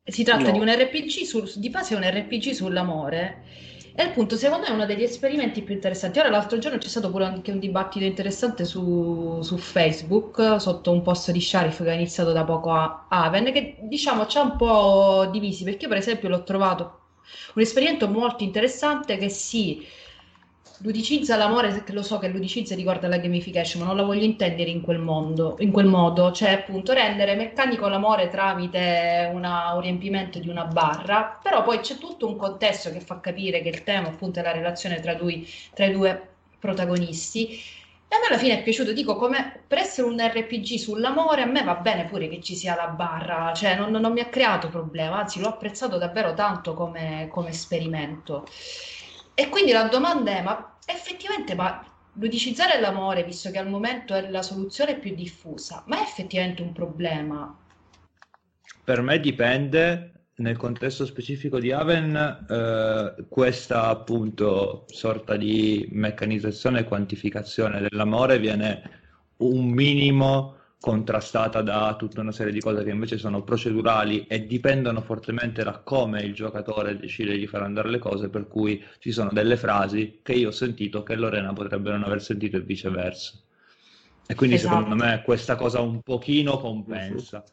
Si 0.05 0.23
tratta 0.23 0.45
No. 0.45 0.51
di 0.51 0.59
un 0.59 0.67
RPG, 0.69 1.23
sul- 1.25 1.51
di 1.55 1.69
base 1.69 1.93
è 1.93 1.97
un 1.97 2.03
RPG 2.03 2.51
sull'amore. 2.51 3.43
E 3.95 4.01
appunto, 4.03 4.35
secondo 4.35 4.63
me 4.65 4.69
è 4.71 4.73
uno 4.75 4.85
degli 4.85 5.03
esperimenti 5.03 5.61
più 5.61 5.73
interessanti. 5.75 6.19
Ora, 6.19 6.29
l'altro 6.29 6.57
giorno 6.57 6.77
c'è 6.79 6.87
stato 6.89 7.09
pure 7.11 7.25
anche 7.25 7.51
un 7.51 7.59
dibattito 7.59 8.03
interessante 8.05 8.65
su, 8.65 9.39
su 9.41 9.57
Facebook, 9.57 10.59
sotto 10.59 10.91
un 10.91 11.01
post 11.03 11.31
di 11.31 11.39
Sharif 11.41 11.83
che 11.83 11.89
ha 11.91 11.93
iniziato 11.93 12.31
da 12.33 12.43
poco 12.43 12.71
a 12.71 13.05
Aven, 13.09 13.51
che 13.53 13.77
diciamo 13.81 14.25
ci 14.27 14.37
ha 14.37 14.41
un 14.41 14.55
po' 14.57 15.29
divisi, 15.31 15.63
perché 15.63 15.83
io 15.83 15.89
per 15.89 15.97
esempio 15.99 16.27
l'ho 16.29 16.43
trovato 16.43 16.99
un 17.55 17.61
esperimento 17.61 18.07
molto 18.09 18.43
interessante 18.43 19.17
che 19.17 19.29
si 19.29 19.85
ludicizza 20.83 21.37
l'amore, 21.37 21.83
lo 21.87 22.01
so 22.03 22.19
che 22.19 22.27
ludicizza 22.27 22.75
riguarda 22.75 23.07
la 23.07 23.17
gamification, 23.17 23.81
ma 23.81 23.87
non 23.87 23.97
la 23.97 24.03
voglio 24.03 24.25
intendere 24.25 24.69
in 24.69 24.81
quel 24.81 24.99
mondo, 24.99 25.55
in 25.59 25.71
quel 25.71 25.85
modo, 25.87 26.31
cioè 26.31 26.51
appunto 26.51 26.91
rendere 26.93 27.35
meccanico 27.35 27.87
l'amore 27.87 28.27
tramite 28.27 29.29
una- 29.33 29.73
un 29.73 29.81
riempimento 29.81 30.39
di 30.39 30.49
una 30.49 30.65
barra, 30.65 31.39
però 31.41 31.63
poi 31.63 31.79
c'è 31.79 31.97
tutto 31.97 32.27
un 32.27 32.35
contesto 32.35 32.91
che 32.91 32.99
fa 32.99 33.19
capire 33.21 33.61
che 33.61 33.69
il 33.69 33.83
tema 33.83 34.09
appunto 34.09 34.39
è 34.39 34.43
la 34.43 34.51
relazione 34.51 34.99
tra, 34.99 35.13
due- 35.15 35.43
tra 35.73 35.85
i 35.85 35.91
due 35.91 36.27
protagonisti. 36.59 37.47
E 38.07 38.15
a 38.15 38.19
me 38.19 38.27
alla 38.27 38.37
fine 38.37 38.59
è 38.59 38.63
piaciuto, 38.63 38.93
dico, 38.93 39.15
come 39.15 39.63
per 39.67 39.79
essere 39.79 40.05
un 40.07 40.19
RPG 40.19 40.75
sull'amore, 40.77 41.41
a 41.41 41.45
me 41.45 41.63
va 41.63 41.75
bene 41.75 42.05
pure 42.05 42.27
che 42.27 42.41
ci 42.41 42.55
sia 42.55 42.75
la 42.75 42.87
barra, 42.87 43.53
cioè 43.55 43.75
non, 43.75 43.89
non 43.91 44.11
mi 44.11 44.19
ha 44.19 44.27
creato 44.29 44.67
problema, 44.69 45.17
anzi 45.19 45.39
l'ho 45.39 45.47
apprezzato 45.47 45.97
davvero 45.97 46.33
tanto 46.35 46.73
come, 46.75 47.27
come 47.31 47.49
esperimento. 47.49 48.45
E 49.35 49.49
quindi 49.49 49.71
la 49.71 49.83
domanda 49.87 50.31
è, 50.31 50.41
ma 50.43 50.72
effettivamente, 50.85 51.55
ma 51.55 51.85
ludicizzare 52.13 52.79
l'amore, 52.79 53.23
visto 53.23 53.49
che 53.51 53.57
al 53.57 53.69
momento 53.69 54.13
è 54.13 54.29
la 54.29 54.41
soluzione 54.41 54.97
più 54.97 55.15
diffusa, 55.15 55.83
ma 55.87 55.97
è 55.97 56.01
effettivamente 56.01 56.61
un 56.61 56.71
problema? 56.71 57.57
Per 58.83 59.01
me 59.01 59.19
dipende, 59.19 60.27
nel 60.35 60.57
contesto 60.57 61.05
specifico 61.05 61.59
di 61.59 61.71
Aven, 61.71 62.45
eh, 62.49 63.25
questa 63.29 63.87
appunto 63.87 64.85
sorta 64.87 65.37
di 65.37 65.87
meccanizzazione 65.91 66.79
e 66.79 66.83
quantificazione 66.83 67.81
dell'amore 67.81 68.39
viene 68.39 69.01
un 69.37 69.65
minimo 69.69 70.57
contrastata 70.83 71.61
da 71.61 71.95
tutta 71.97 72.19
una 72.19 72.33
serie 72.33 72.51
di 72.51 72.59
cose 72.59 72.83
che 72.83 72.89
invece 72.89 73.17
sono 73.17 73.41
procedurali 73.41 74.27
e 74.27 74.45
dipendono 74.45 74.99
fortemente 74.99 75.63
da 75.63 75.77
come 75.77 76.19
il 76.23 76.33
giocatore 76.33 76.97
decide 76.97 77.37
di 77.37 77.47
far 77.47 77.61
andare 77.61 77.89
le 77.89 77.99
cose, 77.99 78.27
per 78.27 78.49
cui 78.49 78.83
ci 78.99 79.13
sono 79.13 79.29
delle 79.31 79.55
frasi 79.55 80.19
che 80.21 80.33
io 80.33 80.49
ho 80.49 80.51
sentito 80.51 81.01
che 81.01 81.15
Lorena 81.15 81.53
potrebbe 81.53 81.89
non 81.89 82.03
aver 82.03 82.21
sentito 82.21 82.57
e 82.57 82.63
viceversa. 82.63 83.39
E 84.27 84.35
quindi 84.35 84.57
esatto. 84.57 84.75
secondo 84.75 85.01
me 85.01 85.21
questa 85.23 85.55
cosa 85.55 85.79
un 85.79 86.01
pochino 86.01 86.59
compensa. 86.59 87.45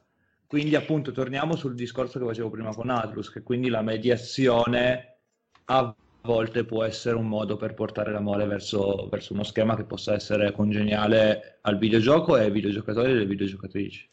Quindi 0.48 0.74
appunto 0.74 1.12
torniamo 1.12 1.54
sul 1.54 1.76
discorso 1.76 2.18
che 2.18 2.24
facevo 2.24 2.50
prima 2.50 2.74
con 2.74 2.90
Atlus, 2.90 3.30
che 3.30 3.44
quindi 3.44 3.68
la 3.68 3.82
mediazione 3.82 5.18
ha 5.66 5.94
volte 6.22 6.64
può 6.64 6.84
essere 6.84 7.16
un 7.16 7.26
modo 7.26 7.56
per 7.56 7.74
portare 7.74 8.12
l'amore 8.12 8.46
verso, 8.46 9.08
verso 9.10 9.32
uno 9.32 9.42
schema 9.42 9.76
che 9.76 9.84
possa 9.84 10.14
essere 10.14 10.52
congeniale 10.52 11.58
al 11.62 11.78
videogioco 11.78 12.36
e 12.36 12.42
ai 12.42 12.50
videogiocatori 12.50 13.10
e 13.10 13.12
alle 13.12 13.26
videogiocatrici. 13.26 14.08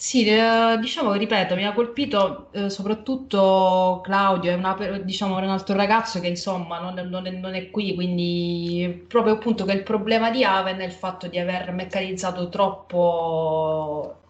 Sì, 0.00 0.24
eh, 0.26 0.78
diciamo 0.80 1.12
ripeto, 1.14 1.56
mi 1.56 1.66
ha 1.66 1.72
colpito 1.72 2.52
eh, 2.52 2.70
soprattutto 2.70 4.00
Claudio, 4.04 4.52
è 4.52 4.54
una, 4.54 4.76
diciamo, 5.02 5.36
un 5.36 5.44
altro 5.48 5.74
ragazzo 5.74 6.20
che 6.20 6.28
insomma 6.28 6.78
non, 6.78 6.94
non, 7.08 7.26
è, 7.26 7.30
non, 7.32 7.54
è, 7.56 7.68
qui, 7.70 7.94
quindi 7.96 9.04
proprio 9.08 9.34
appunto 9.34 9.64
che 9.64 9.72
il 9.72 9.82
problema 9.82 10.30
di 10.30 10.44
Aven 10.44 10.78
è 10.78 10.84
il 10.84 10.92
fatto 10.92 11.26
di 11.26 11.36
aver 11.36 11.72
meccanizzato 11.72 12.48
troppo 12.48 14.20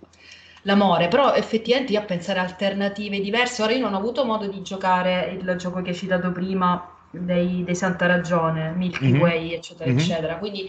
l'amore, 0.69 1.09
però 1.09 1.33
effettivamente 1.33 1.93
io 1.93 2.01
a 2.01 2.05
pensare 2.05 2.41
a 2.41 2.43
alternative 2.43 3.21
diverse, 3.21 3.63
ora 3.63 3.73
io 3.73 3.81
non 3.81 3.95
ho 3.95 3.97
avuto 3.97 4.27
modo 4.27 4.47
di 4.47 4.61
giocare 4.61 5.39
il 5.41 5.57
gioco 5.57 5.81
che 5.81 5.91
hai 5.91 5.97
citato 5.97 6.31
prima 6.31 6.95
dei, 7.11 7.65
dei 7.65 7.75
Santa 7.75 8.05
Ragione, 8.05 8.73
Milky 8.73 9.13
mm-hmm. 9.13 9.21
Way, 9.21 9.53
eccetera, 9.55 9.91
mm-hmm. 9.91 9.99
eccetera, 9.99 10.37
quindi 10.37 10.69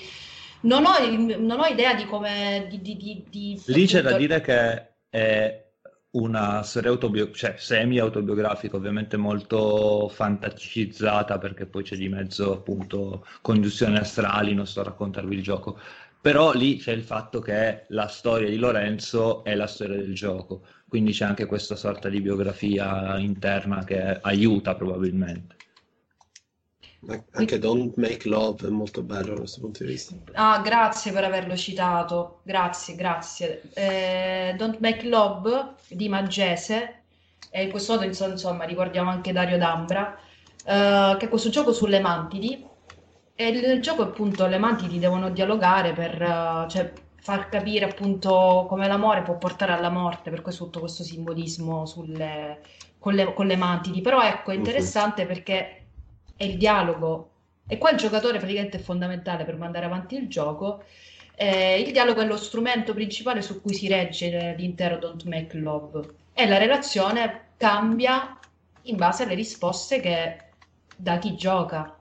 non 0.62 0.86
ho, 0.86 1.38
non 1.38 1.60
ho, 1.60 1.66
idea 1.66 1.94
di 1.94 2.06
come... 2.06 2.68
Di, 2.70 2.82
di, 2.82 3.26
di, 3.30 3.62
Lì 3.66 3.86
c'è 3.86 4.02
da 4.02 4.16
dire 4.16 4.40
che 4.40 4.88
è 5.10 5.64
una 6.12 6.64
storia 6.64 6.90
autobio- 6.92 7.32
cioè, 7.32 7.56
semi-autobiografica, 7.58 8.78
ovviamente 8.78 9.18
molto 9.18 10.08
fantasizzata 10.08 11.38
perché 11.38 11.66
poi 11.66 11.84
c'è 11.84 11.98
di 11.98 12.08
mezzo 12.08 12.54
appunto 12.54 13.26
congiunzioni 13.42 13.98
astrali, 13.98 14.54
non 14.54 14.66
sto 14.66 14.80
a 14.80 14.86
raccontarvi 14.86 15.36
il 15.36 15.44
gioco, 15.44 15.78
però 16.22 16.52
lì 16.54 16.78
c'è 16.78 16.92
il 16.92 17.04
fatto 17.04 17.40
che 17.40 17.86
la 17.90 18.08
storia 18.08 18.50
di 18.50 18.58
Lorenzo 18.58 19.44
è 19.44 19.56
la 19.56 19.68
storia 19.68 19.98
del 19.98 20.14
gioco, 20.14 20.66
quindi 20.88 21.12
c'è 21.12 21.26
anche 21.26 21.46
questa 21.46 21.76
sorta 21.76 22.10
di 22.10 22.20
biografia 22.20 23.18
interna 23.18 23.84
che 23.84 24.20
aiuta 24.22 24.76
probabilmente. 24.76 25.56
Anche 27.32 27.60
Don't 27.60 27.96
Make 27.96 28.28
Love 28.28 28.68
è 28.68 28.70
molto 28.70 29.02
bello 29.04 29.30
da 29.30 29.40
questo 29.40 29.62
punto 29.62 29.86
di 29.86 29.92
vista. 29.92 30.16
Ah, 30.34 30.60
grazie 30.60 31.14
per 31.14 31.24
averlo 31.24 31.56
citato, 31.56 32.42
grazie, 32.44 32.96
grazie. 32.96 33.62
Eh, 33.74 34.54
Don't 34.58 34.80
Make 34.80 35.08
Love 35.08 35.76
di 35.88 36.10
Maggese, 36.10 37.04
e 37.50 37.64
in 37.64 37.70
questo 37.70 37.94
modo 37.94 38.06
insomma 38.06 38.66
ricordiamo 38.66 39.10
anche 39.10 39.32
Dario 39.32 39.58
D'Ambra, 39.58 40.20
eh, 40.66 41.16
che 41.18 41.26
è 41.26 41.30
questo 41.30 41.50
gioco 41.50 41.72
sulle 41.72 42.02
mantidi, 42.02 42.68
e 43.42 43.52
nel 43.52 43.80
gioco 43.80 44.02
appunto 44.02 44.46
le 44.48 44.58
mantidi 44.58 45.00
devono 45.00 45.30
dialogare 45.30 45.94
per 45.94 46.22
uh, 46.22 46.70
cioè, 46.70 46.92
far 47.16 47.48
capire 47.48 47.86
appunto 47.86 48.66
come 48.68 48.86
l'amore 48.86 49.22
può 49.22 49.38
portare 49.38 49.72
alla 49.72 49.90
morte, 49.90 50.30
per 50.30 50.42
questo 50.42 50.66
tutto 50.66 50.82
questo 50.82 51.04
simbolismo 51.04 51.86
sulle, 51.86 52.60
con, 53.00 53.14
le, 53.14 53.34
con 53.34 53.48
le 53.48 53.56
mantidi. 53.56 54.02
Però 54.02 54.22
ecco, 54.22 54.52
è 54.52 54.56
interessante 54.56 55.22
uh-huh. 55.22 55.28
perché 55.30 55.86
è 56.36 56.44
il 56.44 56.58
dialogo 56.58 57.30
e 57.66 57.78
qua 57.78 57.92
il 57.92 57.98
giocatore 57.98 58.40
praticamente 58.40 58.76
è 58.76 58.82
fondamentale 58.82 59.46
per 59.46 59.56
mandare 59.56 59.86
avanti 59.86 60.18
il 60.18 60.28
gioco. 60.28 60.84
Eh, 61.36 61.80
il 61.80 61.94
dialogo 61.94 62.20
è 62.20 62.26
lo 62.26 62.36
strumento 62.36 62.94
principale 62.94 63.42
su 63.42 63.62
cui 63.62 63.74
si 63.74 63.88
regge 63.88 64.54
l'intero 64.58 64.98
Don't 64.98 65.24
Make 65.24 65.58
Love 65.58 66.08
e 66.34 66.46
la 66.46 66.58
relazione 66.58 67.52
cambia 67.56 68.38
in 68.82 68.98
base 68.98 69.24
alle 69.24 69.36
risposte 69.36 70.02
che 70.02 70.38
da 70.98 71.18
chi 71.20 71.38
gioca. 71.38 71.94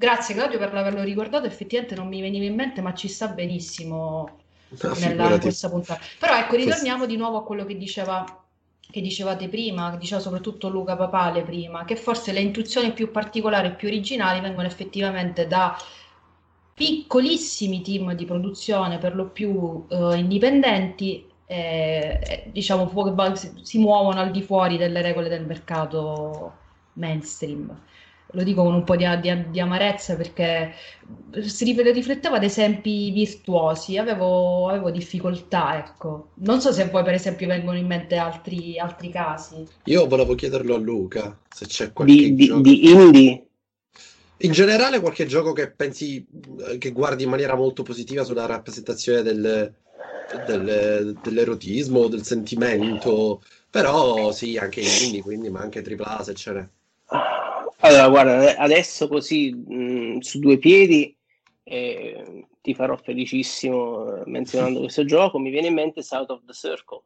Grazie 0.00 0.36
Claudio 0.36 0.58
per 0.58 0.72
averlo 0.72 1.02
ricordato, 1.02 1.48
effettivamente 1.48 1.96
non 1.96 2.06
mi 2.06 2.20
veniva 2.20 2.44
in 2.44 2.54
mente, 2.54 2.80
ma 2.80 2.94
ci 2.94 3.08
sta 3.08 3.26
benissimo 3.26 4.38
no, 4.68 4.94
nella, 5.00 5.40
questa 5.40 5.68
puntata. 5.68 6.00
Però 6.20 6.38
ecco, 6.38 6.54
ritorniamo 6.54 7.04
di 7.04 7.16
nuovo 7.16 7.38
a 7.38 7.42
quello 7.42 7.64
che 7.64 7.76
diceva 7.76 8.24
che 8.88 9.00
dicevate 9.00 9.48
prima, 9.48 9.90
che 9.90 9.98
diceva 9.98 10.20
soprattutto 10.20 10.68
Luca 10.68 10.94
Papale 10.96 11.42
prima, 11.42 11.84
che 11.84 11.96
forse 11.96 12.30
le 12.30 12.38
intuizioni 12.38 12.92
più 12.92 13.10
particolari 13.10 13.66
e 13.66 13.74
più 13.74 13.88
originali 13.88 14.38
vengono 14.38 14.68
effettivamente 14.68 15.48
da 15.48 15.76
piccolissimi 16.74 17.82
team 17.82 18.14
di 18.14 18.24
produzione, 18.24 18.98
per 18.98 19.16
lo 19.16 19.30
più 19.30 19.84
eh, 19.88 20.16
indipendenti, 20.16 21.28
eh, 21.44 22.44
diciamo 22.52 22.88
si 23.34 23.78
muovono 23.78 24.20
al 24.20 24.30
di 24.30 24.42
fuori 24.42 24.76
delle 24.76 25.02
regole 25.02 25.28
del 25.28 25.44
mercato 25.44 26.52
mainstream 26.92 27.76
lo 28.32 28.42
dico 28.42 28.62
con 28.62 28.74
un 28.74 28.84
po' 28.84 28.96
di, 28.96 29.06
di, 29.20 29.50
di 29.50 29.60
amarezza 29.60 30.16
perché 30.16 30.74
si 31.40 31.64
rifletteva 31.64 32.36
ad 32.36 32.44
esempi 32.44 33.10
virtuosi, 33.10 33.96
avevo, 33.96 34.68
avevo, 34.68 34.90
difficoltà, 34.90 35.78
ecco. 35.78 36.32
Non 36.36 36.60
so 36.60 36.72
se 36.72 36.88
poi 36.88 37.02
per 37.04 37.14
esempio 37.14 37.46
vengono 37.46 37.78
in 37.78 37.86
mente 37.86 38.16
altri, 38.16 38.78
altri 38.78 39.10
casi. 39.10 39.66
Io 39.84 40.06
volevo 40.06 40.34
chiederlo 40.34 40.74
a 40.74 40.78
Luca, 40.78 41.38
se 41.48 41.66
c'è 41.66 41.92
qualche 41.92 42.34
di, 42.34 42.46
gioco... 42.46 42.60
di 42.60 42.90
indie? 42.90 43.42
In 44.40 44.52
generale 44.52 45.00
qualche 45.00 45.26
gioco 45.26 45.52
che 45.52 45.70
pensi, 45.70 46.24
che 46.78 46.92
guardi 46.92 47.24
in 47.24 47.30
maniera 47.30 47.56
molto 47.56 47.82
positiva 47.82 48.22
sulla 48.22 48.46
rappresentazione 48.46 49.22
del, 49.22 49.74
del, 50.46 51.18
dell'erotismo, 51.20 52.06
del 52.06 52.22
sentimento, 52.22 53.42
però 53.68 54.30
sì, 54.30 54.56
anche 54.56 54.80
indie, 54.80 55.22
quindi, 55.22 55.48
ma 55.50 55.60
anche 55.60 55.82
AAA 55.82 56.22
se 56.22 56.34
ce 56.34 56.52
n'è. 56.52 56.68
Allora, 57.80 58.08
guarda, 58.08 58.56
adesso 58.56 59.06
così 59.06 59.52
mh, 59.52 60.18
su 60.18 60.40
due 60.40 60.58
piedi 60.58 61.16
eh, 61.62 62.46
ti 62.60 62.74
farò 62.74 62.96
felicissimo 62.96 64.16
eh, 64.16 64.22
menzionando 64.26 64.80
questo 64.80 65.04
gioco. 65.06 65.38
Mi 65.38 65.50
viene 65.50 65.68
in 65.68 65.74
mente 65.74 66.02
South 66.02 66.30
of 66.30 66.44
the 66.44 66.52
Circle. 66.52 67.02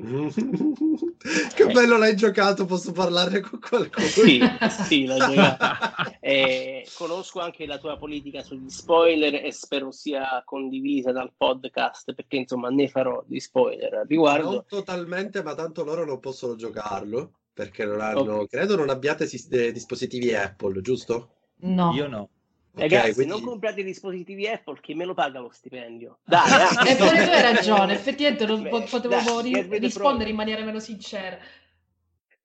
che 1.54 1.62
eh. 1.62 1.72
bello 1.72 1.98
l'hai 1.98 2.16
giocato, 2.16 2.64
posso 2.64 2.92
parlarne 2.92 3.40
con 3.40 3.58
qualcuno? 3.58 4.06
Sì, 4.06 4.40
sì, 4.84 5.04
l'ho 5.06 5.18
giocato. 5.18 6.16
Eh, 6.20 6.86
conosco 6.94 7.40
anche 7.40 7.66
la 7.66 7.78
tua 7.78 7.98
politica 7.98 8.42
sugli 8.42 8.70
spoiler 8.70 9.44
e 9.44 9.52
spero 9.52 9.90
sia 9.90 10.42
condivisa 10.46 11.10
dal 11.10 11.32
podcast 11.36 12.14
perché 12.14 12.36
insomma 12.36 12.70
ne 12.70 12.88
farò 12.88 13.22
di 13.26 13.40
spoiler 13.40 13.92
a 13.94 14.04
riguardo. 14.06 14.50
Non 14.50 14.64
totalmente, 14.66 15.42
ma 15.42 15.54
tanto 15.54 15.82
loro 15.82 16.06
non 16.06 16.20
possono 16.20 16.54
giocarlo 16.54 17.32
perché 17.60 17.84
non 17.84 18.00
hanno, 18.00 18.36
okay. 18.36 18.46
credo 18.46 18.76
non 18.76 18.88
abbiate 18.88 19.28
eh, 19.50 19.70
dispositivi 19.70 20.34
Apple, 20.34 20.80
giusto? 20.80 21.34
No. 21.56 21.92
Io 21.92 22.08
no. 22.08 22.30
Ragazzi, 22.72 23.12
quindi... 23.12 23.32
non 23.32 23.42
comprate 23.42 23.82
dispositivi 23.82 24.48
Apple, 24.48 24.80
chi 24.80 24.94
me 24.94 25.04
lo 25.04 25.12
paga 25.12 25.40
lo 25.40 25.50
stipendio? 25.52 26.20
Dai, 26.24 26.48
dai. 26.48 26.92
Eppure 26.92 27.24
tu 27.24 27.30
hai 27.30 27.42
ragione, 27.42 27.92
effettivamente 27.92 28.46
non 28.46 28.62
Beh, 28.62 28.86
potevamo 28.88 29.42
dai, 29.42 29.62
ri- 29.62 29.78
rispondere 29.78 30.30
in 30.30 30.36
maniera 30.36 30.64
meno 30.64 30.80
sincera. 30.80 31.38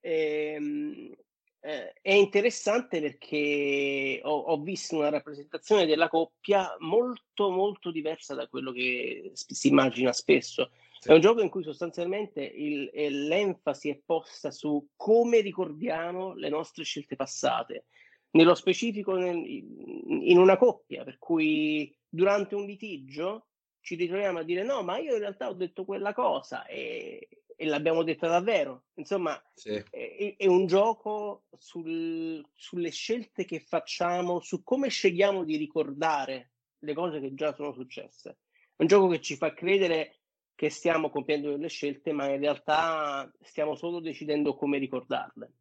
Ehm, 0.00 1.14
eh, 1.60 1.94
è 2.02 2.12
interessante 2.12 3.00
perché 3.00 4.20
ho, 4.22 4.36
ho, 4.36 4.60
visto 4.60 4.96
una 4.96 5.08
rappresentazione 5.08 5.86
della 5.86 6.08
coppia 6.08 6.76
molto 6.80 7.50
molto 7.50 7.90
diversa 7.90 8.34
da 8.34 8.46
quello 8.48 8.70
che 8.70 9.30
si 9.32 9.68
immagina 9.68 10.12
spesso. 10.12 10.70
È 11.02 11.12
un 11.12 11.20
gioco 11.20 11.40
in 11.40 11.48
cui 11.48 11.62
sostanzialmente 11.62 12.42
il, 12.42 12.90
l'enfasi 13.26 13.90
è 13.90 14.00
posta 14.04 14.50
su 14.50 14.88
come 14.96 15.40
ricordiamo 15.40 16.34
le 16.34 16.48
nostre 16.48 16.84
scelte 16.84 17.16
passate, 17.16 17.86
nello 18.30 18.54
specifico 18.54 19.14
nel, 19.14 19.36
in 19.36 20.38
una 20.38 20.56
coppia, 20.56 21.04
per 21.04 21.18
cui 21.18 21.94
durante 22.08 22.54
un 22.54 22.64
litigio 22.64 23.48
ci 23.80 23.94
ritroviamo 23.94 24.40
a 24.40 24.42
dire 24.42 24.64
no, 24.64 24.82
ma 24.82 24.98
io 24.98 25.14
in 25.14 25.20
realtà 25.20 25.48
ho 25.48 25.54
detto 25.54 25.84
quella 25.84 26.12
cosa 26.12 26.66
e, 26.66 27.28
e 27.56 27.66
l'abbiamo 27.66 28.02
detta 28.02 28.28
davvero. 28.28 28.86
Insomma, 28.94 29.40
sì. 29.54 29.70
è, 29.90 30.34
è, 30.36 30.46
un 30.46 30.66
gioco 30.66 31.44
sul, 31.56 32.44
sulle 32.54 32.90
scelte 32.90 33.44
che 33.44 33.60
facciamo, 33.60 34.40
su 34.40 34.62
come 34.62 34.88
scegliamo 34.88 35.44
di 35.44 35.56
ricordare 35.56 36.52
le 36.80 36.94
cose 36.94 37.20
che 37.20 37.32
già 37.34 37.54
sono 37.54 37.72
successe. 37.72 38.38
È 38.76 38.82
un 38.82 38.88
gioco 38.88 39.08
che 39.08 39.20
ci 39.20 39.36
fa 39.36 39.54
credere 39.54 40.22
che 40.56 40.70
stiamo 40.70 41.10
compiendo 41.10 41.50
delle 41.50 41.68
scelte, 41.68 42.12
ma 42.12 42.28
in 42.28 42.40
realtà 42.40 43.30
stiamo 43.42 43.76
solo 43.76 44.00
decidendo 44.00 44.56
come 44.56 44.78
ricordarle. 44.78 45.52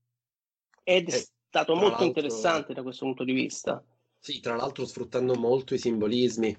Ed 0.83 1.09
è 1.09 1.15
Eh, 1.15 1.27
stato 1.49 1.75
molto 1.75 2.03
interessante 2.03 2.73
da 2.73 2.81
questo 2.81 3.05
punto 3.05 3.23
di 3.23 3.33
vista. 3.33 3.83
Sì, 4.17 4.39
tra 4.39 4.55
l'altro 4.55 4.85
sfruttando 4.85 5.35
molto 5.35 5.73
i 5.73 5.77
simbolismi, 5.77 6.55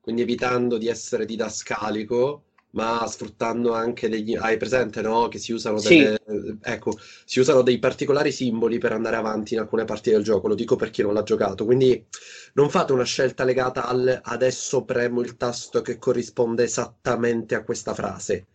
quindi 0.00 0.22
evitando 0.22 0.78
di 0.78 0.86
essere 0.86 1.24
didascalico, 1.24 2.44
ma 2.70 3.06
sfruttando 3.06 3.72
anche 3.72 4.08
degli... 4.08 4.34
Hai 4.36 4.56
presente, 4.56 5.00
no? 5.00 5.28
Che 5.28 5.38
si 5.38 5.52
usano 5.52 5.78
Sì. 5.78 5.98
delle... 5.98 6.58
Ecco, 6.62 6.98
si 7.24 7.40
usano 7.40 7.62
dei 7.62 7.78
particolari 7.78 8.32
simboli 8.32 8.78
per 8.78 8.92
andare 8.92 9.16
avanti 9.16 9.54
in 9.54 9.60
alcune 9.60 9.84
parti 9.84 10.10
del 10.10 10.22
gioco, 10.22 10.48
lo 10.48 10.54
dico 10.54 10.76
per 10.76 10.90
chi 10.90 11.02
non 11.02 11.14
l'ha 11.14 11.22
giocato, 11.22 11.64
quindi 11.64 12.04
non 12.54 12.70
fate 12.70 12.92
una 12.92 13.04
scelta 13.04 13.44
legata 13.44 13.86
al 13.86 14.20
adesso 14.22 14.84
premo 14.84 15.20
il 15.20 15.36
tasto 15.36 15.80
che 15.82 15.98
corrisponde 15.98 16.64
esattamente 16.64 17.54
a 17.54 17.64
questa 17.64 17.94
frase, 17.94 18.46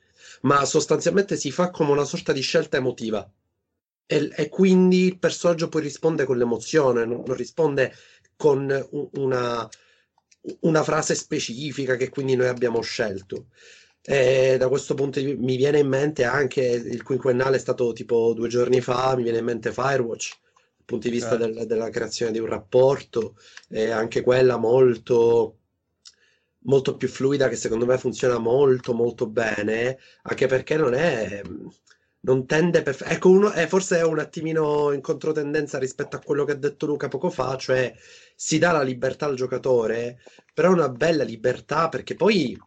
ma 0.42 0.64
sostanzialmente 0.66 1.36
si 1.36 1.52
fa 1.52 1.70
come 1.72 1.92
una 1.92 2.06
sorta 2.06 2.32
di 2.34 2.42
scelta 2.42 2.78
emotiva. 2.78 3.28
E, 4.06 4.30
e 4.36 4.50
quindi 4.50 5.06
il 5.06 5.18
personaggio 5.18 5.70
poi 5.70 5.82
risponde 5.82 6.26
con 6.26 6.38
l'emozione, 6.38 7.06
non, 7.06 7.24
non 7.26 7.36
risponde 7.36 7.94
con 8.36 8.88
una, 9.14 9.68
una 10.62 10.84
frase 10.84 11.16
specifica 11.16 11.96
che 11.96 12.10
quindi 12.10 12.36
noi 12.36 12.48
abbiamo 12.48 12.82
scelto. 12.82 13.48
E 14.06 14.58
da 14.58 14.68
questo 14.68 14.96
punto 14.96 15.22
di 15.22 15.34
mi 15.36 15.56
viene 15.56 15.80
in 15.80 15.88
mente 15.88 16.26
anche 16.26 16.62
il 16.62 17.04
quinquennale 17.04 17.56
è 17.56 17.60
stato 17.60 17.94
tipo 17.94 18.34
due 18.34 18.50
giorni 18.50 18.82
fa, 18.82 19.16
mi 19.16 19.24
viene 19.24 19.38
in 19.38 19.46
mente 19.46 19.72
Firewatch, 19.72 20.30
dal 20.76 20.86
punto 20.86 21.08
di 21.08 21.14
vista 21.14 21.38
Certo. 21.38 21.46
del- 21.46 21.66
della 21.66 21.90
creazione 21.90 22.34
di 22.34 22.40
un 22.40 22.48
rapporto, 22.48 23.38
e 23.70 23.92
anche 23.92 24.22
quella 24.22 24.58
molto, 24.58 25.60
molto 26.66 26.98
più 26.98 27.08
fluida 27.08 27.48
che 27.48 27.56
secondo 27.56 27.86
me 27.86 27.98
funziona 27.98 28.38
molto 28.40 28.94
molto 28.94 29.26
bene, 29.28 29.98
anche 30.24 30.48
perché 30.48 30.76
non 30.76 30.94
è, 30.94 31.42
non 32.22 32.46
tende 32.46 32.82
per... 32.84 32.98
Ecco, 33.06 33.30
uno, 33.30 33.54
eh, 33.54 33.68
forse 33.68 34.00
è 34.00 34.04
un 34.04 34.20
attimino 34.20 34.92
in 34.92 35.00
controtendenza 35.02 35.78
rispetto 35.78 36.18
a 36.18 36.20
quello 36.20 36.44
che 36.44 36.52
ha 36.54 36.56
detto 36.56 36.86
Luca 36.86 37.08
poco 37.08 37.30
fa, 37.30 37.56
cioè 37.58 37.94
si 38.36 38.58
dà 38.60 38.72
la 38.74 38.82
libertà 38.82 39.28
al 39.28 39.36
giocatore, 39.36 40.20
però 40.54 40.70
è 40.70 40.74
una 40.74 40.90
bella 40.90 41.24
libertà 41.24 41.88
perché 41.90 42.16
poi 42.16 42.58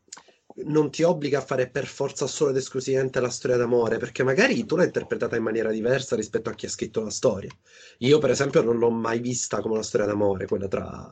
non 0.65 0.91
ti 0.91 1.03
obbliga 1.03 1.39
a 1.39 1.43
fare 1.43 1.69
per 1.69 1.87
forza 1.87 2.27
solo 2.27 2.51
ed 2.51 2.57
esclusivamente 2.57 3.21
la 3.21 3.29
storia 3.29 3.57
d'amore, 3.57 3.99
perché 3.99 4.23
magari 4.23 4.65
tu 4.65 4.77
l'hai 4.77 4.87
interpretata 4.87 5.37
in 5.37 5.43
maniera 5.43 5.71
diversa 5.71 6.17
rispetto 6.17 6.49
a 6.49 6.55
chi 6.55 6.67
ha 6.67 6.71
scritto 6.71 7.03
la 7.03 7.11
storia. 7.11 7.51
Io, 7.99 8.19
per 8.19 8.31
esempio, 8.31 8.63
non 8.63 8.79
l'ho 8.79 8.91
mai 8.91 9.19
vista 9.21 9.61
come 9.61 9.75
una 9.75 9.83
storia 9.83 10.07
d'amore, 10.07 10.47
quella 10.47 10.69
tra, 10.69 11.11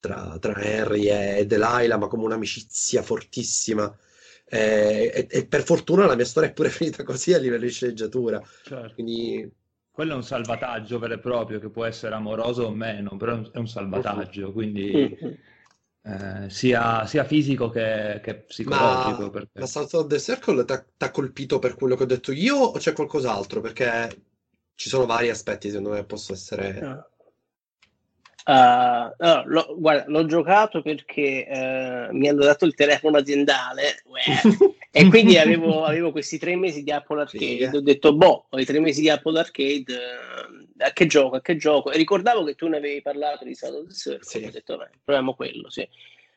tra, 0.00 0.36
tra 0.40 0.52
Harry 0.54 1.08
e 1.08 1.46
Delilah, 1.46 1.96
ma 1.96 2.08
come 2.08 2.24
un'amicizia 2.24 3.02
fortissima. 3.02 3.96
Eh, 4.46 5.10
E, 5.14 5.26
e 5.30 5.46
per 5.46 5.62
fortuna 5.62 6.06
la 6.06 6.16
mia 6.16 6.24
storia 6.24 6.50
è 6.50 6.52
pure 6.52 6.68
finita 6.70 7.02
così 7.02 7.32
a 7.32 7.38
livello 7.38 7.64
di 7.64 7.70
sceneggiatura. 7.70 8.42
Certo. 8.62 8.94
Quindi 8.94 9.50
Quello 9.94 10.14
è 10.14 10.16
un 10.16 10.24
salvataggio 10.24 10.98
vero 10.98 11.14
e 11.14 11.18
proprio, 11.20 11.60
che 11.60 11.70
può 11.70 11.84
essere 11.84 12.16
amoroso 12.16 12.64
o 12.64 12.70
meno, 12.72 13.16
però 13.16 13.48
è 13.52 13.58
un, 13.58 13.68
salvataggio, 13.68 14.50
quindi. 14.50 15.16
Eh, 16.06 16.50
sia, 16.50 17.06
sia 17.06 17.24
fisico 17.24 17.70
che, 17.70 18.20
che 18.22 18.34
psicologico. 18.34 19.22
Ma, 19.22 19.30
perché- 19.30 19.60
ma 19.60 19.66
South 19.66 19.94
of 19.94 20.06
the 20.06 20.18
Circle 20.20 20.64
ti 20.64 20.72
ha 20.98 21.10
colpito 21.10 21.58
per 21.58 21.74
quello 21.74 21.96
che 21.96 22.02
ho 22.02 22.06
detto 22.06 22.30
io 22.32 22.56
o 22.56 22.72
c'è 22.72 22.92
qualcos'altro? 22.92 23.60
Perché 23.60 24.14
ci 24.74 24.88
sono 24.88 25.06
vari 25.06 25.30
aspetti, 25.30 25.68
secondo 25.68 25.90
me, 25.90 26.04
possono 26.04 26.36
essere... 26.36 27.08
Ah, 28.46 29.14
no, 29.18 29.42
l'ho- 29.46 29.74
guarda, 29.78 30.04
l'ho 30.08 30.26
giocato 30.26 30.82
perché 30.82 31.46
eh, 31.46 32.08
mi 32.10 32.28
hanno 32.28 32.44
dato 32.44 32.66
il 32.66 32.74
telefono 32.74 33.16
aziendale 33.16 34.02
uè, 34.04 34.20
e 34.92 35.08
quindi 35.08 35.38
avevo, 35.38 35.84
avevo 35.84 36.10
questi 36.10 36.36
tre 36.36 36.54
mesi 36.54 36.82
di 36.82 36.90
Apple 36.90 37.22
Arcade. 37.22 37.38
Figa. 37.46 37.70
Ho 37.70 37.80
detto, 37.80 38.14
boh, 38.14 38.46
ho 38.50 38.60
i 38.60 38.66
tre 38.66 38.80
mesi 38.80 39.00
di 39.00 39.08
Apple 39.08 39.38
Arcade, 39.38 39.94
eh, 39.94 40.63
a 40.78 40.92
che 40.92 41.06
gioco, 41.06 41.36
a 41.36 41.40
che 41.40 41.56
gioco? 41.56 41.90
E 41.90 41.96
ricordavo 41.96 42.44
che 42.44 42.54
tu 42.54 42.68
ne 42.68 42.78
avevi 42.78 43.00
parlato 43.02 43.44
di 43.44 43.54
South 43.54 43.74
of 43.74 43.86
the 43.88 43.94
Circle, 43.94 44.24
Sì. 44.28 44.44
ho 44.44 44.50
detto, 44.50 44.76
beh, 44.76 44.90
proviamo 45.04 45.34
quello, 45.34 45.70
sì. 45.70 45.88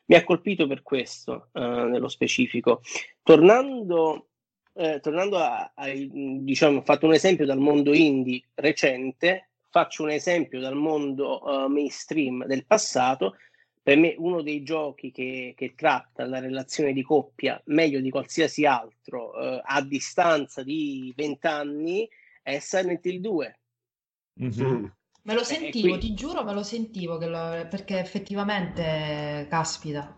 Mi 0.06 0.16
ha 0.16 0.24
colpito 0.24 0.66
per 0.66 0.82
questo, 0.82 1.48
eh, 1.52 1.60
nello 1.60 2.08
specifico. 2.08 2.80
Tornando, 3.22 4.28
eh, 4.74 5.00
tornando 5.00 5.36
a, 5.36 5.72
ai- 5.74 6.08
diciamo, 6.42 6.78
ho 6.78 6.82
fatto 6.82 7.06
un 7.06 7.12
esempio 7.14 7.44
dal 7.44 7.58
mondo 7.58 7.92
indie 7.94 8.42
recente, 8.54 9.50
faccio 9.70 10.02
un 10.02 10.10
esempio 10.10 10.60
dal 10.60 10.74
mondo 10.76 11.64
eh, 11.64 11.68
mainstream 11.68 12.46
del 12.46 12.64
passato. 12.64 13.36
Per 13.82 13.96
me 13.96 14.14
uno 14.18 14.42
dei 14.42 14.62
giochi 14.62 15.10
che, 15.12 15.54
che 15.56 15.74
tratta 15.74 16.26
la 16.26 16.40
relazione 16.40 16.92
di 16.92 17.02
coppia 17.02 17.60
meglio 17.66 18.00
di 18.00 18.10
qualsiasi 18.10 18.64
altro 18.66 19.34
eh, 19.38 19.60
a 19.64 19.82
distanza 19.82 20.62
di 20.62 21.12
20 21.16 21.46
anni 21.46 22.08
è 22.42 22.58
Silent 22.58 23.04
Hill 23.06 23.20
2. 23.20 23.58
Mm. 24.42 24.84
Me 25.22 25.34
lo 25.34 25.40
Eh, 25.40 25.44
sentivo, 25.44 25.90
qui- 25.90 25.98
ti 25.98 26.14
giuro, 26.14 26.44
me 26.44 26.54
lo 26.54 26.62
sentivo 26.62 27.18
che 27.18 27.26
lo- 27.26 27.66
perché 27.68 27.98
effettivamente, 27.98 29.46
caspita, 29.50 30.16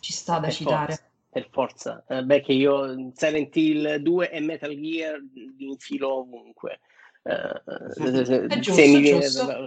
ci 0.00 0.12
sta 0.12 0.38
da 0.38 0.46
Per 0.48 0.54
citare. 0.54 0.86
forza, 0.92 1.10
per 1.30 1.48
forza. 1.50 2.04
Eh, 2.08 2.24
beh, 2.24 2.40
che 2.40 2.52
io 2.52 3.12
Silent 3.14 3.56
Hill 3.56 3.94
2 3.96 4.30
e 4.30 4.40
Metal 4.40 4.74
Gear 4.74 5.18
li 5.32 5.68
infilo 5.68 6.18
ovunque. 6.18 6.80
Eh, 7.22 7.62
se- 7.94 8.46
È 8.46 8.48
se 8.48 8.60
giusto, 8.60 8.82
mi 8.82 9.00
viene 9.00 9.30
da- 9.30 9.66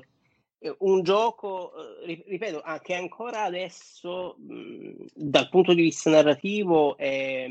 eh, 0.60 0.76
un 0.80 1.02
gioco, 1.02 1.72
eh, 2.02 2.06
ri- 2.06 2.24
ripeto, 2.28 2.62
anche 2.62 2.94
ancora 2.94 3.44
adesso, 3.44 4.36
mh, 4.38 5.06
dal 5.16 5.50
punto 5.50 5.74
di 5.74 5.82
vista 5.82 6.10
narrativo, 6.12 6.98
è, 6.98 7.50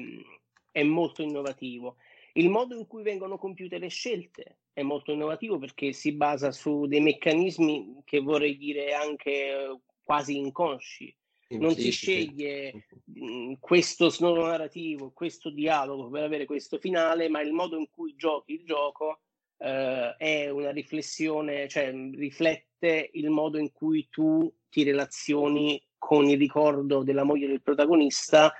è 0.71 0.83
molto 0.85 1.23
innovativo. 1.23 1.97
Il 2.35 2.49
modo 2.49 2.77
in 2.77 2.87
cui 2.87 3.03
vengono 3.03 3.39
compiute 3.39 3.79
le 3.79 3.89
scelte 3.89 4.59
è 4.73 4.83
molto 4.83 5.13
innovativo 5.13 5.59
perché 5.59 5.93
si 5.93 6.13
basa 6.13 6.53
su 6.53 6.87
dei 6.87 7.01
meccanismi 7.01 8.03
che 8.05 8.21
vorrei 8.21 8.57
dire 8.57 8.93
anche 8.93 9.31
eh, 9.31 9.81
quasi 10.03 10.37
inconsci. 10.39 11.15
Non 11.53 11.75
si 11.75 11.91
sceglie 11.91 12.87
mh, 13.07 13.55
questo 13.59 14.09
snodo 14.09 14.47
narrativo, 14.47 15.11
questo 15.11 15.51
dialogo 15.51 16.09
per 16.09 16.23
avere 16.23 16.45
questo 16.45 16.79
finale, 16.79 17.29
ma 17.29 17.41
il 17.41 17.53
modo 17.53 17.77
in 17.77 17.89
cui 17.91 18.15
giochi 18.15 18.53
il 18.53 18.65
gioco 18.65 19.23
eh, 19.59 20.15
è 20.17 20.49
una 20.49 20.71
riflessione, 20.71 21.67
cioè 21.67 21.91
mh, 21.91 22.15
riflette 22.15 23.11
il 23.15 23.31
modo 23.31 23.59
in 23.59 23.73
cui 23.73 24.09
tu 24.09 24.53
ti 24.69 24.85
relazioni 24.85 25.83
con 25.99 26.29
il 26.29 26.39
ricordo 26.39 27.03
della 27.03 27.25
moglie 27.25 27.49
del 27.49 27.63
protagonista 27.63 28.53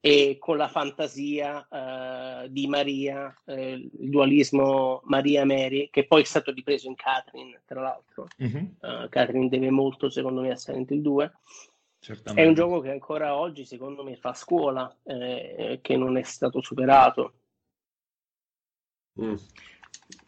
e 0.00 0.36
con 0.38 0.56
la 0.56 0.68
fantasia 0.68 1.66
eh, 1.68 2.50
di 2.50 2.66
Maria, 2.68 3.36
eh, 3.44 3.72
il 3.72 4.10
dualismo 4.10 5.00
Maria-Mary, 5.04 5.90
che 5.90 6.06
poi 6.06 6.22
è 6.22 6.24
stato 6.24 6.52
ripreso 6.52 6.86
in 6.86 6.94
Catherine, 6.94 7.60
tra 7.64 7.80
l'altro. 7.80 8.28
Mhm. 8.36 8.76
Eh, 8.80 9.08
Catherine 9.08 9.48
deve 9.48 9.70
molto, 9.70 10.08
secondo 10.08 10.40
me, 10.40 10.52
a 10.52 10.56
Silent 10.56 10.90
Hill 10.90 11.00
2. 11.00 11.24
È 11.24 11.30
Certamente. 12.00 12.48
un 12.48 12.54
gioco 12.54 12.80
che 12.80 12.90
ancora 12.90 13.36
oggi, 13.36 13.64
secondo 13.64 14.04
me, 14.04 14.16
fa 14.16 14.34
scuola, 14.34 14.96
eh, 15.02 15.80
che 15.82 15.96
non 15.96 16.16
è 16.16 16.22
stato 16.22 16.62
superato. 16.62 17.32
Mm. 19.20 19.34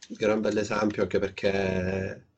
Gran 0.09 0.41
bell'esempio 0.41 1.03
anche 1.03 1.21
perché 1.21 2.30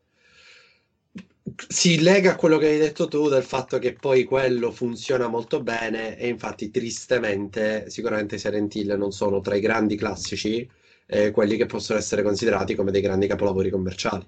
si 1.68 2.00
lega 2.00 2.32
a 2.32 2.36
quello 2.36 2.58
che 2.58 2.66
hai 2.66 2.78
detto 2.78 3.08
tu 3.08 3.28
del 3.28 3.42
fatto 3.42 3.78
che 3.78 3.92
poi 3.92 4.24
quello 4.24 4.70
funziona 4.70 5.28
molto 5.28 5.62
bene 5.62 6.16
e 6.18 6.28
infatti 6.28 6.70
tristemente 6.70 7.88
sicuramente 7.90 8.38
Silent 8.38 8.74
non 8.96 9.12
sono 9.12 9.40
tra 9.40 9.54
i 9.54 9.60
grandi 9.60 9.96
classici 9.96 10.68
eh, 11.06 11.30
quelli 11.30 11.56
che 11.56 11.66
possono 11.66 11.98
essere 11.98 12.22
considerati 12.22 12.74
come 12.74 12.90
dei 12.90 13.00
grandi 13.00 13.26
capolavori 13.26 13.70
commerciali. 13.70 14.26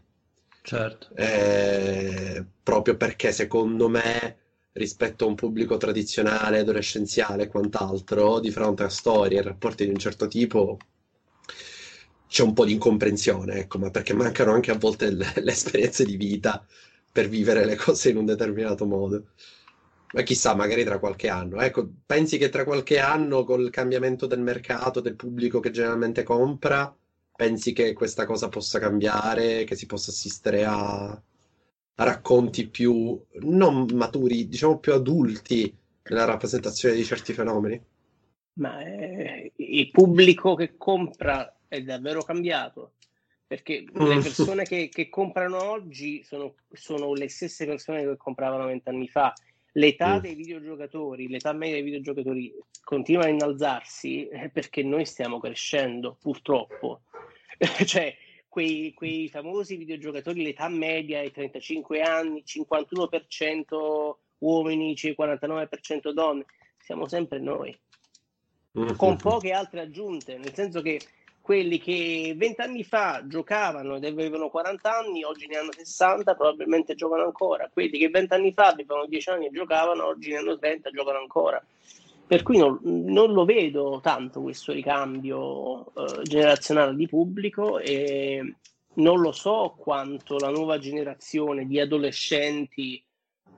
Certo. 0.62 1.08
Eh, 1.14 2.44
proprio 2.62 2.96
perché 2.96 3.32
secondo 3.32 3.88
me 3.88 4.38
rispetto 4.72 5.24
a 5.24 5.28
un 5.28 5.34
pubblico 5.34 5.76
tradizionale, 5.76 6.60
adolescenziale 6.60 7.44
e 7.44 7.48
quant'altro, 7.48 8.40
di 8.40 8.50
fronte 8.50 8.82
a 8.82 8.88
storie 8.88 9.38
e 9.38 9.42
rapporti 9.42 9.84
di 9.84 9.90
un 9.90 9.98
certo 9.98 10.26
tipo, 10.26 10.78
c'è 12.26 12.42
un 12.42 12.52
po' 12.52 12.64
di 12.64 12.72
incomprensione, 12.72 13.54
ecco, 13.60 13.78
ma 13.78 13.90
perché 13.90 14.12
mancano 14.14 14.52
anche 14.52 14.72
a 14.72 14.76
volte 14.76 15.10
le, 15.10 15.32
le 15.36 15.52
esperienze 15.52 16.04
di 16.04 16.16
vita 16.16 16.66
per 17.14 17.28
vivere 17.28 17.64
le 17.64 17.76
cose 17.76 18.10
in 18.10 18.16
un 18.16 18.24
determinato 18.24 18.86
modo. 18.86 19.26
Ma 20.14 20.22
chissà, 20.22 20.52
magari 20.56 20.82
tra 20.82 20.98
qualche 20.98 21.28
anno. 21.28 21.60
Ecco, 21.60 21.88
pensi 22.04 22.38
che 22.38 22.48
tra 22.48 22.64
qualche 22.64 22.98
anno, 22.98 23.44
col 23.44 23.70
cambiamento 23.70 24.26
del 24.26 24.40
mercato, 24.40 24.98
del 24.98 25.14
pubblico 25.14 25.60
che 25.60 25.70
generalmente 25.70 26.24
compra, 26.24 26.92
pensi 27.36 27.72
che 27.72 27.92
questa 27.92 28.26
cosa 28.26 28.48
possa 28.48 28.80
cambiare, 28.80 29.62
che 29.62 29.76
si 29.76 29.86
possa 29.86 30.10
assistere 30.10 30.64
a, 30.64 31.06
a 31.10 32.04
racconti 32.04 32.66
più 32.66 33.16
non 33.42 33.86
maturi, 33.92 34.48
diciamo 34.48 34.78
più 34.80 34.92
adulti 34.92 35.72
nella 36.08 36.24
rappresentazione 36.24 36.96
di 36.96 37.04
certi 37.04 37.32
fenomeni? 37.32 37.80
Ma 38.54 38.84
eh, 38.84 39.52
il 39.54 39.90
pubblico 39.92 40.56
che 40.56 40.76
compra 40.76 41.58
è 41.68 41.80
davvero 41.80 42.22
cambiato 42.22 42.94
perché 43.46 43.84
le 43.92 44.14
Mm. 44.16 44.20
persone 44.20 44.64
che, 44.64 44.88
che 44.88 45.08
comprano 45.08 45.62
oggi 45.62 46.22
sono, 46.22 46.54
sono 46.72 47.12
le 47.12 47.28
stesse 47.28 47.66
persone 47.66 48.02
che 48.02 48.16
compravano 48.16 48.66
vent'anni 48.66 49.08
fa. 49.08 49.32
l'età 49.76 50.18
mm. 50.18 50.20
dei 50.20 50.34
videogiocatori, 50.34 51.28
l'età 51.28 51.52
media 51.52 51.74
dei 51.74 51.82
videogiocatori 51.82 52.54
continua 52.82 53.24
a 53.24 53.28
innalzarsi 53.28 54.28
perché 54.52 54.82
noi 54.82 55.04
stiamo 55.04 55.40
crescendo, 55.40 56.16
purtroppo. 56.20 57.02
cioè, 57.84 58.14
quei, 58.48 58.92
quei, 58.94 59.28
famosi 59.28 59.76
videogiocatori, 59.76 60.44
l'età 60.44 60.68
media 60.68 61.20
è 61.20 61.30
35 61.30 62.00
anni, 62.02 62.44
51% 62.46 64.14
uomini, 64.38 64.94
49% 64.94 66.10
donne, 66.10 66.44
siamo 66.78 67.08
sempre 67.08 67.40
noi, 67.40 67.76
mm-hmm. 68.78 68.94
con 68.94 69.16
poche 69.16 69.50
altre 69.50 69.80
aggiunte, 69.80 70.36
nel 70.38 70.54
senso 70.54 70.82
che 70.82 71.00
quelli 71.44 71.78
che 71.78 72.32
vent'anni 72.38 72.84
fa 72.84 73.22
giocavano 73.26 73.96
ed 73.96 74.04
avevano 74.06 74.48
40 74.48 74.96
anni, 74.96 75.24
oggi 75.24 75.46
ne 75.46 75.58
hanno 75.58 75.72
60, 75.76 76.34
probabilmente 76.36 76.94
giocano 76.94 77.24
ancora. 77.24 77.68
Quelli 77.70 77.98
che 77.98 78.08
vent'anni 78.08 78.54
fa 78.54 78.68
avevano 78.68 79.04
10 79.04 79.28
anni 79.28 79.46
e 79.48 79.50
giocavano, 79.50 80.06
oggi 80.06 80.30
ne 80.30 80.38
hanno 80.38 80.58
30 80.58 80.88
e 80.88 80.92
giocano 80.92 81.18
ancora. 81.18 81.62
Per 82.26 82.42
cui 82.42 82.56
non, 82.56 82.78
non 82.82 83.34
lo 83.34 83.44
vedo 83.44 84.00
tanto 84.02 84.40
questo 84.40 84.72
ricambio 84.72 85.92
eh, 85.92 86.22
generazionale 86.22 86.94
di 86.94 87.06
pubblico 87.06 87.78
e 87.78 88.54
non 88.94 89.20
lo 89.20 89.32
so 89.32 89.74
quanto 89.76 90.38
la 90.38 90.48
nuova 90.48 90.78
generazione 90.78 91.66
di 91.66 91.78
adolescenti 91.78 93.04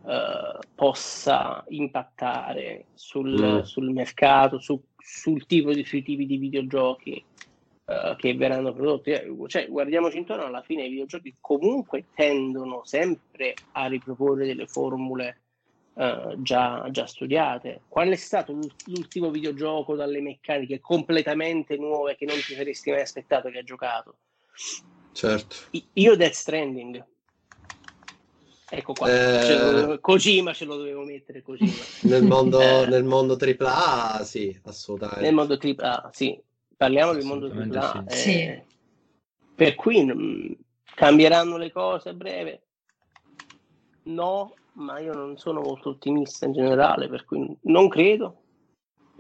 eh, 0.07 0.59
possa 0.74 1.64
impattare 1.68 2.87
sul, 2.95 3.41
mm. 3.41 3.61
sul 3.61 3.93
mercato, 3.93 4.59
su, 4.59 4.82
sul 4.99 5.47
tipo 5.47 5.72
di, 5.72 5.84
sui 5.84 6.03
tipi 6.03 6.26
di 6.26 6.37
videogiochi 6.37 7.24
uh, 7.87 8.16
che 8.16 8.34
verranno 8.34 8.72
prodotti. 8.72 9.11
Eh, 9.11 9.34
cioè, 9.47 9.68
guardiamoci 9.68 10.18
intorno, 10.18 10.45
alla 10.45 10.62
fine 10.62 10.84
i 10.84 10.91
videogiochi 10.91 11.37
comunque 11.41 12.07
tendono 12.14 12.82
sempre 12.84 13.55
a 13.72 13.87
riproporre 13.87 14.47
delle 14.47 14.66
formule 14.66 15.41
uh, 15.95 16.41
già, 16.43 16.87
già, 16.91 17.07
studiate. 17.07 17.82
Qual 17.89 18.09
è 18.09 18.16
stato 18.16 18.59
l'ultimo 18.87 19.30
videogioco 19.30 19.95
dalle 19.95 20.20
meccaniche 20.20 20.80
completamente 20.80 21.76
nuove 21.76 22.16
che 22.16 22.26
non 22.26 22.37
ti 22.37 22.55
saresti 22.55 22.91
mai 22.91 23.01
aspettato 23.01 23.49
che 23.51 23.59
hai 23.59 23.64
giocato? 23.64 24.16
Certo. 25.12 25.57
Io 25.95 26.16
Death 26.16 26.32
Stranding. 26.32 27.05
Ecco 28.68 28.95
qua, 28.95 29.07
eh... 29.07 29.45
ce 29.45 29.99
Kojima 30.01 30.53
ce 30.53 30.64
lo 30.64 30.76
dovevo 30.76 31.05
mettere 31.05 31.41
Kojima. 31.41 31.70
Nel 32.03 32.24
mondo, 32.24 32.61
eh... 32.61 32.87
nel 32.87 33.05
mondo 33.05 33.39
AAA, 33.41 34.24
sì, 34.24 34.59
assolutamente. 34.64 35.22
Nel 35.22 35.34
mondo 35.34 35.57
AAA, 35.57 36.11
sì 36.12 36.43
parliamo 36.77 37.12
del 37.12 37.24
mondo 37.24 37.51
AAA. 37.51 38.05
Sì. 38.09 38.31
Eh, 38.31 38.64
sì. 38.66 38.74
Per 39.55 39.74
cui 39.74 40.05
mh, 40.05 40.12
mm, 40.12 40.53
cambieranno 40.95 41.57
le 41.57 41.72
cose 41.72 42.11
a 42.11 42.14
breve? 42.14 42.62
No, 44.05 44.55
ma 44.74 44.99
io 44.99 45.12
non 45.12 45.37
sono 45.39 45.61
molto 45.61 45.91
ottimista 45.91 46.47
in 46.47 46.53
generale, 46.53 47.09
per 47.09 47.24
cui 47.24 47.57
non 47.62 47.89
credo. 47.89 48.43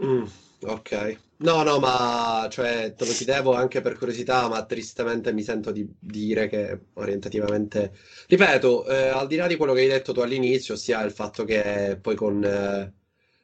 Mm, 0.04 0.24
ok. 0.62 1.20
No, 1.38 1.62
no, 1.62 1.78
ma 1.78 2.46
cioè, 2.50 2.94
te 2.94 3.04
lo 3.04 3.12
chiedevo 3.12 3.54
anche 3.54 3.80
per 3.80 3.98
curiosità, 3.98 4.48
ma 4.48 4.64
tristemente 4.64 5.32
mi 5.32 5.42
sento 5.42 5.70
di 5.70 5.86
dire 5.98 6.48
che 6.48 6.86
orientativamente... 6.94 7.92
Ripeto, 8.26 8.86
eh, 8.86 9.08
al 9.08 9.26
di 9.26 9.36
là 9.36 9.46
di 9.46 9.56
quello 9.56 9.72
che 9.72 9.80
hai 9.80 9.88
detto 9.88 10.12
tu 10.12 10.20
all'inizio, 10.20 10.74
ossia 10.74 11.02
il 11.02 11.12
fatto 11.12 11.44
che 11.44 11.98
poi 12.00 12.14
con, 12.14 12.42
eh, 12.42 12.92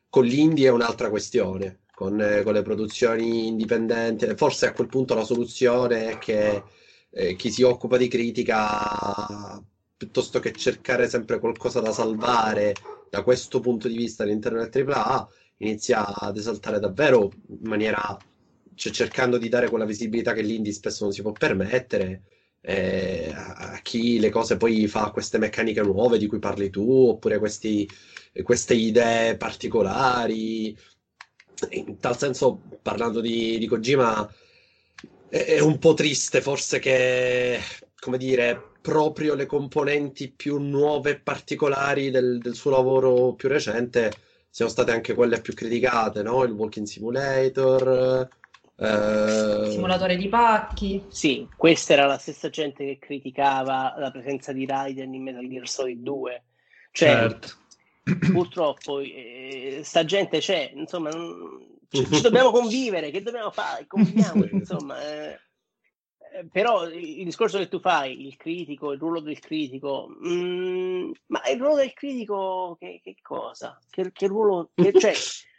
con 0.09 0.25
l'indie 0.25 0.69
è 0.69 0.71
un'altra 0.71 1.11
questione 1.11 1.82
con, 2.03 2.21
eh, 2.21 2.43
con, 2.43 2.53
le 2.55 2.63
produzioni 2.63 3.47
indipendenti. 3.47 4.27
Forse 4.35 4.67
a 4.67 4.73
quel 4.73 4.89
punto 4.89 5.15
la 5.15 5.23
soluzione 5.25 6.11
è 6.11 6.19
che 6.19 6.63
eh, 7.11 7.37
chi 7.37 7.51
si 7.51 7.63
occupa 7.63 7.97
di 7.97 8.09
critica, 8.09 9.63
piuttosto 9.97 10.41
che 10.41 10.53
cercare 10.53 11.09
sempre 11.09 11.39
qualcosa 11.39 11.81
da 11.81 11.93
salvare 11.93 12.75
da 13.09 13.23
questo 13.23 13.61
punto 13.61 13.87
di 13.87 13.97
vista 13.97 14.25
all'interno 14.25 14.67
del 14.67 14.89
AAA, 14.89 15.29
inizia 15.59 16.13
ad 16.13 16.37
esaltare 16.37 16.81
davvero 16.81 17.31
in 17.49 17.69
maniera, 17.69 18.19
cioè 18.75 18.93
cercando 18.93 19.39
di 19.39 19.49
dare 19.49 19.69
quella 19.69 19.85
visibilità 19.85 20.33
che 20.33 20.43
l'indie 20.43 20.73
spesso 20.73 21.05
non 21.05 21.13
si 21.13 21.23
può 21.23 21.31
permettere. 21.31 22.23
Eh, 22.65 23.33
a 23.35 23.81
chi 23.83 24.21
le 24.21 24.31
cose 24.31 24.57
poi 24.57 24.87
fa 24.87 25.11
queste 25.11 25.39
meccaniche 25.39 25.83
nuove 25.83 26.19
di 26.19 26.27
cui 26.27 26.39
parli 26.39 26.71
tu, 26.71 27.09
oppure 27.09 27.39
questi, 27.39 27.89
queste 28.43 28.75
idee 28.75 29.37
particolari, 29.37 30.77
in 31.71 31.99
tal 31.99 32.17
senso, 32.17 32.61
parlando 32.83 33.21
di, 33.21 33.59
di 33.59 33.67
Kojima, 33.67 34.31
è, 35.29 35.45
è, 35.45 35.61
un 35.61 35.79
po' 35.79 35.95
triste 35.95 36.41
forse 36.41 36.79
che, 36.79 37.59
come 37.99 38.19
dire, 38.19 38.71
proprio 38.81 39.35
le 39.35 39.47
componenti 39.47 40.31
più 40.31 40.59
nuove 40.59 41.11
e 41.11 41.21
particolari 41.21 42.11
del, 42.11 42.39
del 42.39 42.55
suo 42.55 42.71
lavoro 42.71 43.33
più 43.35 43.49
recente 43.49 44.13
siano 44.51 44.71
state 44.71 44.91
anche 44.91 45.15
quelle 45.15 45.41
più 45.41 45.55
criticate, 45.55 46.23
no? 46.23 46.43
Il 46.45 46.53
Walking 46.53 46.87
Simulator. 46.87 48.29
Eh... 48.77 49.71
Simulatore 49.71 50.17
di 50.17 50.29
pacchi. 50.29 51.05
Sì, 51.09 51.49
questa 51.57 51.95
era 51.95 52.07
la 52.07 52.19
stessa 52.19 52.51
gente 52.51 52.85
che 52.85 52.99
criticava 52.99 53.95
la 53.97 54.11
presenza 54.11 54.53
di 54.53 54.67
Raiden 54.67 55.15
in 55.15 55.23
Metal 55.23 55.49
Gear 55.49 55.67
Solid 55.67 56.03
2. 56.03 56.43
Cioè, 56.91 57.09
certo 57.09 57.61
purtroppo 58.03 59.01
eh, 59.01 59.81
sta 59.85 60.05
gente 60.05 60.39
c'è, 60.39 60.73
insomma, 60.75 61.11
ci, 61.89 62.07
ci, 62.11 62.21
dobbiamo 62.23 62.51
convivere, 62.51 63.11
che 63.11 63.23
dobbiamo 63.23 63.51
fare? 63.51 63.87
Conviviamo, 63.87 64.45
insomma. 64.51 65.01
Eh, 65.03 65.41
eh, 66.35 66.47
però 66.51 66.89
il 66.89 67.25
discorso 67.25 67.59
che 67.59 67.69
tu 67.69 67.79
fai, 67.79 68.27
il 68.27 68.37
critico, 68.37 68.93
il 68.93 68.99
ruolo 68.99 69.21
del 69.21 69.39
critico, 69.39 70.09
mm, 70.27 71.11
ma 71.27 71.43
il 71.49 71.59
ruolo 71.59 71.77
del 71.77 71.93
critico 71.93 72.77
che, 72.79 73.01
che 73.03 73.17
cosa? 73.21 73.79
Che, 73.91 74.11
che 74.13 74.27
ruolo? 74.27 74.71
Che, 74.75 74.93
cioè, 74.99 75.13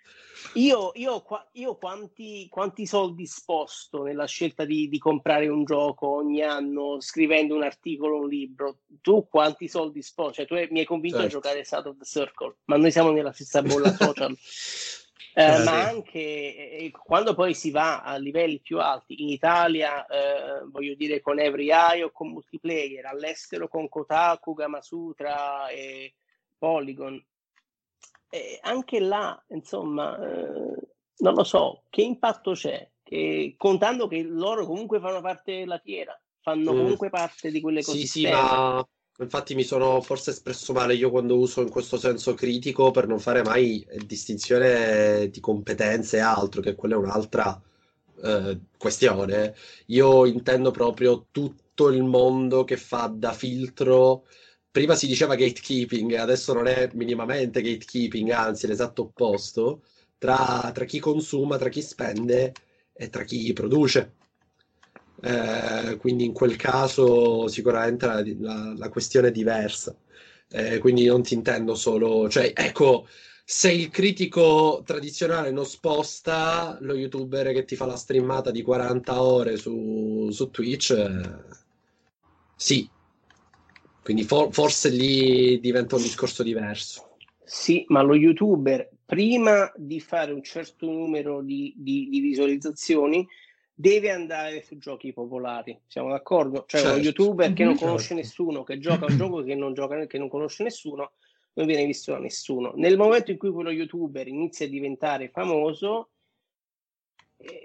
io, 0.54 0.92
io, 0.96 1.24
io 1.54 1.76
quanti, 1.76 2.48
quanti, 2.50 2.86
soldi 2.86 3.26
sposto 3.26 4.04
nella 4.04 4.26
scelta 4.26 4.66
di, 4.66 4.88
di, 4.88 4.98
comprare 4.98 5.48
un 5.48 5.64
gioco 5.64 6.08
ogni 6.08 6.42
anno 6.42 7.00
scrivendo 7.00 7.56
un 7.56 7.64
articolo, 7.64 8.20
un 8.20 8.28
libro? 8.28 8.80
Tu 9.02 9.28
quanti 9.28 9.68
soldi 9.68 10.02
sposti? 10.02 10.46
Cioè, 10.46 10.46
tu 10.48 10.74
mi 10.74 10.80
hai 10.80 10.86
convinto 10.86 11.20
certo. 11.20 11.38
a 11.38 11.42
giocare 11.42 11.66
South 11.66 11.86
of 11.88 11.98
the 11.98 12.06
Circle, 12.06 12.58
ma 12.66 12.78
noi 12.78 12.92
siamo 12.92 13.12
nella 13.12 13.32
stessa 13.32 13.62
bolla 13.62 13.92
social. 13.96 14.36
Eh, 15.36 15.44
eh, 15.44 15.64
ma 15.64 15.88
anche 15.88 16.20
eh, 16.20 16.92
quando 16.92 17.34
poi 17.34 17.56
si 17.56 17.72
va 17.72 18.04
a 18.04 18.18
livelli 18.18 18.60
più 18.60 18.80
alti, 18.80 19.22
in 19.24 19.30
Italia, 19.30 20.06
eh, 20.06 20.64
voglio 20.70 20.94
dire 20.94 21.22
con 21.22 21.40
Every 21.40 21.72
Eye 21.72 22.04
o 22.04 22.12
con 22.12 22.30
multiplayer, 22.30 23.06
all'estero 23.06 23.68
con 23.68 23.90
Kotaku, 23.90 24.54
Gamasutra 24.54 25.70
e 25.70 26.14
Polygon, 26.56 27.22
eh, 28.34 28.58
anche 28.64 29.00
là, 29.00 29.40
insomma, 29.50 30.18
eh, 30.18 30.76
non 31.18 31.34
lo 31.36 31.44
so, 31.44 31.84
che 31.92 32.02
impatto 32.02 32.54
c'è? 32.54 32.90
Che, 33.04 33.54
contando 33.58 34.08
che 34.08 34.24
loro 34.24 34.66
comunque 34.66 35.00
fanno 35.00 35.22
parte 35.22 35.60
della 35.60 35.78
fiera, 35.78 36.20
fanno 36.42 36.74
mm. 36.74 36.78
comunque 36.78 37.10
parte 37.12 37.52
di 37.52 37.62
quelle 37.62 37.84
cose. 37.84 38.00
Sì, 38.00 38.08
sì, 38.08 38.28
ma 38.28 38.84
infatti 39.20 39.54
mi 39.54 39.62
sono 39.62 40.02
forse 40.02 40.32
espresso 40.32 40.74
male 40.74 40.96
io 40.96 41.12
quando 41.12 41.38
uso 41.38 41.62
in 41.62 41.70
questo 41.70 41.98
senso 41.98 42.34
critico 42.34 42.90
per 42.90 43.06
non 43.06 43.20
fare 43.20 43.44
mai 43.44 43.86
distinzione 44.04 45.30
di 45.30 45.40
competenze 45.40 46.18
e 46.18 46.22
altro, 46.22 46.62
che 46.62 46.74
quella 46.74 46.96
è 46.96 46.98
un'altra 46.98 47.62
eh, 48.24 48.60
questione. 48.80 49.54
Io 49.88 50.26
intendo 50.26 50.72
proprio 50.72 51.28
tutto 51.30 51.90
il 51.90 52.02
mondo 52.02 52.64
che 52.64 52.78
fa 52.78 53.12
da 53.14 53.32
filtro 53.32 54.26
prima 54.74 54.96
si 54.96 55.06
diceva 55.06 55.36
gatekeeping, 55.36 56.16
adesso 56.16 56.52
non 56.52 56.66
è 56.66 56.90
minimamente 56.94 57.62
gatekeeping, 57.62 58.32
anzi 58.32 58.66
l'esatto 58.66 59.04
opposto, 59.04 59.84
tra, 60.18 60.72
tra 60.74 60.86
chi 60.86 61.00
consuma, 61.00 61.60
tra 61.60 61.70
chi 61.70 61.84
spende 61.84 62.54
e 62.92 63.10
tra 63.10 63.24
chi 63.24 63.54
produce. 63.54 64.16
Eh, 65.22 65.96
quindi 65.98 66.26
in 66.26 66.34
quel 66.34 66.56
caso 66.56 67.48
sicuramente 67.48 68.08
la, 68.08 68.24
la, 68.40 68.74
la 68.76 68.90
questione 68.90 69.28
è 69.28 69.32
diversa. 69.32 69.96
Eh, 70.50 70.80
quindi 70.80 71.06
non 71.06 71.22
ti 71.22 71.36
intendo 71.36 71.76
solo, 71.76 72.28
cioè, 72.28 72.52
ecco, 72.56 73.08
se 73.46 73.72
il 73.72 73.90
critico 73.90 74.82
tradizionale 74.84 75.52
non 75.52 75.66
sposta, 75.68 76.78
lo 76.82 76.96
youtuber 76.96 77.54
che 77.54 77.66
ti 77.66 77.76
fa 77.76 77.86
la 77.86 77.96
streamata 77.96 78.50
di 78.50 78.64
40 78.64 79.22
ore 79.22 79.56
su, 79.58 80.30
su 80.32 80.50
Twitch, 80.50 80.92
eh, 80.92 81.62
sì, 82.56 82.90
quindi 84.04 84.24
for- 84.24 84.52
forse 84.52 84.90
lì 84.90 85.60
diventa 85.60 85.96
un 85.96 86.02
discorso 86.02 86.44
diverso. 86.44 87.16
Sì, 87.44 87.86
ma 87.88 88.02
lo 88.02 88.16
youtuber 88.16 88.90
prima 89.06 89.72
di 89.76 90.00
fare 90.00 90.32
un 90.32 90.44
certo 90.44 90.86
numero 90.86 91.42
di, 91.42 91.74
di, 91.78 92.10
di 92.10 92.20
visualizzazioni 92.20 93.28
deve 93.74 94.12
andare 94.12 94.62
su 94.62 94.78
giochi 94.78 95.14
popolari. 95.14 95.80
Siamo 95.88 96.10
d'accordo? 96.10 96.66
Cioè, 96.68 96.82
certo. 96.82 96.98
un 96.98 97.04
youtuber 97.04 97.54
che 97.54 97.64
non 97.64 97.76
conosce 97.76 98.08
certo. 98.10 98.24
nessuno, 98.24 98.64
che 98.64 98.80
gioca 98.80 99.06
un 99.06 99.18
gioco 99.18 99.44
che 99.44 99.56
non, 99.56 99.74
gioca, 99.74 100.06
che 100.06 100.18
non 100.18 100.30
conosce 100.30 100.64
nessuno, 100.64 101.12
non 101.54 101.66
viene 101.66 101.86
visto 101.86 102.12
da 102.12 102.20
nessuno. 102.20 102.74
Nel 102.76 102.98
momento 102.98 103.32
in 103.32 103.38
cui 103.38 103.52
quello 103.52 103.72
youtuber 103.72 104.28
inizia 104.28 104.66
a 104.66 104.70
diventare 104.70 105.30
famoso, 105.30 106.10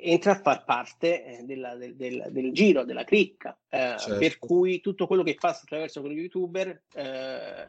entra 0.01 0.33
a 0.33 0.41
far 0.41 0.65
parte 0.65 1.25
eh, 1.25 1.45
della, 1.45 1.75
del, 1.77 1.95
del, 1.95 2.27
del, 2.31 2.53
giro, 2.53 2.85
della 2.85 3.05
cricca, 3.05 3.57
eh, 3.69 3.95
certo. 3.99 4.19
per 4.19 4.39
cui 4.39 4.81
tutto 4.81 5.07
quello 5.07 5.23
che 5.23 5.37
passa 5.39 5.63
attraverso 5.63 6.01
quello 6.01 6.17
youtuber 6.17 6.83
eh, 6.95 7.69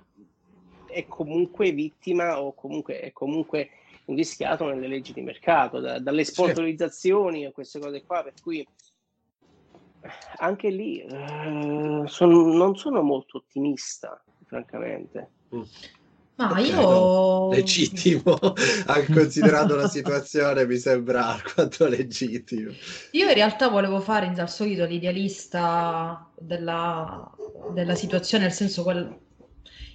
è 0.87 1.05
comunque 1.07 1.71
vittima 1.71 2.41
o 2.41 2.53
comunque 2.53 2.99
è 2.99 3.11
comunque 3.11 3.69
invischiato 4.05 4.67
nelle 4.67 4.87
leggi 4.87 5.13
di 5.13 5.21
mercato, 5.21 5.79
da, 5.79 5.99
dalle 5.99 6.23
sponsorizzazioni 6.23 7.45
a 7.45 7.51
queste 7.51 7.79
cose 7.79 8.03
qua, 8.03 8.23
per 8.23 8.33
cui 8.41 8.65
anche 10.37 10.69
lì 10.69 11.01
eh, 11.01 12.03
son, 12.05 12.57
non 12.57 12.75
sono 12.75 13.01
molto 13.01 13.37
ottimista, 13.37 14.21
francamente. 14.45 15.29
Mm. 15.53 15.61
Ma 16.39 16.57
io... 16.59 17.49
Legittimo, 17.49 18.37
anche 18.85 19.11
considerando 19.13 19.75
la 19.75 19.89
situazione, 19.89 20.65
mi 20.65 20.77
sembra 20.77 21.27
alquanto 21.27 21.85
legittimo. 21.87 22.71
Io 23.11 23.27
in 23.27 23.33
realtà 23.33 23.67
volevo 23.67 23.99
fare 23.99 24.31
al 24.37 24.49
solito 24.49 24.85
l'idealista 24.85 26.31
della, 26.37 27.29
della 27.73 27.95
situazione, 27.95 28.45
nel 28.45 28.53
senso 28.53 28.83
quel... 28.83 29.19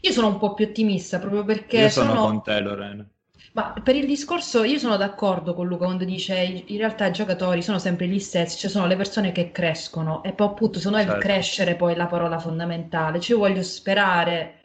Io 0.00 0.12
sono 0.12 0.26
un 0.26 0.38
po' 0.38 0.52
più 0.52 0.66
ottimista 0.66 1.18
proprio 1.18 1.44
perché 1.44 1.78
Io 1.78 1.88
sono, 1.88 2.10
sono... 2.14 2.26
con 2.26 2.42
te, 2.42 2.60
Lorena. 2.60 3.08
Ma 3.54 3.72
per 3.82 3.96
il 3.96 4.04
discorso, 4.04 4.64
io 4.64 4.78
sono 4.78 4.96
d'accordo 4.98 5.54
con 5.54 5.66
Luca 5.66 5.84
quando 5.84 6.04
dice 6.04 6.34
in 6.66 6.76
realtà 6.76 7.06
i 7.06 7.12
giocatori 7.12 7.62
sono 7.62 7.78
sempre 7.78 8.06
gli 8.08 8.18
stessi, 8.18 8.58
cioè 8.58 8.68
sono 8.68 8.86
le 8.86 8.96
persone 8.96 9.32
che 9.32 9.50
crescono 9.50 10.22
e 10.24 10.32
poi 10.32 10.48
appunto 10.48 10.78
secondo 10.78 10.98
me 10.98 11.04
Certo. 11.04 11.20
crescere 11.20 11.76
poi 11.76 11.94
è 11.94 11.96
la 11.96 12.06
parola 12.06 12.38
fondamentale, 12.38 13.20
cioè 13.20 13.36
io 13.36 13.42
voglio 13.42 13.62
sperare 13.62 14.63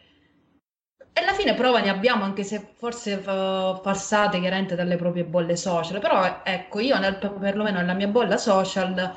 e 1.14 1.22
alla 1.22 1.34
fine 1.34 1.53
prova 1.53 1.80
ne 1.80 1.89
abbiamo 1.89 2.24
anche 2.24 2.43
se 2.43 2.74
forse 2.76 3.18
fa- 3.18 3.80
falsate 3.84 4.39
chiaramente 4.39 4.76
dalle 4.76 4.95
proprie 4.95 5.26
bolle 5.26 5.55
social, 5.55 5.99
però 5.99 6.41
ecco 6.43 6.80
io 6.80 6.97
nel- 6.99 7.18
perlomeno 7.18 7.80
nella 7.80 7.93
mia 7.93 8.07
bolla 8.07 8.38
social 8.38 9.16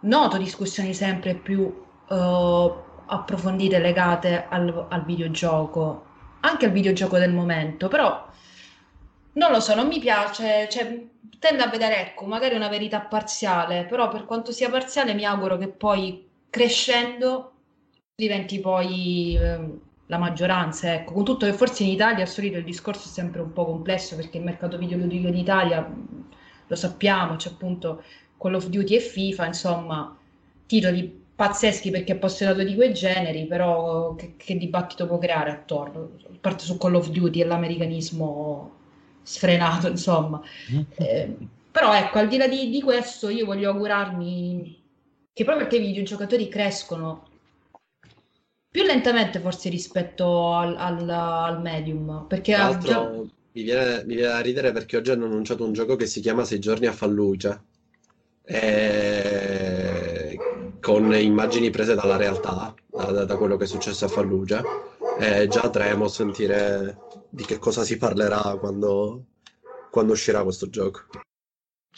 noto 0.00 0.36
discussioni 0.38 0.94
sempre 0.94 1.34
più 1.34 1.84
eh, 2.08 2.72
approfondite 3.06 3.78
legate 3.78 4.46
al, 4.48 4.86
al 4.88 5.04
videogioco, 5.04 6.04
anche 6.40 6.66
al 6.66 6.72
videogioco 6.72 7.18
del 7.18 7.32
momento, 7.32 7.88
però 7.88 8.24
non 9.34 9.50
lo 9.50 9.60
so, 9.60 9.74
non 9.74 9.86
mi 9.88 9.98
piace, 9.98 10.68
cioè, 10.70 11.06
tendo 11.38 11.62
a 11.62 11.68
vedere, 11.68 12.00
ecco, 12.00 12.24
magari 12.26 12.54
una 12.54 12.68
verità 12.68 13.00
parziale, 13.00 13.84
però 13.84 14.08
per 14.08 14.24
quanto 14.24 14.50
sia 14.52 14.70
parziale 14.70 15.12
mi 15.14 15.24
auguro 15.24 15.58
che 15.58 15.68
poi 15.68 16.26
crescendo 16.48 17.52
diventi 18.14 18.60
poi 18.60 19.36
ehm, 19.38 19.80
la 20.06 20.18
maggioranza, 20.18 20.92
ecco, 20.94 21.14
con 21.14 21.24
tutto 21.24 21.46
che 21.46 21.52
forse 21.52 21.82
in 21.82 21.90
Italia 21.90 22.22
al 22.22 22.28
solito 22.28 22.58
il 22.58 22.64
discorso 22.64 23.08
è 23.08 23.10
sempre 23.10 23.40
un 23.40 23.52
po' 23.52 23.64
complesso 23.64 24.14
perché 24.16 24.38
il 24.38 24.44
mercato 24.44 24.78
videoludico 24.78 25.28
in 25.28 25.36
Italia, 25.36 25.92
lo 26.68 26.76
sappiamo, 26.76 27.36
c'è 27.36 27.50
appunto 27.50 28.02
Call 28.38 28.54
of 28.54 28.66
Duty 28.68 28.94
e 28.94 29.00
FIFA, 29.00 29.46
insomma, 29.46 30.16
titoli 30.66 31.24
pazzeschi 31.34 31.90
perché 31.90 32.12
appassionato 32.12 32.62
di 32.62 32.74
quei 32.74 32.94
generi, 32.94 33.46
però 33.46 34.14
che, 34.14 34.34
che 34.36 34.56
dibattito 34.56 35.06
può 35.06 35.18
creare 35.18 35.50
attorno? 35.50 36.12
A 36.24 36.36
parte 36.40 36.64
su 36.64 36.78
Call 36.78 36.94
of 36.94 37.08
Duty 37.08 37.40
e 37.40 37.44
l'americanismo 37.44 38.74
sfrenato, 39.22 39.88
insomma. 39.88 40.40
Eh, 40.94 41.36
però 41.70 41.94
ecco, 41.94 42.18
al 42.18 42.28
di 42.28 42.36
là 42.36 42.46
di, 42.46 42.70
di 42.70 42.80
questo, 42.80 43.28
io 43.28 43.44
voglio 43.44 43.70
augurarmi 43.70 44.84
che 45.32 45.44
proprio 45.44 45.66
perché 45.66 45.82
i 45.82 45.86
videogiocatori 45.86 46.48
crescono 46.48 47.25
più 48.76 48.84
lentamente 48.84 49.40
forse 49.40 49.70
rispetto 49.70 50.52
al, 50.52 50.76
al- 50.76 51.08
al 51.08 51.62
medium, 51.62 52.26
perché 52.28 52.52
Tra 52.52 52.66
al 52.66 52.70
l'altro 52.72 52.92
gio- 52.92 53.30
mi 53.52 53.62
viene, 53.62 54.04
mi 54.04 54.14
viene 54.16 54.32
da 54.32 54.40
ridere 54.40 54.70
perché 54.70 54.98
oggi 54.98 55.10
hanno 55.12 55.24
annunciato 55.24 55.64
un 55.64 55.72
gioco 55.72 55.96
che 55.96 56.04
si 56.04 56.20
chiama 56.20 56.44
Sei 56.44 56.58
giorni 56.58 56.84
a 56.84 56.92
Fallujah, 56.92 57.58
eh, 58.44 60.36
con 60.78 61.14
immagini 61.14 61.70
prese 61.70 61.94
dalla 61.94 62.16
realtà, 62.18 62.74
da, 62.86 63.04
da- 63.04 63.24
da 63.24 63.36
quello 63.38 63.56
che 63.56 63.64
è 63.64 63.66
successo 63.66 64.04
a 64.04 64.08
Fallujah. 64.08 64.62
E 65.18 65.48
già 65.48 65.70
tremo 65.70 66.04
a 66.04 66.08
sentire 66.10 66.98
di 67.30 67.46
che 67.46 67.56
cosa 67.56 67.82
si 67.82 67.96
parlerà 67.96 68.58
quando, 68.60 69.24
quando 69.90 70.12
uscirà 70.12 70.42
questo 70.42 70.68
gioco. 70.68 71.00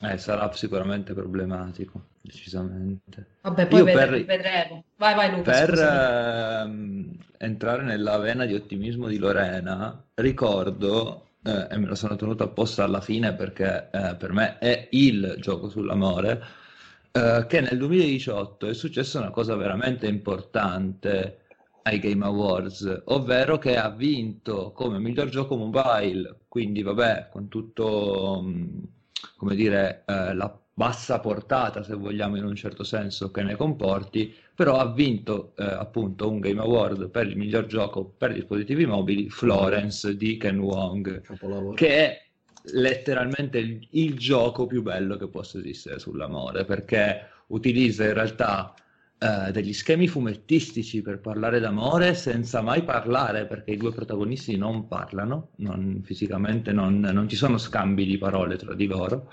Eh, 0.01 0.16
sarà 0.16 0.49
sicuramente 0.55 1.12
problematico, 1.12 2.03
decisamente. 2.29 3.26
Vabbè, 3.43 3.66
poi 3.66 3.79
Io 3.79 3.85
vedre- 3.85 4.24
per- 4.24 4.24
vedremo. 4.24 4.85
Vai, 4.97 5.14
vai 5.14 5.31
Luca, 5.31 5.51
Per 5.53 5.72
ehm, 5.79 7.16
entrare 7.39 7.83
nella 7.83 8.18
vena 8.18 8.45
di 8.45 8.55
ottimismo 8.55 9.09
di 9.09 9.18
Lorena, 9.18 10.05
ricordo, 10.14 11.31
eh, 11.43 11.66
e 11.70 11.76
me 11.79 11.87
lo 11.87 11.95
sono 11.95 12.16
tenuto 12.16 12.45
apposta 12.45 12.85
alla 12.85 13.01
fine 13.01 13.35
perché 13.35 13.89
eh, 13.91 14.16
per 14.16 14.33
me 14.33 14.59
è 14.59 14.89
il 14.93 15.37
gioco 15.41 15.68
sull'amore, 15.68 16.43
eh, 17.12 17.47
che 17.49 17.61
nel 17.61 17.79
2018 17.79 18.66
è 18.68 18.74
successa 18.74 19.18
una 19.18 19.31
cosa 19.31 19.57
veramente 19.57 20.07
importante 20.07 21.43
ai 21.83 21.99
Game 22.01 22.24
Awards, 22.24 23.03
ovvero 23.07 23.57
che 23.59 23.76
ha 23.76 23.89
vinto 23.91 24.72
come 24.72 24.99
miglior 24.99 25.29
gioco 25.29 25.57
mobile, 25.57 26.41
quindi 26.49 26.83
vabbè, 26.83 27.29
con 27.31 27.49
tutto, 27.49 28.43
mh, 28.43 28.89
come 29.37 29.55
dire, 29.55 30.03
eh, 30.07 30.35
la 30.35 30.61
bassa 30.79 31.18
portata, 31.18 31.83
se 31.83 31.95
vogliamo 31.95 32.37
in 32.37 32.45
un 32.45 32.55
certo 32.55 32.85
senso, 32.85 33.33
che 33.33 33.43
ne 33.43 33.57
comporti, 33.57 34.33
però 34.55 34.79
ha 34.79 34.93
vinto 34.93 35.53
eh, 35.57 35.64
appunto 35.64 36.31
un 36.31 36.39
Game 36.39 36.61
Award 36.61 37.11
per 37.11 37.26
il 37.26 37.37
miglior 37.37 37.66
gioco 37.66 38.05
per 38.05 38.33
dispositivi 38.33 38.87
mobili, 38.87 39.29
Florence 39.29 40.16
di 40.16 40.37
Ken 40.37 40.61
Wong, 40.61 41.20
che 41.74 41.89
è 41.89 42.22
letteralmente 42.74 43.59
il, 43.59 43.89
il 43.91 44.16
gioco 44.16 44.68
più 44.68 44.83
bello 44.83 45.16
che 45.16 45.26
possa 45.26 45.59
esistere 45.59 45.99
sull'amore, 45.99 46.64
perché 46.64 47.26
utilizza 47.49 48.05
in 48.05 48.12
realtà 48.14 48.72
eh, 49.18 49.51
degli 49.51 49.72
schemi 49.72 50.07
fumettistici 50.07 51.03
per 51.03 51.18
parlare 51.18 51.59
d'amore 51.59 52.14
senza 52.14 52.62
mai 52.62 52.85
parlare, 52.85 53.47
perché 53.47 53.72
i 53.72 53.76
due 53.76 53.93
protagonisti 53.93 54.57
non 54.57 54.87
parlano, 54.87 55.49
non- 55.57 56.03
fisicamente 56.05 56.70
non, 56.70 57.01
non 57.01 57.29
ci 57.29 57.35
sono 57.35 57.59
scambi 57.59 58.07
di 58.07 58.16
parole 58.16 58.55
tra 58.55 58.74
di 58.74 58.87
loro, 58.87 59.33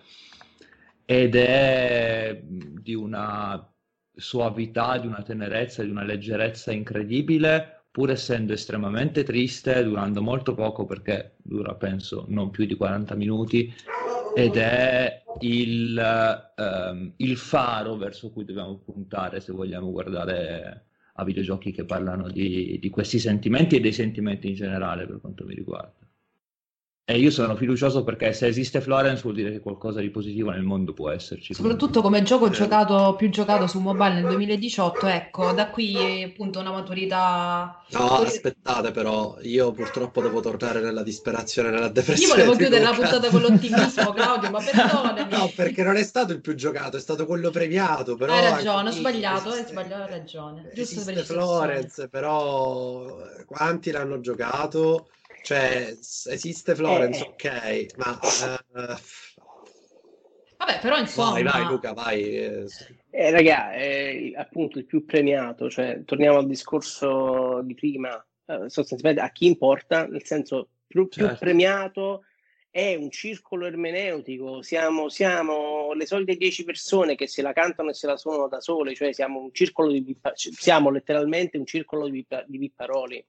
ed 1.06 1.36
è 1.36 2.42
di 2.44 2.94
una 2.94 3.72
suavità, 4.16 4.98
di 4.98 5.08
una 5.08 5.22
tenerezza, 5.22 5.84
di 5.84 5.90
una 5.90 6.04
leggerezza 6.04 6.72
incredibile, 6.72 7.84
pur 7.92 8.12
essendo 8.12 8.54
estremamente 8.54 9.24
triste, 9.24 9.84
durando 9.84 10.22
molto 10.22 10.54
poco 10.54 10.86
perché 10.86 11.36
dura 11.38 11.76
penso 11.76 12.26
non 12.28 12.50
più 12.50 12.66
di 12.66 12.76
40 12.76 13.16
minuti 13.16 13.74
ed 14.36 14.58
è 14.58 15.24
il, 15.40 15.98
ehm, 16.58 17.14
il 17.18 17.38
faro 17.38 17.96
verso 17.96 18.32
cui 18.32 18.44
dobbiamo 18.44 18.78
puntare 18.80 19.40
se 19.40 19.54
vogliamo 19.54 19.92
guardare 19.92 20.88
a 21.14 21.24
videogiochi 21.24 21.72
che 21.72 21.86
parlano 21.86 22.30
di, 22.30 22.78
di 22.82 22.90
questi 22.90 23.20
sentimenti 23.20 23.78
e 23.78 23.80
dei 23.80 23.94
sentimenti 23.94 24.50
in 24.50 24.56
generale 24.56 25.06
per 25.06 25.22
quanto 25.22 25.46
mi 25.46 25.54
riguarda. 25.54 26.05
E 27.08 27.20
io 27.20 27.30
sono 27.30 27.56
fiducioso 27.56 28.04
perché 28.04 28.34
se 28.34 28.48
esiste 28.48 28.82
Florence 28.82 29.22
vuol 29.22 29.36
dire 29.36 29.52
che 29.52 29.60
qualcosa 29.60 30.00
di 30.00 30.10
positivo 30.10 30.50
nel 30.50 30.64
mondo 30.64 30.92
può 30.92 31.12
esserci. 31.12 31.54
Soprattutto 31.54 32.02
come 32.02 32.24
gioco 32.24 32.50
giocato, 32.50 33.14
più 33.16 33.30
giocato 33.30 33.68
su 33.68 33.80
mobile 33.80 34.16
nel 34.16 34.26
2018, 34.26 35.06
ecco, 35.06 35.52
da 35.52 35.70
qui 35.70 36.24
appunto 36.24 36.62
una 36.62 36.72
maturità. 36.72 37.84
No, 37.92 38.08
aspettate 38.16 38.90
però, 38.90 39.38
io 39.44 39.72
purtroppo 39.72 40.20
devo 40.20 40.40
tornare 40.40 40.82
nella 40.82 41.04
disperazione, 41.04 41.70
nella 41.70 41.86
Io 41.86 41.92
depressione 41.92 42.34
volevo 42.44 42.52
di 42.54 42.58
chiudere 42.58 42.84
la 42.84 42.94
puntata 42.94 43.30
con 43.30 43.42
l'ottimismo, 43.42 44.10
Claudio, 44.12 44.50
ma 44.50 44.60
perdonami. 44.64 45.30
No, 45.30 45.52
perché 45.56 45.84
non 45.84 45.98
è 45.98 46.04
stato 46.04 46.34
il 46.34 46.42
più 46.42 46.56
giocato, 46.56 46.98
è 46.98 47.00
stato 47.00 47.28
quello 47.28 47.52
premiato, 47.52 48.16
però 48.16 48.34
Hai 48.34 48.50
ragione, 48.50 48.90
ho 48.90 48.92
sbagliato, 48.92 49.50
hai 49.50 49.60
esiste- 49.60 49.72
sbagliato, 49.74 50.02
hai 50.02 50.10
ragione. 50.10 50.62
Giusto 50.74 50.82
Esiste 50.82 51.14
per 51.14 51.24
Florence, 51.26 52.10
però 52.10 53.20
eh, 53.20 53.46
quanti 53.46 53.92
l'hanno 53.92 54.20
giocato? 54.22 55.10
Cioè, 55.46 55.96
esiste 56.32 56.74
Florence, 56.74 57.22
Eh. 57.22 57.28
ok, 57.28 57.98
ma 57.98 58.20
eh, 58.20 58.98
Vabbè, 60.58 60.80
però 60.82 60.98
insomma, 60.98 61.32
vai, 61.34 61.44
vai 61.44 61.66
Luca, 61.68 61.94
vai. 61.94 62.24
eh, 62.36 62.66
Eh, 63.12 63.30
raga, 63.30 63.72
è 63.72 64.32
appunto 64.36 64.80
il 64.80 64.86
più 64.86 65.06
premiato, 65.06 65.70
cioè 65.70 66.02
torniamo 66.04 66.40
al 66.40 66.48
discorso 66.48 67.62
di 67.64 67.76
prima, 67.76 68.16
eh, 68.48 68.70
sostanzialmente 68.70 69.22
a 69.22 69.32
chi 69.32 69.46
importa, 69.46 70.08
nel 70.08 70.24
senso 70.26 70.70
più, 70.88 71.08
più 71.08 71.26
Certo. 71.26 71.38
premiato 71.40 72.24
è 72.72 72.96
un 72.96 73.10
circolo 73.12 73.68
ermeneutico, 73.68 74.62
siamo, 74.64 75.08
siamo 75.10 75.94
le 75.94 76.06
solite 76.06 76.36
10 76.36 76.64
persone 76.66 77.16
che 77.16 77.28
se 77.28 77.42
la 77.42 77.54
cantano 77.54 77.92
e 77.92 77.94
se 77.94 78.08
la 78.08 78.18
suonano 78.18 78.48
da 78.50 78.60
sole, 78.60 78.96
cioè 78.96 79.14
siamo 79.14 79.40
un 79.40 79.54
circolo 79.54 79.92
di 79.92 80.18
siamo 80.34 80.90
letteralmente 80.90 81.58
un 81.58 81.66
circolo 81.66 82.10
di, 82.10 82.26
di 82.48 82.58
vipparoli, 82.58 83.26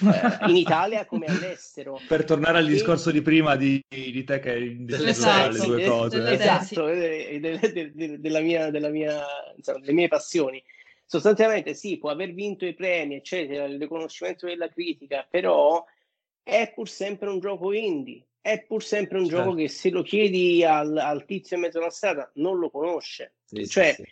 eh, 0.00 0.48
in 0.48 0.56
Italia 0.56 1.04
come 1.06 1.26
all'estero. 1.26 2.00
Per 2.06 2.24
tornare 2.24 2.58
al 2.58 2.66
E- 2.66 2.70
discorso 2.70 3.10
di 3.10 3.22
prima 3.22 3.56
di, 3.56 3.82
di 3.88 4.24
te 4.24 4.38
che 4.40 4.50
hai 4.50 4.84
Esatto, 4.88 5.52
le 5.52 5.58
due 5.58 5.82
eh, 5.82 5.88
cose. 5.88 6.18
tesi. 6.22 6.32
esatto, 6.34 6.88
eh, 6.88 7.38
de- 7.40 7.72
de- 7.72 7.92
de- 7.94 8.20
della 8.20 8.40
mia, 8.40 8.70
della 8.70 8.88
mia, 8.88 9.22
insomma, 9.56 9.78
delle 9.80 9.92
mie 9.92 10.08
passioni. 10.08 10.62
Sostanzialmente 11.04 11.74
sì, 11.74 11.98
può 11.98 12.10
aver 12.10 12.32
vinto 12.32 12.64
i 12.64 12.74
premi, 12.74 13.16
eccetera, 13.16 13.64
il 13.64 13.78
riconoscimento 13.78 14.46
della 14.46 14.68
critica, 14.68 15.26
però 15.28 15.84
è 16.42 16.72
pur 16.74 16.88
sempre 16.88 17.28
un 17.28 17.38
gioco 17.38 17.72
indie, 17.72 18.26
è 18.40 18.62
pur 18.62 18.82
sempre 18.82 19.18
un 19.18 19.26
Certo. 19.28 19.42
gioco 19.42 19.54
che 19.56 19.68
se 19.68 19.90
lo 19.90 20.02
chiedi 20.02 20.64
al, 20.64 20.96
al 20.96 21.24
tizio 21.26 21.56
in 21.56 21.62
mezzo 21.62 21.78
alla 21.78 21.90
strada 21.90 22.30
non 22.36 22.58
lo 22.58 22.70
conosce. 22.70 23.34
sì, 23.44 23.64
sì, 23.64 23.68
Cioè, 23.70 23.92
sì. 23.94 24.04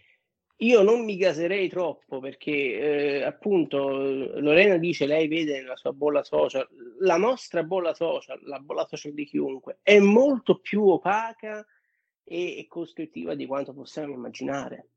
Io 0.63 0.83
non 0.83 1.05
mi 1.05 1.17
gaserei 1.17 1.69
troppo 1.69 2.19
perché 2.21 2.51
eh, 2.51 3.23
appunto 3.23 3.89
Lorena 3.89 4.77
dice 4.77 5.07
lei 5.07 5.27
vede 5.27 5.61
nella 5.61 5.77
sua 5.77 5.93
bolla 5.93 6.23
social, 6.23 6.69
la 6.99 7.17
nostra 7.17 7.63
bolla 7.63 7.95
social, 7.95 8.41
la 8.45 8.59
bolla 8.59 8.87
social 8.87 9.13
di 9.13 9.25
chiunque, 9.25 9.79
è 9.83 9.99
molto 9.99 10.59
più 10.59 10.87
opaca 10.87 11.65
e, 12.25 12.59
e 12.59 12.67
costruttiva 12.69 13.35
di 13.35 13.47
quanto 13.47 13.73
possiamo 13.73 14.13
immaginare. 14.13 14.89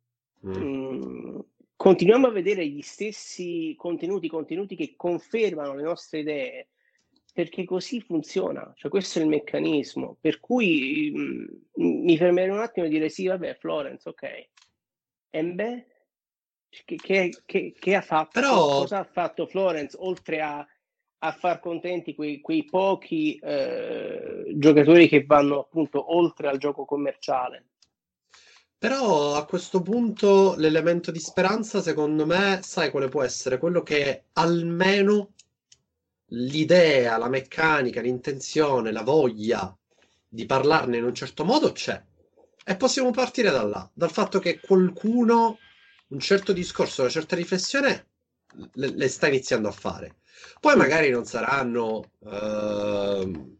Mm. 0.45 0.51
Mm, 0.53 1.39
continuiamo 1.77 2.27
a 2.27 2.31
vedere 2.31 2.67
gli 2.67 2.81
stessi 2.81 3.73
contenuti, 3.77 4.27
contenuti 4.27 4.75
che 4.75 4.95
confermano 4.97 5.75
le 5.75 5.83
nostre 5.83 6.19
idee, 6.19 6.67
perché 7.33 7.63
così 7.63 8.01
funziona, 8.01 8.73
cioè 8.75 8.91
questo 8.91 9.19
è 9.19 9.21
il 9.21 9.29
meccanismo, 9.29 10.17
per 10.19 10.41
cui 10.41 11.09
mh, 11.13 11.83
mm, 11.83 12.03
mi 12.03 12.17
fermerei 12.17 12.51
un 12.51 12.59
attimo 12.59 12.85
e 12.85 12.89
dire 12.89 13.07
sì, 13.07 13.27
vabbè, 13.27 13.55
Florence, 13.55 14.09
ok, 14.09 14.49
Embe? 15.35 15.87
Che, 16.69 16.95
che, 16.95 17.31
che, 17.43 17.73
che, 17.77 17.95
ha 17.95 18.01
fatto? 18.01 18.39
Però... 18.39 18.79
Cosa 18.81 18.99
ha 18.99 19.03
fatto 19.03 19.47
Florence 19.47 19.97
oltre 19.99 20.41
a, 20.41 20.65
a 21.19 21.31
far 21.31 21.59
contenti 21.59 22.13
quei, 22.13 22.39
quei 22.39 22.65
pochi 22.65 23.35
eh, 23.37 24.53
giocatori 24.55 25.07
che 25.07 25.23
vanno 25.25 25.61
appunto 25.61 26.15
oltre 26.15 26.49
al 26.49 26.59
gioco 26.59 26.85
commerciale? 26.85 27.69
Però 28.77 29.33
a 29.33 29.45
questo 29.45 29.81
punto 29.81 30.53
l'elemento 30.55 31.09
di 31.09 31.19
speranza, 31.19 31.81
secondo 31.81 32.27
me, 32.27 32.59
sai 32.61 32.91
quale 32.91 33.07
può 33.07 33.23
essere? 33.23 33.57
Quello 33.57 33.81
che 33.81 34.25
almeno 34.33 35.33
l'idea, 36.27 37.17
la 37.17 37.29
meccanica, 37.29 38.01
l'intenzione, 38.01 38.91
la 38.91 39.03
voglia 39.03 39.75
di 40.27 40.45
parlarne 40.45 40.97
in 40.97 41.05
un 41.05 41.15
certo 41.15 41.43
modo 41.43 41.71
c'è. 41.71 41.99
E 42.65 42.75
possiamo 42.77 43.11
partire 43.11 43.49
da 43.51 43.63
là, 43.63 43.89
dal 43.93 44.11
fatto 44.11 44.39
che 44.39 44.59
qualcuno 44.59 45.57
un 46.07 46.19
certo 46.19 46.53
discorso, 46.53 47.01
una 47.01 47.09
certa 47.09 47.35
riflessione 47.35 48.07
le, 48.73 48.93
le 48.95 49.07
sta 49.07 49.27
iniziando 49.27 49.67
a 49.67 49.71
fare. 49.71 50.17
Poi 50.59 50.75
magari 50.75 51.09
non 51.09 51.25
saranno 51.25 52.11
uh, 52.19 53.57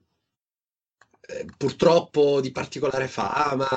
purtroppo 1.57 2.41
di 2.41 2.51
particolare 2.51 3.07
fama, 3.07 3.67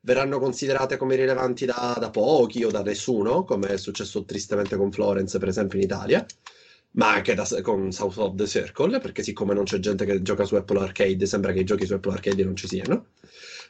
verranno 0.00 0.38
considerate 0.38 0.96
come 0.96 1.16
rilevanti 1.16 1.64
da, 1.64 1.96
da, 1.98 2.10
pochi 2.10 2.64
o 2.64 2.70
da 2.70 2.82
nessuno, 2.82 3.44
come 3.44 3.68
è 3.68 3.76
successo 3.76 4.24
tristemente 4.24 4.76
con 4.76 4.92
Florence, 4.92 5.38
per 5.38 5.48
esempio, 5.48 5.78
in 5.78 5.84
Italia, 5.84 6.24
ma 6.92 7.14
anche 7.14 7.34
da, 7.34 7.46
con 7.62 7.92
South 7.92 8.16
of 8.18 8.34
the 8.34 8.46
Circle, 8.46 8.98
perché 9.00 9.22
siccome 9.22 9.54
non 9.54 9.64
c'è 9.64 9.78
gente 9.78 10.04
che 10.04 10.22
gioca 10.22 10.44
su 10.44 10.56
Apple 10.56 10.80
Arcade, 10.80 11.26
sembra 11.26 11.52
che 11.52 11.60
i 11.60 11.64
giochi 11.64 11.86
su 11.86 11.94
Apple 11.94 12.12
Arcade 12.12 12.44
non 12.44 12.56
ci 12.56 12.66
siano. 12.66 13.06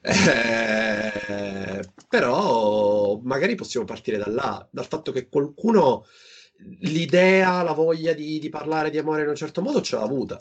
Eh, 0.04 1.80
però 2.08 3.18
magari 3.22 3.54
possiamo 3.54 3.86
partire 3.86 4.18
da 4.18 4.28
là, 4.28 4.68
dal 4.70 4.86
fatto 4.86 5.12
che 5.12 5.28
qualcuno 5.28 6.04
l'idea, 6.80 7.62
la 7.62 7.72
voglia 7.72 8.12
di, 8.12 8.38
di 8.38 8.48
parlare 8.48 8.90
di 8.90 8.98
amore 8.98 9.22
in 9.22 9.28
un 9.28 9.34
certo 9.36 9.62
modo 9.62 9.80
ce 9.80 9.96
l'ha 9.96 10.02
avuta. 10.02 10.36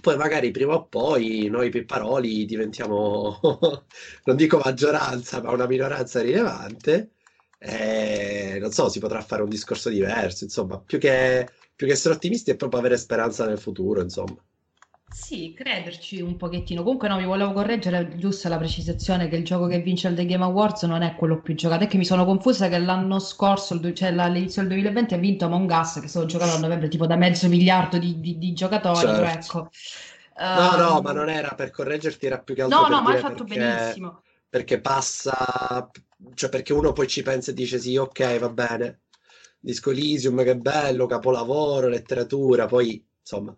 Poi 0.00 0.16
magari 0.16 0.50
prima 0.52 0.74
o 0.74 0.86
poi 0.86 1.48
noi 1.48 1.70
pipparoli 1.70 2.44
diventiamo, 2.44 3.40
non 4.24 4.36
dico 4.36 4.58
maggioranza, 4.58 5.42
ma 5.42 5.50
una 5.52 5.66
minoranza 5.66 6.20
rilevante. 6.22 7.12
E, 7.58 8.58
non 8.60 8.70
so, 8.70 8.88
si 8.88 9.00
potrà 9.00 9.20
fare 9.20 9.42
un 9.42 9.48
discorso 9.48 9.88
diverso, 9.88 10.44
insomma, 10.44 10.80
più 10.80 10.98
che, 10.98 11.48
più 11.74 11.86
che 11.86 11.92
essere 11.94 12.14
ottimisti 12.14 12.52
è 12.52 12.56
proprio 12.56 12.78
avere 12.80 12.96
speranza 12.96 13.44
nel 13.46 13.58
futuro, 13.58 14.00
insomma. 14.00 14.36
Sì, 15.10 15.54
crederci 15.56 16.20
un 16.20 16.36
pochettino. 16.36 16.82
Comunque 16.82 17.08
no, 17.08 17.16
mi 17.16 17.24
volevo 17.24 17.52
correggere 17.52 18.16
giusto 18.16 18.48
la 18.48 18.58
precisazione 18.58 19.28
che 19.28 19.36
il 19.36 19.44
gioco 19.44 19.66
che 19.66 19.80
vince 19.80 20.06
al 20.06 20.14
The 20.14 20.26
Game 20.26 20.44
Awards 20.44 20.82
non 20.84 21.02
è 21.02 21.14
quello 21.16 21.40
più 21.40 21.54
giocato. 21.54 21.84
È 21.84 21.86
che 21.86 21.96
mi 21.96 22.04
sono 22.04 22.24
confusa 22.24 22.68
che 22.68 22.78
l'anno 22.78 23.18
scorso, 23.18 23.80
cioè 23.94 24.08
all'inizio 24.16 24.62
del 24.62 24.70
2020, 24.72 25.14
ha 25.14 25.16
vinto 25.16 25.46
Among 25.46 25.70
Us, 25.70 26.00
che 26.00 26.08
stato 26.08 26.26
giocato 26.26 26.56
a 26.56 26.58
novembre 26.58 26.88
tipo 26.88 27.06
da 27.06 27.16
mezzo 27.16 27.48
miliardo 27.48 27.98
di, 27.98 28.20
di, 28.20 28.38
di 28.38 28.52
giocatori, 28.52 29.06
certo. 29.06 29.24
ecco. 29.24 29.70
No, 30.50 30.76
no, 30.76 30.96
ehm, 30.96 31.02
ma 31.02 31.12
non 31.12 31.28
era 31.30 31.54
per 31.54 31.70
correggerti, 31.70 32.26
era 32.26 32.38
più 32.38 32.54
che 32.54 32.62
altro 32.62 32.80
No, 32.80 32.88
no, 32.88 33.02
ma 33.02 33.10
hai 33.10 33.18
fatto 33.18 33.44
perché, 33.44 33.58
benissimo. 33.58 34.22
perché 34.48 34.80
passa, 34.80 35.90
cioè 36.34 36.50
perché 36.50 36.72
uno 36.72 36.92
poi 36.92 37.08
ci 37.08 37.22
pensa 37.22 37.50
e 37.50 37.54
dice 37.54 37.78
sì, 37.78 37.96
ok, 37.96 38.38
va 38.38 38.48
bene. 38.50 39.00
Disco 39.58 39.90
Elysium, 39.90 40.44
che 40.44 40.56
bello, 40.56 41.06
capolavoro, 41.06 41.88
letteratura, 41.88 42.66
poi 42.66 43.04
insomma 43.20 43.56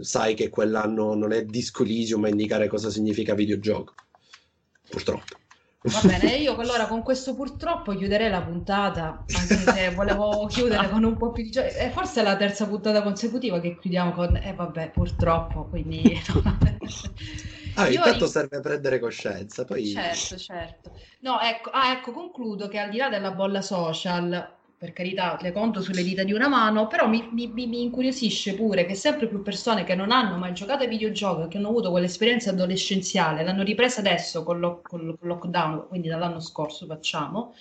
sai 0.00 0.34
che 0.34 0.48
quell'anno 0.48 1.14
non 1.14 1.32
è 1.32 1.44
Disco 1.44 1.82
Elysium 1.82 2.24
a 2.24 2.28
indicare 2.28 2.68
cosa 2.68 2.90
significa 2.90 3.34
videogioco. 3.34 3.94
Purtroppo. 4.88 5.42
Va 5.86 6.00
bene, 6.02 6.36
io 6.36 6.56
allora 6.56 6.86
con 6.86 7.02
questo 7.02 7.34
purtroppo 7.34 7.94
chiuderei 7.94 8.30
la 8.30 8.40
puntata, 8.40 9.22
anche 9.26 9.54
se 9.54 9.90
volevo 9.90 10.46
chiudere 10.46 10.88
con 10.88 11.04
un 11.04 11.14
po' 11.18 11.30
più 11.30 11.42
di 11.42 11.50
gioco. 11.50 11.66
Eh, 11.66 11.90
forse 11.90 12.20
è 12.20 12.24
la 12.24 12.36
terza 12.36 12.66
puntata 12.66 13.02
consecutiva 13.02 13.60
che 13.60 13.78
chiudiamo 13.78 14.12
con... 14.12 14.34
Eh 14.34 14.54
vabbè, 14.54 14.92
purtroppo, 14.92 15.66
quindi... 15.66 16.02
ah, 17.74 17.86
io 17.88 17.96
intanto 17.96 18.24
ri... 18.24 18.30
serve 18.30 18.60
prendere 18.60 18.98
coscienza, 18.98 19.66
poi... 19.66 19.88
Certo, 19.88 20.38
certo. 20.38 20.92
No, 21.20 21.38
ecco, 21.40 21.68
ah, 21.68 21.92
ecco, 21.92 22.12
concludo 22.12 22.66
che 22.66 22.78
al 22.78 22.88
di 22.88 22.96
là 22.96 23.10
della 23.10 23.32
bolla 23.32 23.60
social 23.60 24.52
per 24.84 24.92
carità, 24.92 25.38
le 25.40 25.50
conto 25.50 25.80
sulle 25.80 26.02
dita 26.02 26.24
di 26.24 26.34
una 26.34 26.46
mano, 26.46 26.88
però 26.88 27.08
mi, 27.08 27.26
mi, 27.32 27.50
mi, 27.50 27.80
incuriosisce 27.80 28.54
pure 28.54 28.84
che 28.84 28.94
sempre 28.94 29.28
più 29.28 29.40
persone 29.40 29.82
che 29.82 29.94
non 29.94 30.10
hanno 30.10 30.36
mai 30.36 30.52
giocato 30.52 30.82
ai 30.82 30.90
videogiochi, 30.90 31.48
che 31.48 31.56
hanno 31.56 31.68
avuto 31.68 31.90
quell'esperienza 31.90 32.50
adolescenziale, 32.50 33.42
l'hanno 33.44 33.62
ripresa 33.62 34.00
adesso 34.00 34.42
con, 34.42 34.58
lo, 34.58 34.82
con 34.82 35.00
il 35.00 35.16
lockdown, 35.18 35.86
quindi 35.88 36.08
dall'anno 36.08 36.38
scorso 36.38 36.84
facciamo, 36.84 37.54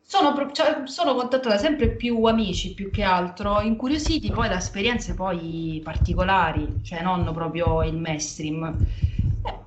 sono, 0.00 0.52
cioè, 0.52 0.82
sono 0.84 1.16
contattata 1.16 1.58
sempre 1.58 1.90
più 1.90 2.22
amici 2.22 2.72
più 2.72 2.92
che 2.92 3.02
altro, 3.02 3.60
incuriositi 3.60 4.30
poi 4.30 4.48
da 4.48 4.58
esperienze 4.58 5.14
poi 5.14 5.80
particolari, 5.82 6.82
cioè 6.84 7.02
non 7.02 7.28
proprio 7.34 7.82
il 7.82 7.96
mainstream. 7.96 8.80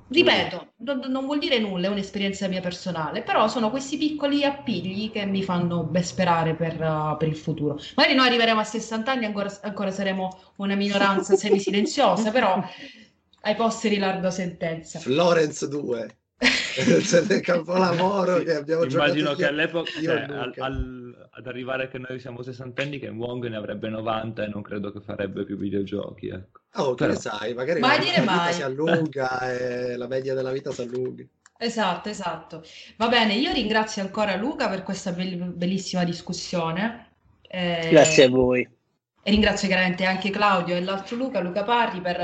Ripeto, 0.08 0.74
non, 0.78 1.02
non, 1.08 1.24
vuol 1.24 1.40
dire 1.40 1.58
nulla, 1.58 1.88
è 1.88 1.90
un'esperienza 1.90 2.46
mia 2.46 2.60
personale, 2.60 3.22
però 3.22 3.48
sono 3.48 3.70
questi 3.70 3.96
piccoli 3.96 4.44
appigli 4.44 5.10
che 5.10 5.26
mi 5.26 5.42
fanno 5.42 5.82
ben 5.82 6.04
sperare 6.04 6.54
per, 6.54 6.80
uh, 6.80 7.16
per 7.16 7.26
il 7.26 7.36
futuro. 7.36 7.78
Magari 7.96 8.14
noi 8.14 8.26
arriveremo 8.28 8.60
a 8.60 8.64
60 8.64 9.10
anni 9.10 9.24
e 9.24 9.26
ancora, 9.26 9.52
ancora 9.62 9.90
saremo 9.90 10.52
una 10.56 10.76
minoranza 10.76 11.34
semi-silenziosa, 11.36 12.30
però 12.30 12.62
ai 13.40 13.54
posteri 13.56 13.98
larga 13.98 14.30
sentenza. 14.30 15.00
Florence 15.00 15.66
2. 15.68 16.16
C'è 16.38 17.20
del 17.22 17.40
capolavoro 17.40 18.38
che 18.38 18.54
abbiamo 18.54 18.84
Immagino 18.84 19.34
che 19.34 19.46
all'epoca, 19.46 19.90
cioè, 19.90 20.26
al, 20.28 20.52
al, 20.58 21.28
ad 21.30 21.46
arrivare 21.46 21.88
che 21.88 21.98
noi 21.98 22.20
siamo 22.20 22.42
sessantenni, 22.42 22.98
che 22.98 23.08
Wong 23.08 23.46
ne 23.48 23.56
avrebbe 23.56 23.88
90 23.88 24.44
e 24.44 24.48
non 24.48 24.62
credo 24.62 24.92
che 24.92 25.00
farebbe 25.00 25.44
più 25.44 25.56
videogiochi. 25.56 26.28
Ecco. 26.28 26.60
Oh, 26.74 26.90
che 26.90 27.04
Però... 27.06 27.12
ne 27.12 27.18
sai, 27.18 27.54
magari 27.54 27.80
mai 27.80 27.98
la, 27.98 28.04
dire 28.04 28.16
la 28.18 28.24
mai. 28.24 28.52
si 28.52 28.62
allunga 28.62 29.50
e 29.50 29.96
la 29.96 30.06
media 30.06 30.34
della 30.34 30.52
vita 30.52 30.70
si 30.70 30.82
allunga. 30.82 31.24
Esatto, 31.58 32.10
esatto. 32.10 32.62
Va 32.98 33.08
bene, 33.08 33.34
io 33.34 33.52
ringrazio 33.52 34.02
ancora 34.02 34.36
Luca 34.36 34.68
per 34.68 34.82
questa 34.82 35.12
be- 35.12 35.36
bellissima 35.36 36.04
discussione. 36.04 37.12
Eh... 37.48 37.88
Grazie 37.90 38.24
a 38.24 38.28
voi. 38.28 38.75
E 39.26 39.30
ringrazio 39.32 39.66
chiaramente 39.66 40.04
anche 40.04 40.30
Claudio 40.30 40.76
e 40.76 40.84
l'altro 40.84 41.16
Luca, 41.16 41.40
Luca 41.40 41.64
Parri, 41.64 42.00
per, 42.00 42.16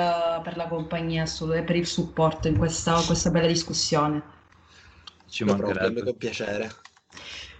per 0.44 0.56
la 0.56 0.68
compagnia 0.68 1.24
e 1.24 1.62
per 1.64 1.74
il 1.74 1.84
supporto 1.84 2.46
in 2.46 2.56
questa, 2.56 2.92
questa 3.04 3.28
bella 3.30 3.48
discussione. 3.48 4.22
Ci 5.28 5.42
mancherebbe. 5.42 6.04
Con 6.04 6.16
piacere. 6.16 6.70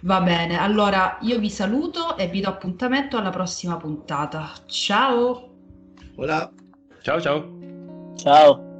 Va 0.03 0.21
bene, 0.21 0.57
allora 0.57 1.17
io 1.23 1.39
vi 1.39 1.49
saluto 1.49 2.15
e 2.15 2.27
vi 2.29 2.39
do 2.39 2.47
appuntamento 2.47 3.17
alla 3.17 3.31
prossima 3.31 3.75
puntata. 3.75 4.49
Ciao! 4.65 5.55
Hola! 6.15 6.49
Ciao 7.01 7.19
ciao! 7.19 8.13
Ciao! 8.15 8.72